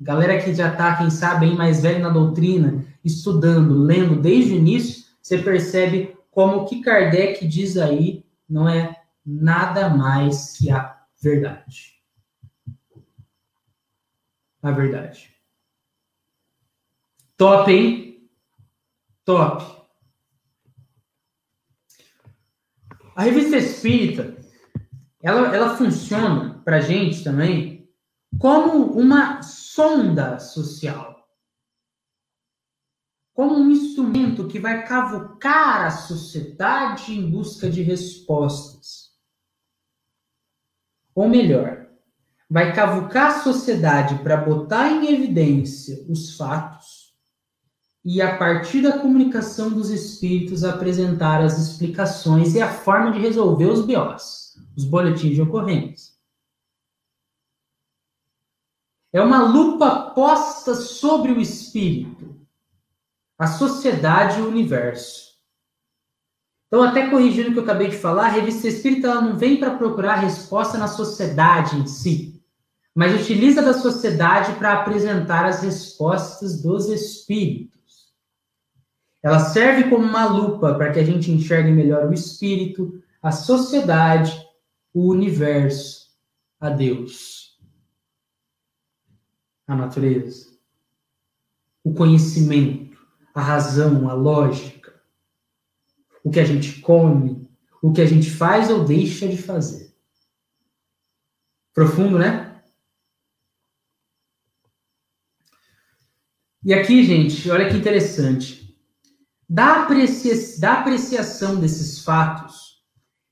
galera 0.00 0.42
que 0.42 0.52
já 0.52 0.72
está, 0.72 0.96
quem 0.96 1.08
sabe, 1.08 1.46
bem 1.46 1.56
mais 1.56 1.80
velho 1.80 2.02
na 2.02 2.08
doutrina, 2.08 2.84
estudando, 3.04 3.78
lendo 3.78 4.20
desde 4.20 4.54
o 4.54 4.56
início, 4.56 5.04
você 5.22 5.38
percebe 5.38 6.16
como 6.32 6.62
o 6.62 6.64
que 6.64 6.80
Kardec 6.80 7.46
diz 7.46 7.76
aí 7.76 8.24
não 8.48 8.68
é 8.68 9.00
nada 9.24 9.88
mais 9.88 10.56
que 10.56 10.68
a 10.68 11.01
verdade. 11.22 12.02
A 14.62 14.70
verdade. 14.70 15.34
Top, 17.36 17.70
hein? 17.70 18.30
Top. 19.24 19.82
A 23.14 23.22
revista 23.22 23.56
Espírita, 23.56 24.36
ela, 25.22 25.54
ela 25.54 25.76
funciona 25.76 26.60
para 26.64 26.80
gente 26.80 27.22
também 27.22 27.92
como 28.38 28.92
uma 28.92 29.42
sonda 29.42 30.38
social. 30.38 31.12
Como 33.34 33.54
um 33.56 33.70
instrumento 33.70 34.48
que 34.48 34.58
vai 34.58 34.86
cavucar 34.86 35.86
a 35.86 35.90
sociedade 35.90 37.12
em 37.12 37.30
busca 37.30 37.70
de 37.70 37.82
respostas. 37.82 39.01
Ou 41.14 41.28
melhor, 41.28 41.86
vai 42.48 42.74
cavucar 42.74 43.30
a 43.30 43.40
sociedade 43.40 44.22
para 44.22 44.36
botar 44.36 44.90
em 44.90 45.12
evidência 45.12 46.04
os 46.08 46.36
fatos 46.36 47.14
e, 48.04 48.20
a 48.20 48.36
partir 48.36 48.82
da 48.82 48.98
comunicação 48.98 49.70
dos 49.70 49.90
espíritos, 49.90 50.64
apresentar 50.64 51.40
as 51.40 51.58
explicações 51.58 52.54
e 52.54 52.60
a 52.60 52.72
forma 52.72 53.12
de 53.12 53.20
resolver 53.20 53.66
os 53.66 53.86
BOs, 53.86 54.58
os 54.76 54.84
boletins 54.84 55.34
de 55.34 55.42
ocorrência. 55.42 56.12
É 59.12 59.20
uma 59.20 59.42
lupa 59.42 60.10
posta 60.10 60.74
sobre 60.74 61.32
o 61.32 61.40
espírito, 61.40 62.40
a 63.38 63.46
sociedade 63.46 64.40
e 64.40 64.42
o 64.42 64.48
universo 64.48 65.31
então, 66.72 66.84
até 66.84 67.10
corrigindo 67.10 67.50
o 67.50 67.52
que 67.52 67.58
eu 67.58 67.64
acabei 67.64 67.88
de 67.88 67.98
falar, 67.98 68.28
a 68.28 68.30
revista 68.30 68.66
espírita 68.66 69.06
ela 69.06 69.20
não 69.20 69.36
vem 69.36 69.60
para 69.60 69.76
procurar 69.76 70.14
resposta 70.14 70.78
na 70.78 70.88
sociedade 70.88 71.76
em 71.76 71.86
si, 71.86 72.42
mas 72.94 73.20
utiliza 73.20 73.60
da 73.60 73.74
sociedade 73.74 74.54
para 74.54 74.72
apresentar 74.72 75.44
as 75.44 75.62
respostas 75.62 76.62
dos 76.62 76.88
espíritos. 76.88 78.14
Ela 79.22 79.38
serve 79.38 79.90
como 79.90 80.02
uma 80.02 80.24
lupa 80.24 80.74
para 80.74 80.90
que 80.90 80.98
a 80.98 81.04
gente 81.04 81.30
enxergue 81.30 81.70
melhor 81.70 82.08
o 82.08 82.14
espírito, 82.14 83.02
a 83.22 83.30
sociedade, 83.30 84.34
o 84.94 85.10
universo, 85.10 86.10
a 86.58 86.70
Deus, 86.70 87.60
a 89.66 89.76
natureza, 89.76 90.48
o 91.84 91.92
conhecimento, 91.92 92.96
a 93.34 93.42
razão, 93.42 94.08
a 94.08 94.14
lógica 94.14 94.71
o 96.24 96.30
que 96.30 96.40
a 96.40 96.44
gente 96.44 96.80
come, 96.80 97.48
o 97.82 97.92
que 97.92 98.00
a 98.00 98.06
gente 98.06 98.30
faz 98.30 98.70
ou 98.70 98.84
deixa 98.84 99.26
de 99.26 99.36
fazer. 99.36 99.92
Profundo, 101.74 102.18
né? 102.18 102.62
E 106.64 106.72
aqui, 106.72 107.02
gente, 107.04 107.50
olha 107.50 107.68
que 107.68 107.76
interessante. 107.76 108.78
Da, 109.48 109.82
aprecia 109.82 110.34
da 110.60 110.74
apreciação 110.74 111.58
desses 111.58 112.04
fatos, 112.04 112.84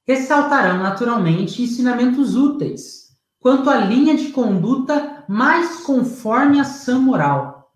ressaltarão 0.07 0.79
naturalmente 0.83 1.63
ensinamentos 1.63 2.35
úteis 2.35 3.11
quanto 3.39 3.71
à 3.71 3.77
linha 3.77 4.17
de 4.17 4.31
conduta 4.31 5.25
mais 5.29 5.81
conforme 5.81 6.59
a 6.59 6.63
ação 6.63 7.01
moral. 7.01 7.73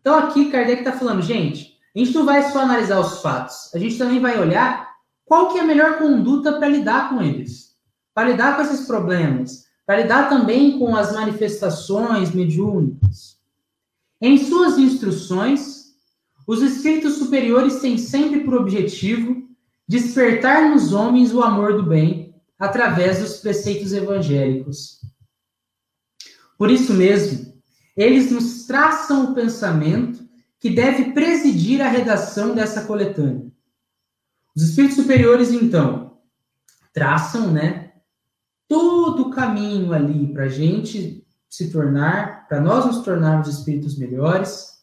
Então 0.00 0.18
aqui 0.18 0.50
Kardec 0.50 0.80
está 0.80 0.92
falando, 0.92 1.22
gente, 1.22 1.73
a 1.94 1.98
gente 1.98 2.14
não 2.14 2.24
vai 2.24 2.50
só 2.50 2.60
analisar 2.60 2.98
os 2.98 3.20
fatos, 3.20 3.72
a 3.74 3.78
gente 3.78 3.96
também 3.96 4.20
vai 4.20 4.38
olhar 4.38 4.92
qual 5.24 5.52
que 5.52 5.58
é 5.58 5.60
a 5.62 5.66
melhor 5.66 5.98
conduta 5.98 6.54
para 6.54 6.68
lidar 6.68 7.08
com 7.08 7.22
eles, 7.22 7.76
para 8.12 8.30
lidar 8.30 8.56
com 8.56 8.62
esses 8.62 8.86
problemas, 8.86 9.64
para 9.86 10.02
lidar 10.02 10.28
também 10.28 10.78
com 10.78 10.96
as 10.96 11.12
manifestações 11.12 12.32
mediúnicas. 12.32 13.38
Em 14.20 14.38
suas 14.38 14.78
instruções, 14.78 15.94
os 16.46 16.62
espíritos 16.62 17.14
superiores 17.14 17.80
têm 17.80 17.96
sempre 17.96 18.40
por 18.40 18.54
objetivo 18.54 19.48
despertar 19.86 20.70
nos 20.70 20.92
homens 20.92 21.32
o 21.32 21.42
amor 21.42 21.76
do 21.76 21.82
bem 21.82 22.34
através 22.58 23.20
dos 23.20 23.36
preceitos 23.36 23.92
evangélicos. 23.92 25.00
Por 26.56 26.70
isso 26.70 26.94
mesmo, 26.94 27.54
eles 27.96 28.30
nos 28.30 28.66
traçam 28.66 29.30
o 29.30 29.34
pensamento 29.34 30.23
que 30.64 30.70
deve 30.70 31.12
presidir 31.12 31.82
a 31.82 31.90
redação 31.90 32.54
dessa 32.54 32.86
coletânea. 32.86 33.52
Os 34.56 34.62
espíritos 34.62 34.96
superiores, 34.96 35.52
então, 35.52 36.16
traçam, 36.90 37.52
né, 37.52 37.92
todo 38.66 39.24
o 39.24 39.30
caminho 39.30 39.92
ali 39.92 40.32
para 40.32 40.44
a 40.44 40.48
gente 40.48 41.22
se 41.50 41.70
tornar, 41.70 42.48
para 42.48 42.62
nós 42.62 42.86
nos 42.86 43.04
tornarmos 43.04 43.46
espíritos 43.46 43.98
melhores, 43.98 44.82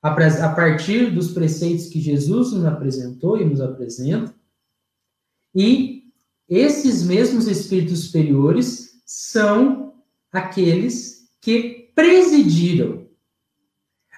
a 0.00 0.48
partir 0.54 1.10
dos 1.14 1.30
preceitos 1.30 1.88
que 1.88 2.00
Jesus 2.00 2.52
nos 2.52 2.64
apresentou 2.64 3.38
e 3.38 3.44
nos 3.44 3.60
apresenta. 3.60 4.34
E 5.54 6.04
esses 6.48 7.02
mesmos 7.02 7.46
espíritos 7.46 8.04
superiores 8.04 9.02
são 9.04 9.92
aqueles 10.32 11.28
que 11.42 11.92
presidiram, 11.94 13.05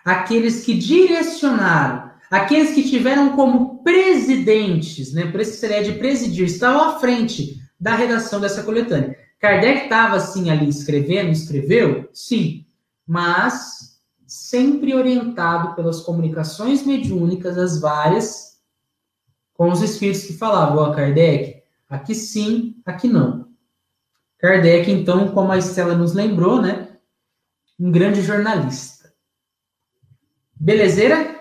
aqueles 0.09 0.65
que 0.65 0.73
direcionaram, 0.73 2.11
aqueles 2.31 2.75
que 2.75 2.89
tiveram 2.89 3.37
como 3.37 3.83
presidentes, 3.83 5.13
né, 5.13 5.31
por 5.31 5.39
isso 5.39 5.61
seria 5.61 5.85
de 5.85 5.99
presidir, 5.99 6.47
estavam 6.47 6.81
à 6.89 6.99
frente 6.99 7.61
da 7.79 7.95
redação 7.95 8.41
dessa 8.41 8.63
coletânea. 8.63 9.19
Kardec 9.39 9.83
estava 9.83 10.17
assim 10.17 10.49
ali 10.49 10.67
escrevendo, 10.67 11.31
escreveu? 11.31 12.09
Sim, 12.11 12.65
mas 13.07 14.01
sempre 14.27 14.95
orientado 14.95 15.77
pelas 15.77 16.01
comunicações 16.01 16.87
mediúnicas, 16.87 17.59
as 17.59 17.79
várias, 17.79 18.59
com 19.53 19.71
os 19.71 19.83
espíritos 19.83 20.25
que 20.25 20.33
falavam, 20.33 20.79
ó, 20.79 20.95
Kardec, 20.95 21.63
aqui 21.87 22.15
sim, 22.15 22.77
aqui 22.87 23.09
não. 23.09 23.47
Kardec, 24.39 24.91
então, 24.91 25.29
como 25.33 25.53
a 25.53 25.59
Estela 25.59 25.95
nos 25.95 26.15
lembrou, 26.15 26.63
né, 26.63 26.97
um 27.79 27.93
grande 27.93 28.23
jornalista. 28.23 28.98
Belezeira? 30.61 31.39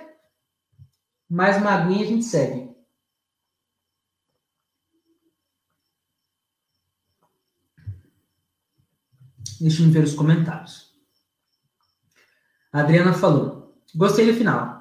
Mais 1.29 1.57
uma 1.57 1.71
aguinha 1.71 2.05
a 2.05 2.07
gente 2.07 2.23
segue. 2.23 2.67
Deixa 9.59 9.81
eu 9.81 9.89
ver 9.89 10.03
os 10.03 10.13
comentários. 10.13 10.93
A 12.71 12.81
Adriana 12.81 13.13
falou: 13.13 13.81
Gostei 13.95 14.31
do 14.31 14.37
final. 14.37 14.77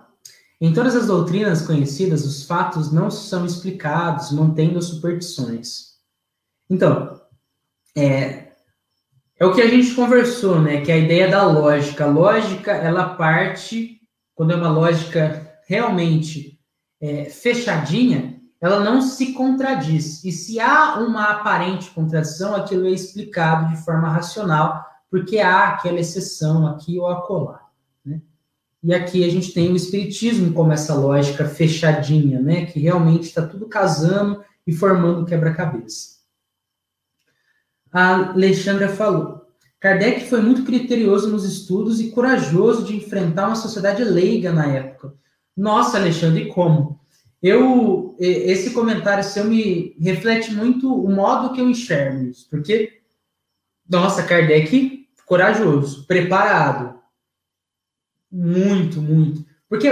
Em 0.60 0.72
todas 0.72 0.94
as 0.94 1.06
doutrinas 1.06 1.66
conhecidas, 1.66 2.24
os 2.24 2.44
fatos 2.44 2.92
não 2.92 3.10
são 3.10 3.44
explicados, 3.44 4.32
mantendo 4.32 4.78
as 4.78 4.86
superstições. 4.86 5.96
Então, 6.68 7.20
é, 7.96 8.52
é 9.38 9.44
o 9.44 9.54
que 9.54 9.60
a 9.60 9.68
gente 9.68 9.94
conversou, 9.94 10.60
né? 10.60 10.82
Que 10.82 10.90
é 10.90 10.94
a 10.94 10.98
ideia 10.98 11.30
da 11.30 11.46
lógica. 11.46 12.04
A 12.04 12.10
lógica, 12.10 12.72
ela 12.72 13.14
parte, 13.16 13.95
quando 14.36 14.52
é 14.52 14.56
uma 14.56 14.70
lógica 14.70 15.58
realmente 15.66 16.60
é, 17.00 17.24
fechadinha, 17.24 18.40
ela 18.60 18.80
não 18.80 19.00
se 19.00 19.32
contradiz. 19.32 20.22
E 20.24 20.30
se 20.30 20.60
há 20.60 21.00
uma 21.00 21.30
aparente 21.30 21.90
contradição, 21.90 22.54
aquilo 22.54 22.86
é 22.86 22.90
explicado 22.90 23.74
de 23.74 23.82
forma 23.82 24.08
racional, 24.08 24.84
porque 25.10 25.38
há 25.38 25.70
aquela 25.70 25.98
exceção 25.98 26.66
aqui 26.66 26.98
ou 26.98 27.08
acolá. 27.08 27.66
E 28.82 28.94
aqui 28.94 29.24
a 29.24 29.28
gente 29.28 29.52
tem 29.52 29.72
o 29.72 29.76
espiritismo 29.76 30.52
como 30.52 30.70
essa 30.70 30.94
lógica 30.94 31.46
fechadinha, 31.46 32.40
né, 32.40 32.66
que 32.66 32.78
realmente 32.78 33.24
está 33.24 33.44
tudo 33.44 33.66
casando 33.66 34.44
e 34.66 34.72
formando 34.72 35.24
quebra-cabeça. 35.24 36.16
A 37.90 38.30
Alexandra 38.30 38.88
falou: 38.88 39.45
Kardec 39.86 40.28
foi 40.28 40.40
muito 40.40 40.64
criterioso 40.64 41.30
nos 41.30 41.44
estudos 41.44 42.00
e 42.00 42.10
corajoso 42.10 42.82
de 42.82 42.96
enfrentar 42.96 43.46
uma 43.46 43.54
sociedade 43.54 44.02
leiga 44.02 44.52
na 44.52 44.66
época. 44.66 45.14
Nossa, 45.56 45.96
Alexandre, 45.96 46.46
como? 46.46 46.98
Eu 47.40 48.16
esse 48.18 48.70
comentário 48.70 49.22
seu 49.22 49.44
me 49.44 49.94
reflete 50.00 50.52
muito 50.52 50.92
o 50.92 51.08
modo 51.08 51.52
que 51.52 51.60
eu 51.60 51.70
enxergo 51.70 52.24
isso, 52.24 52.48
porque 52.50 53.00
nossa, 53.88 54.24
Kardec 54.24 55.06
corajoso, 55.24 56.04
preparado, 56.04 56.98
muito, 58.32 59.00
muito. 59.00 59.46
Porque 59.68 59.86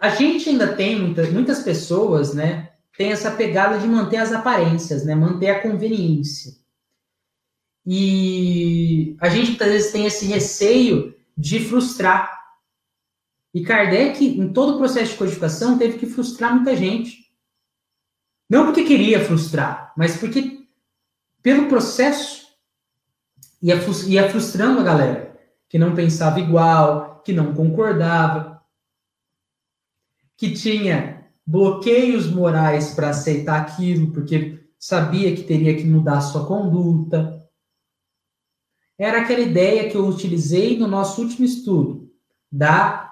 a 0.00 0.10
gente 0.10 0.48
ainda 0.48 0.76
tem 0.76 0.96
muitas, 1.00 1.32
muitas 1.32 1.60
pessoas, 1.60 2.34
né? 2.34 2.70
Tem 2.96 3.10
essa 3.10 3.32
pegada 3.32 3.80
de 3.80 3.88
manter 3.88 4.18
as 4.18 4.30
aparências, 4.30 5.04
né? 5.04 5.16
Manter 5.16 5.50
a 5.50 5.60
conveniência. 5.60 6.52
E 7.86 9.16
a 9.20 9.28
gente 9.28 9.62
às 9.62 9.68
vezes 9.68 9.92
tem 9.92 10.06
esse 10.06 10.26
receio 10.26 11.14
de 11.36 11.60
frustrar. 11.60 12.38
E 13.52 13.62
Kardec, 13.62 14.24
em 14.24 14.52
todo 14.52 14.74
o 14.74 14.78
processo 14.78 15.12
de 15.12 15.18
codificação, 15.18 15.78
teve 15.78 15.98
que 15.98 16.06
frustrar 16.06 16.54
muita 16.54 16.76
gente. 16.76 17.30
Não 18.48 18.66
porque 18.66 18.84
queria 18.84 19.24
frustrar, 19.24 19.92
mas 19.96 20.16
porque, 20.16 20.66
pelo 21.42 21.68
processo, 21.68 22.48
ia, 23.62 23.76
ia 24.06 24.30
frustrando 24.30 24.80
a 24.80 24.84
galera 24.84 25.38
que 25.68 25.78
não 25.78 25.94
pensava 25.94 26.40
igual, 26.40 27.22
que 27.24 27.32
não 27.32 27.54
concordava, 27.54 28.60
que 30.36 30.52
tinha 30.52 31.28
bloqueios 31.46 32.26
morais 32.26 32.92
para 32.92 33.10
aceitar 33.10 33.60
aquilo, 33.60 34.10
porque 34.10 34.64
sabia 34.78 35.34
que 35.34 35.44
teria 35.44 35.76
que 35.76 35.84
mudar 35.84 36.20
sua 36.22 36.46
conduta. 36.46 37.39
Era 39.00 39.22
aquela 39.22 39.40
ideia 39.40 39.88
que 39.88 39.96
eu 39.96 40.06
utilizei 40.06 40.78
no 40.78 40.86
nosso 40.86 41.22
último 41.22 41.42
estudo, 41.42 42.12
da 42.52 43.06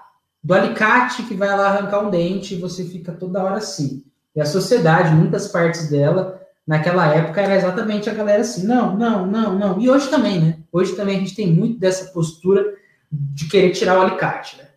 do 0.45 0.53
alicate 0.53 1.23
que 1.23 1.35
vai 1.35 1.49
lá 1.49 1.69
arrancar 1.69 2.07
um 2.07 2.11
dente 2.11 2.55
e 2.55 2.61
você 2.61 2.85
fica 2.85 3.11
toda 3.11 3.43
hora 3.43 3.57
assim. 3.57 4.05
E 4.37 4.41
a 4.41 4.45
sociedade, 4.45 5.15
muitas 5.15 5.49
partes 5.49 5.89
dela, 5.89 6.41
naquela 6.67 7.07
época 7.07 7.41
era 7.41 7.57
exatamente 7.57 8.09
a 8.09 8.15
galera 8.15 8.43
assim, 8.43 8.67
não, 8.67 8.97
não, 8.97 9.27
não, 9.27 9.59
não. 9.59 9.81
E 9.81 9.89
hoje 9.89 10.09
também, 10.11 10.39
né? 10.39 10.59
Hoje 10.71 10.95
também 10.95 11.17
a 11.17 11.21
gente 11.21 11.35
tem 11.35 11.53
muito 11.53 11.79
dessa 11.79 12.13
postura 12.13 12.63
de 13.11 13.49
querer 13.49 13.71
tirar 13.71 13.99
o 13.99 14.03
alicate, 14.03 14.59
né? 14.59 14.69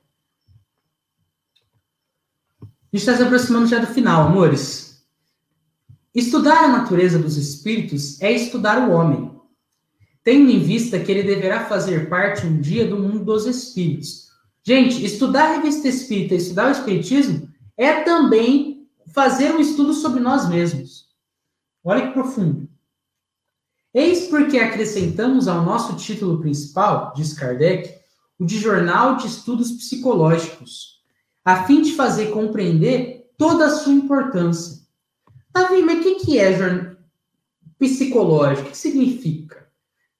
A 2.62 2.66
gente 2.98 3.06
está 3.06 3.18
se 3.18 3.24
aproximando 3.24 3.68
já 3.68 3.80
do 3.80 3.88
final, 3.88 4.28
amores. 4.28 5.06
Estudar 6.16 6.64
a 6.64 6.70
natureza 6.70 7.20
dos 7.20 7.36
espíritos 7.36 8.20
é 8.22 8.32
estudar 8.32 8.88
o 8.88 8.92
homem, 8.92 9.31
tendo 10.24 10.52
em 10.52 10.60
vista 10.60 11.00
que 11.00 11.12
ele 11.12 11.24
deverá 11.24 11.66
fazer 11.66 12.10
parte 12.10 12.46
um 12.46 12.60
dia 12.60 12.88
do 12.88 13.00
mundo 13.00 13.24
dos 13.26 13.46
espíritos. 13.46 14.30
Gente, 14.64 15.04
estudar 15.04 15.46
a 15.46 15.56
revista 15.58 15.88
espírita, 15.88 16.36
estudar 16.36 16.68
o 16.68 16.72
espiritismo, 16.72 17.50
é 17.76 18.02
também 18.04 18.88
fazer 19.14 19.54
um 19.56 19.60
estudo 19.60 19.94
sobre 19.94 20.20
nós 20.20 20.48
mesmos. 20.48 21.08
Olha 21.84 22.08
que 22.08 22.14
profundo. 22.14 22.70
Eis 23.94 24.28
porque 24.28 24.58
acrescentamos 24.58 25.48
ao 25.48 25.66
nosso 25.66 25.96
título 25.96 26.40
principal, 26.40 27.12
diz 27.16 27.34
Kardec, 27.34 28.00
o 28.40 28.46
de 28.46 28.58
Jornal 28.58 29.18
de 29.18 29.28
Estudos 29.28 29.72
Psicológicos, 29.72 31.02
a 31.44 31.64
fim 31.66 31.82
de 31.82 31.94
fazer 31.94 32.32
compreender 32.32 33.32
toda 33.38 33.66
a 33.66 33.70
sua 33.70 33.94
importância. 33.94 34.82
Davi, 35.54 35.82
mas 35.82 36.06
o 36.06 36.16
que, 36.20 36.40
é 36.40 36.96
psicológico? 37.78 38.68
O 38.68 38.72
que 38.72 38.78
significa? 38.78 39.61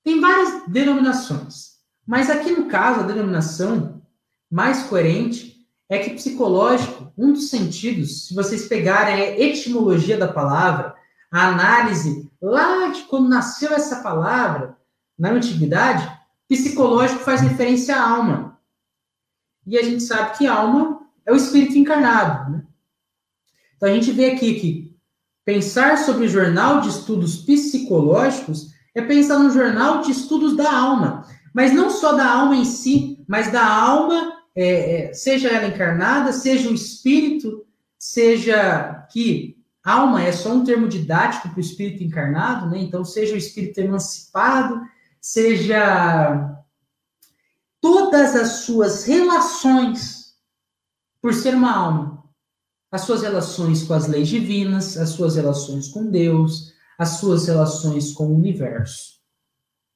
Tem 0.04 0.20
várias 0.20 0.68
denominações, 0.68 1.72
mas 2.06 2.30
aqui 2.30 2.52
no 2.52 2.68
caso, 2.68 3.02
a 3.02 3.04
denominação 3.04 4.02
mais 4.50 4.84
coerente 4.84 5.68
é 5.90 6.00
que 6.00 6.12
psicológico, 6.12 7.12
um 7.18 7.34
dos 7.34 7.50
sentidos, 7.50 8.28
se 8.28 8.34
vocês 8.34 8.68
pegarem 8.68 9.14
a 9.14 9.40
etimologia 9.40 10.18
da 10.18 10.28
palavra, 10.28 10.96
a 11.32 11.48
análise 11.48 12.32
lá 12.42 12.88
de 12.88 13.04
quando 13.04 13.30
nasceu 13.30 13.74
essa 13.74 13.98
palavra, 14.02 14.78
na 15.18 15.32
antiguidade, 15.32 16.20
Psicológico 16.52 17.24
faz 17.24 17.40
referência 17.40 17.96
à 17.96 18.10
alma. 18.10 18.60
E 19.66 19.78
a 19.78 19.84
gente 19.84 20.04
sabe 20.04 20.38
que 20.38 20.46
alma 20.46 21.00
é 21.26 21.32
o 21.32 21.36
espírito 21.38 21.78
encarnado. 21.78 22.52
Né? 22.52 22.64
Então 23.78 23.88
a 23.88 23.94
gente 23.94 24.12
vê 24.12 24.32
aqui 24.32 24.60
que, 24.60 24.92
Pensar 25.44 25.98
sobre 25.98 26.26
o 26.26 26.30
jornal 26.30 26.82
de 26.82 26.90
estudos 26.90 27.36
psicológicos 27.38 28.71
é 28.94 29.02
pensar 29.02 29.40
no 29.40 29.52
jornal 29.52 30.02
de 30.02 30.12
estudos 30.12 30.56
da 30.56 30.72
alma, 30.72 31.26
mas 31.54 31.74
não 31.74 31.90
só 31.90 32.14
da 32.14 32.30
alma 32.30 32.56
em 32.56 32.66
si, 32.66 33.24
mas 33.28 33.52
da 33.52 33.66
alma, 33.66 34.34
é, 34.56 35.10
é, 35.10 35.14
seja 35.14 35.50
ela 35.50 35.68
encarnada, 35.68 36.34
seja 36.34 36.70
o 36.70 36.74
espírito, 36.74 37.66
seja 37.98 39.08
que 39.12 39.58
alma 39.84 40.22
é 40.22 40.32
só 40.32 40.54
um 40.54 40.64
termo 40.64 40.88
didático 40.88 41.50
para 41.50 41.58
o 41.58 41.62
espírito 41.62 42.04
encarnado, 42.04 42.70
né? 42.70 42.80
Então, 42.80 43.04
seja 43.04 43.34
o 43.34 43.38
espírito 43.38 43.80
emancipado, 43.80 44.82
seja 45.20 46.58
todas 47.80 48.36
as 48.36 48.64
suas 48.64 49.06
relações, 49.06 50.36
por 51.22 51.34
ser 51.34 51.56
uma 51.56 51.76
alma, 51.76 52.24
as 52.92 53.02
suas 53.02 53.22
relações 53.22 53.84
com 53.84 53.94
as 53.94 54.08
leis 54.08 54.28
divinas, 54.28 54.98
as 54.98 55.10
suas 55.10 55.36
relações 55.36 55.88
com 55.88 56.06
Deus, 56.06 56.74
as 57.02 57.18
suas 57.20 57.48
relações 57.48 58.14
com 58.14 58.28
o 58.28 58.36
universo. 58.36 59.20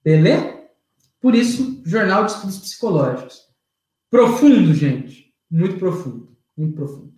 Beleza? 0.03 0.59
Por 1.21 1.35
isso, 1.35 1.83
Jornal 1.85 2.25
de 2.25 2.31
Estudos 2.31 2.57
Psicológicos. 2.57 3.43
Profundo, 4.09 4.73
gente. 4.73 5.31
Muito 5.47 5.77
profundo. 5.77 6.35
Muito 6.57 6.73
profundo. 6.73 7.13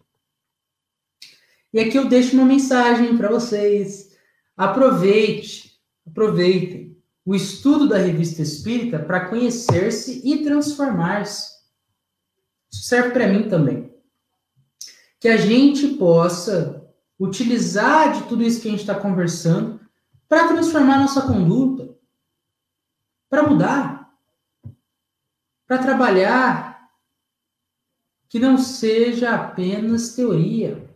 E 1.72 1.80
aqui 1.80 1.97
eu 1.97 2.09
deixo 2.09 2.35
uma 2.35 2.43
mensagem 2.43 3.18
para 3.18 3.30
vocês. 3.30 4.14
Aproveite, 4.57 5.80
aproveitem 6.05 7.01
o 7.26 7.34
estudo 7.34 7.88
da 7.88 7.97
revista 7.97 8.41
espírita 8.41 8.99
para 8.99 9.30
conhecer-se 9.30 10.22
e 10.22 10.43
transformar-se. 10.43 11.49
Isso 12.69 12.84
serve 12.84 13.11
para 13.11 13.30
mim 13.30 13.47
também. 13.47 13.95
Que 15.18 15.30
a 15.30 15.38
gente 15.38 15.88
possa 15.95 16.76
utilizar 17.19 18.14
de 18.14 18.23
tudo 18.27 18.44
isso 18.44 18.61
que 18.61 18.68
a 18.68 18.72
gente 18.72 18.81
está 18.81 18.95
conversando 18.95 19.80
para 20.27 20.48
transformar 20.48 20.99
nossa 20.99 21.22
conduta, 21.22 21.95
para 23.30 23.44
mudar, 23.44 24.14
para 25.65 25.77
trabalhar, 25.80 26.89
que 28.30 28.39
não 28.39 28.57
seja 28.57 29.34
apenas 29.34 30.15
teoria. 30.15 30.88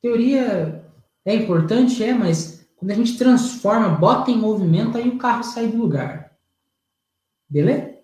Teoria 0.00 0.84
é 1.24 1.34
importante, 1.34 2.02
é, 2.02 2.14
mas 2.14 2.66
quando 2.76 2.92
a 2.92 2.94
gente 2.94 3.18
transforma, 3.18 3.88
bota 3.88 4.30
em 4.30 4.38
movimento, 4.38 4.96
aí 4.96 5.08
o 5.08 5.18
carro 5.18 5.42
sai 5.42 5.68
do 5.68 5.76
lugar. 5.76 6.34
Beleza? 7.48 7.98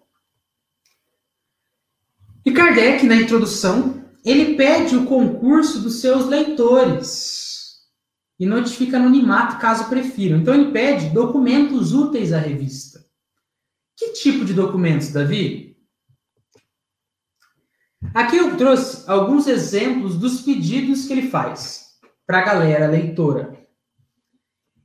E 2.44 2.52
Kardec, 2.52 3.06
na 3.06 3.16
introdução, 3.16 4.05
ele 4.26 4.56
pede 4.56 4.96
o 4.96 5.06
concurso 5.06 5.80
dos 5.80 6.00
seus 6.00 6.26
leitores 6.26 7.76
e 8.40 8.44
notifica 8.44 8.96
anonimato 8.96 9.60
caso 9.60 9.88
prefiram. 9.88 10.38
Então 10.38 10.52
ele 10.52 10.72
pede 10.72 11.10
documentos 11.10 11.92
úteis 11.92 12.32
à 12.32 12.38
revista. 12.38 13.06
Que 13.96 14.12
tipo 14.12 14.44
de 14.44 14.52
documentos, 14.52 15.12
Davi? 15.12 15.78
Aqui 18.12 18.36
eu 18.36 18.56
trouxe 18.56 19.08
alguns 19.08 19.46
exemplos 19.46 20.16
dos 20.18 20.40
pedidos 20.42 21.06
que 21.06 21.12
ele 21.12 21.30
faz 21.30 21.96
para 22.26 22.38
a 22.40 22.44
galera 22.44 22.88
leitora 22.88 23.64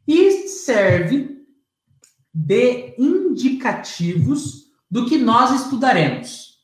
e 0.08 0.48
serve 0.48 1.44
de 2.32 2.94
indicativos 2.98 4.72
do 4.90 5.08
que 5.08 5.18
nós 5.18 5.64
estudaremos. 5.64 6.60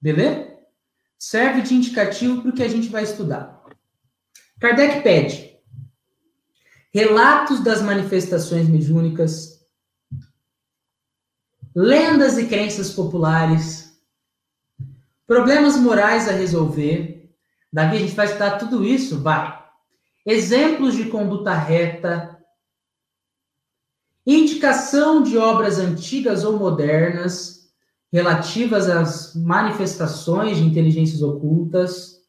Beleza? 0.00 0.45
Serve 1.18 1.62
de 1.62 1.74
indicativo 1.74 2.42
para 2.42 2.50
o 2.50 2.54
que 2.54 2.62
a 2.62 2.68
gente 2.68 2.88
vai 2.88 3.02
estudar. 3.02 3.64
Kardec 4.60 5.02
pede 5.02 5.56
relatos 6.92 7.62
das 7.62 7.82
manifestações 7.82 8.68
mediúnicas, 8.68 9.60
lendas 11.74 12.38
e 12.38 12.46
crenças 12.46 12.90
populares, 12.90 14.00
problemas 15.26 15.76
morais 15.76 16.26
a 16.26 16.32
resolver. 16.32 17.34
Davi, 17.70 17.96
a 17.96 18.00
gente 18.00 18.14
vai 18.14 18.26
estudar 18.26 18.58
tudo 18.58 18.82
isso? 18.82 19.20
Vai 19.20 19.66
exemplos 20.26 20.96
de 20.96 21.08
conduta 21.08 21.54
reta, 21.54 22.36
indicação 24.26 25.22
de 25.22 25.38
obras 25.38 25.78
antigas 25.78 26.42
ou 26.44 26.58
modernas 26.58 27.65
relativas 28.12 28.88
às 28.88 29.34
manifestações 29.34 30.56
de 30.58 30.64
inteligências 30.64 31.22
ocultas, 31.22 32.22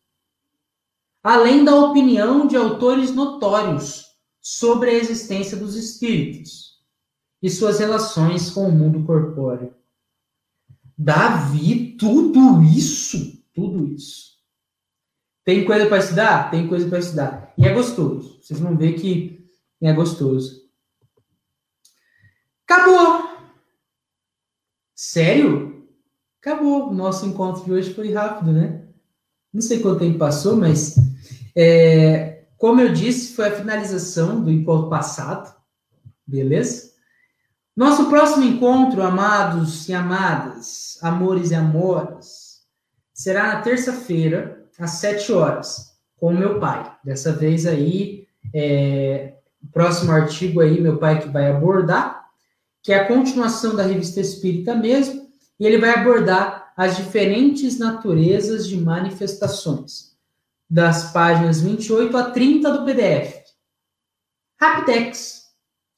além 1.23 1.63
da 1.63 1.75
opinião 1.75 2.47
de 2.47 2.55
autores 2.55 3.13
notórios 3.13 4.05
sobre 4.41 4.89
a 4.89 4.93
existência 4.93 5.57
dos 5.57 5.75
espíritos 5.75 6.77
e 7.41 7.49
suas 7.49 7.79
relações 7.79 8.49
com 8.49 8.67
o 8.67 8.71
mundo 8.71 9.05
corpóreo. 9.05 9.73
Davi, 10.97 11.95
tudo 11.97 12.63
isso, 12.63 13.43
tudo 13.53 13.85
isso 13.85 14.27
tem 15.47 15.63
coisa 15.63 15.85
para 15.85 15.99
estudar? 15.99 16.51
Tem 16.51 16.67
coisa 16.67 16.89
para 16.89 16.99
estudar. 16.99 17.53
E 17.57 17.65
é 17.65 17.73
gostoso. 17.73 18.37
Vocês 18.41 18.59
vão 18.59 18.75
ver 18.75 18.99
que 18.99 19.49
é 19.81 19.93
gostoso. 19.93 20.69
Acabou! 22.65 23.26
Sério? 24.97 25.85
Acabou. 26.41 26.89
O 26.89 26.93
nosso 26.93 27.23
encontro 27.27 27.63
de 27.63 27.71
hoje 27.71 27.93
foi 27.93 28.11
rápido, 28.11 28.51
né? 28.51 28.81
Não 29.53 29.61
sei 29.61 29.79
quanto 29.79 29.99
tempo 29.99 30.17
passou, 30.17 30.57
mas 30.57 30.95
é, 31.55 32.45
como 32.57 32.81
eu 32.81 32.91
disse, 32.91 33.35
foi 33.35 33.47
a 33.47 33.55
finalização 33.55 34.43
do 34.43 34.51
encontro 34.51 34.89
passado. 34.89 35.55
Beleza? 36.25 36.93
Nosso 37.75 38.09
próximo 38.09 38.43
encontro, 38.43 39.03
amados 39.03 39.87
e 39.87 39.93
amadas, 39.93 40.97
amores 41.03 41.51
e 41.51 41.55
amoras, 41.55 42.63
será 43.13 43.53
na 43.53 43.61
terça-feira, 43.61 44.65
às 44.79 44.91
sete 44.91 45.31
horas, 45.31 45.91
com 46.15 46.33
o 46.33 46.37
meu 46.37 46.59
pai. 46.59 46.91
Dessa 47.03 47.31
vez 47.31 47.67
aí, 47.67 48.27
é, 48.51 49.35
próximo 49.71 50.11
artigo 50.11 50.59
aí, 50.59 50.81
meu 50.81 50.97
pai 50.97 51.21
que 51.21 51.29
vai 51.29 51.51
abordar, 51.51 52.26
que 52.87 52.93
é 52.93 52.99
a 53.01 53.05
continuação 53.05 53.75
da 53.75 53.83
revista 53.83 54.21
Espírita 54.21 54.73
mesmo, 54.73 55.29
e 55.59 55.65
ele 55.65 55.77
vai 55.77 55.89
abordar 55.89 56.71
as 56.77 56.95
diferentes 56.95 57.77
naturezas 57.77 58.65
de 58.65 58.77
manifestações, 58.77 60.17
das 60.69 61.11
páginas 61.11 61.59
28 61.59 62.15
a 62.15 62.31
30 62.31 62.71
do 62.71 62.85
PDF. 62.85 63.43
Rapidex, 64.57 65.47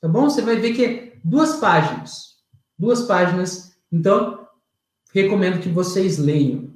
tá 0.02 0.08
bom? 0.08 0.32
Você 0.32 0.42
vai 0.42 0.56
ver 0.56 0.74
que 0.74 0.84
é 0.84 1.14
duas 1.24 1.58
páginas, 1.58 2.40
duas 2.76 3.04
páginas, 3.04 3.78
então 3.92 4.48
recomendo 5.14 5.62
que 5.62 5.70
vocês 5.70 6.18
leiam. 6.18 6.74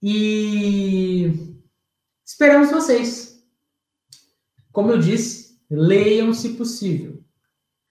E 0.00 1.32
esperamos 2.24 2.70
vocês. 2.70 3.44
Como 4.70 4.92
eu 4.92 5.00
disse, 5.00 5.58
leiam 5.68 6.32
se 6.32 6.50
possível. 6.50 7.23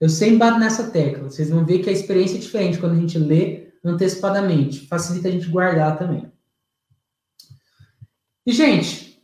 Eu 0.04 0.10
sempre 0.10 0.36
bato 0.36 0.58
nessa 0.58 0.90
tecla. 0.90 1.30
Vocês 1.30 1.48
vão 1.48 1.64
ver 1.64 1.78
que 1.78 1.88
a 1.88 1.92
experiência 1.92 2.36
é 2.36 2.38
diferente 2.38 2.76
quando 2.76 2.92
a 2.92 3.00
gente 3.00 3.18
lê 3.18 3.72
antecipadamente. 3.82 4.86
Facilita 4.86 5.28
a 5.28 5.30
gente 5.30 5.48
guardar 5.48 5.96
também. 5.96 6.30
E, 8.44 8.52
gente, 8.52 9.18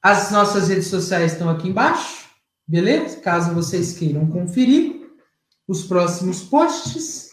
as 0.00 0.30
nossas 0.30 0.68
redes 0.68 0.86
sociais 0.86 1.32
estão 1.32 1.50
aqui 1.50 1.66
embaixo, 1.66 2.28
beleza? 2.68 3.18
Caso 3.18 3.52
vocês 3.52 3.98
queiram 3.98 4.30
conferir 4.30 5.10
os 5.66 5.82
próximos 5.82 6.44
posts. 6.44 7.32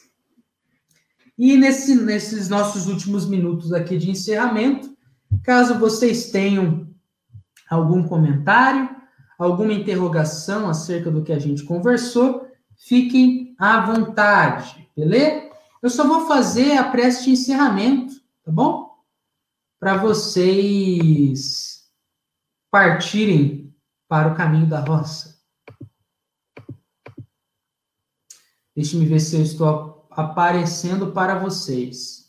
E 1.38 1.56
nesse, 1.56 1.94
nesses 1.94 2.50
nossos 2.50 2.88
últimos 2.88 3.28
minutos 3.28 3.72
aqui 3.72 4.00
de 4.00 4.10
encerramento, 4.10 4.98
caso 5.44 5.78
vocês 5.78 6.32
tenham 6.32 6.92
algum 7.70 8.02
comentário, 8.08 8.90
alguma 9.38 9.74
interrogação 9.74 10.70
acerca 10.70 11.10
do 11.12 11.24
que 11.24 11.32
a 11.32 11.40
gente 11.40 11.64
conversou, 11.64 12.48
fiquem 12.78 13.56
à 13.58 13.86
vontade, 13.86 14.90
beleza? 14.96 15.50
Eu 15.82 15.90
só 15.90 16.08
vou 16.08 16.28
fazer 16.28 16.78
a 16.78 16.90
prece 16.90 17.26
de 17.26 17.32
encerramento, 17.32 18.16
tá 18.44 18.52
bom? 18.52 18.92
Para 19.80 19.98
vocês 19.98 21.84
partirem 22.72 23.76
para 24.08 24.32
o 24.32 24.36
caminho 24.36 24.68
da 24.68 24.80
roça. 24.80 25.42
Deixe-me 28.76 29.06
ver 29.06 29.20
se 29.20 29.36
eu 29.36 29.44
estou 29.44 30.08
aparecendo 30.10 31.12
para 31.12 31.38
vocês. 31.38 32.23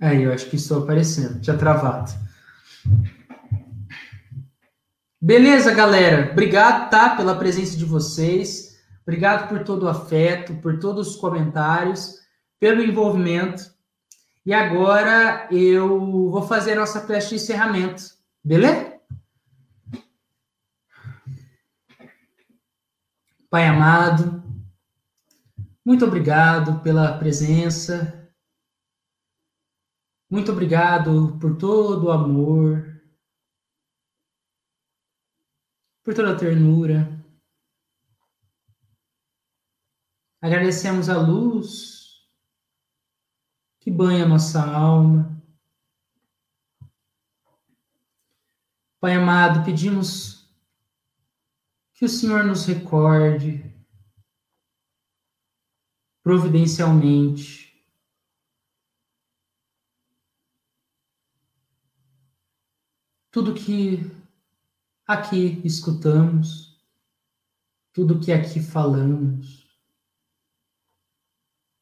Aí, 0.00 0.22
eu 0.22 0.32
acho 0.32 0.48
que 0.48 0.56
estou 0.56 0.82
aparecendo. 0.82 1.40
Tinha 1.40 1.56
travado. 1.56 2.10
Beleza, 5.20 5.72
galera? 5.74 6.32
Obrigado, 6.32 6.90
tá? 6.90 7.14
Pela 7.14 7.36
presença 7.36 7.76
de 7.76 7.84
vocês. 7.84 8.80
Obrigado 9.02 9.48
por 9.48 9.62
todo 9.64 9.82
o 9.84 9.88
afeto, 9.88 10.54
por 10.56 10.78
todos 10.78 11.08
os 11.10 11.16
comentários. 11.16 12.18
pelo 12.58 12.82
envolvimento. 12.82 13.72
E 14.44 14.52
agora 14.52 15.48
eu 15.50 16.30
vou 16.30 16.42
fazer 16.42 16.72
a 16.72 16.80
nossa 16.80 17.00
prece 17.00 17.30
de 17.30 17.34
encerramento. 17.36 18.02
Beleza? 18.44 18.94
Pai 23.48 23.66
amado, 23.66 24.42
muito 25.84 26.04
obrigado 26.04 26.80
pela 26.82 27.18
presença. 27.18 28.19
Muito 30.30 30.52
obrigado 30.52 31.36
por 31.40 31.58
todo 31.58 32.06
o 32.06 32.12
amor, 32.12 33.02
por 36.04 36.14
toda 36.14 36.32
a 36.32 36.38
ternura. 36.38 37.20
Agradecemos 40.40 41.08
a 41.08 41.20
luz 41.20 42.30
que 43.80 43.90
banha 43.90 44.24
nossa 44.24 44.62
alma. 44.64 45.42
Pai 49.00 49.14
amado, 49.14 49.64
pedimos 49.64 50.48
que 51.94 52.04
o 52.04 52.08
Senhor 52.08 52.44
nos 52.44 52.66
recorde 52.66 53.64
providencialmente 56.22 57.59
tudo 63.30 63.54
que 63.54 64.00
aqui 65.06 65.60
escutamos, 65.64 66.80
tudo 67.92 68.20
que 68.20 68.32
aqui 68.32 68.60
falamos, 68.60 69.68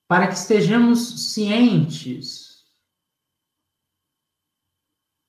para 0.06 0.26
que 0.26 0.34
estejamos 0.34 1.32
cientes 1.32 2.66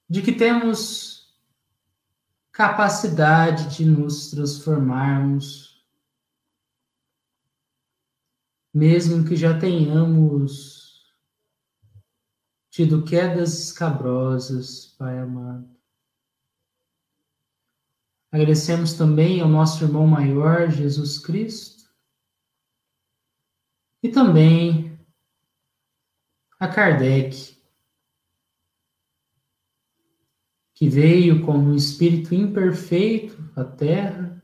de 0.09 0.21
que 0.21 0.31
temos 0.31 1.37
capacidade 2.51 3.77
de 3.77 3.85
nos 3.85 4.31
transformarmos, 4.31 5.85
mesmo 8.73 9.25
que 9.27 9.35
já 9.35 9.57
tenhamos 9.57 10.79
tido 12.69 13.03
quedas 13.03 13.59
escabrosas, 13.59 14.87
Pai 14.97 15.17
amado. 15.19 15.78
Agradecemos 18.31 18.93
também 18.93 19.41
ao 19.41 19.49
nosso 19.49 19.83
irmão 19.83 20.05
maior, 20.05 20.69
Jesus 20.69 21.17
Cristo, 21.17 21.89
e 24.03 24.09
também 24.09 24.97
a 26.59 26.67
Kardec, 26.67 27.57
que 30.73 30.87
veio 30.87 31.45
como 31.45 31.71
um 31.71 31.75
espírito 31.75 32.33
imperfeito 32.33 33.37
à 33.55 33.65
Terra 33.65 34.41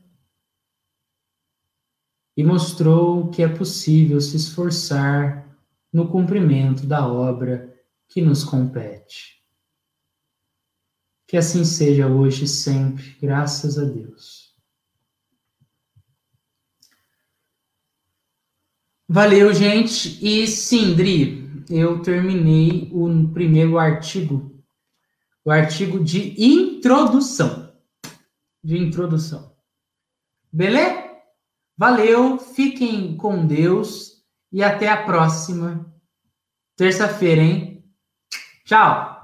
e 2.36 2.44
mostrou 2.44 3.30
que 3.30 3.42
é 3.42 3.48
possível 3.48 4.20
se 4.20 4.36
esforçar 4.36 5.46
no 5.90 6.08
cumprimento 6.10 6.86
da 6.86 7.06
obra 7.06 7.74
que 8.08 8.20
nos 8.20 8.44
compete. 8.44 9.35
Que 11.26 11.36
assim 11.36 11.64
seja 11.64 12.06
hoje 12.06 12.44
e 12.44 12.48
sempre, 12.48 13.16
graças 13.20 13.78
a 13.78 13.84
Deus. 13.84 14.54
Valeu, 19.08 19.52
gente. 19.54 20.18
E 20.24 20.46
sim, 20.46 20.94
Dri, 20.94 21.64
eu 21.70 22.02
terminei 22.02 22.90
o 22.92 23.28
primeiro 23.32 23.78
artigo, 23.78 24.62
o 25.44 25.50
artigo 25.50 26.02
de 26.02 26.34
introdução. 26.42 27.72
De 28.62 28.76
introdução. 28.78 29.56
Beleza? 30.52 31.06
Valeu, 31.78 32.38
fiquem 32.38 33.16
com 33.16 33.46
Deus 33.46 34.24
e 34.50 34.62
até 34.62 34.88
a 34.88 35.04
próxima 35.04 35.94
terça-feira, 36.74 37.42
hein? 37.42 37.84
Tchau! 38.64 39.15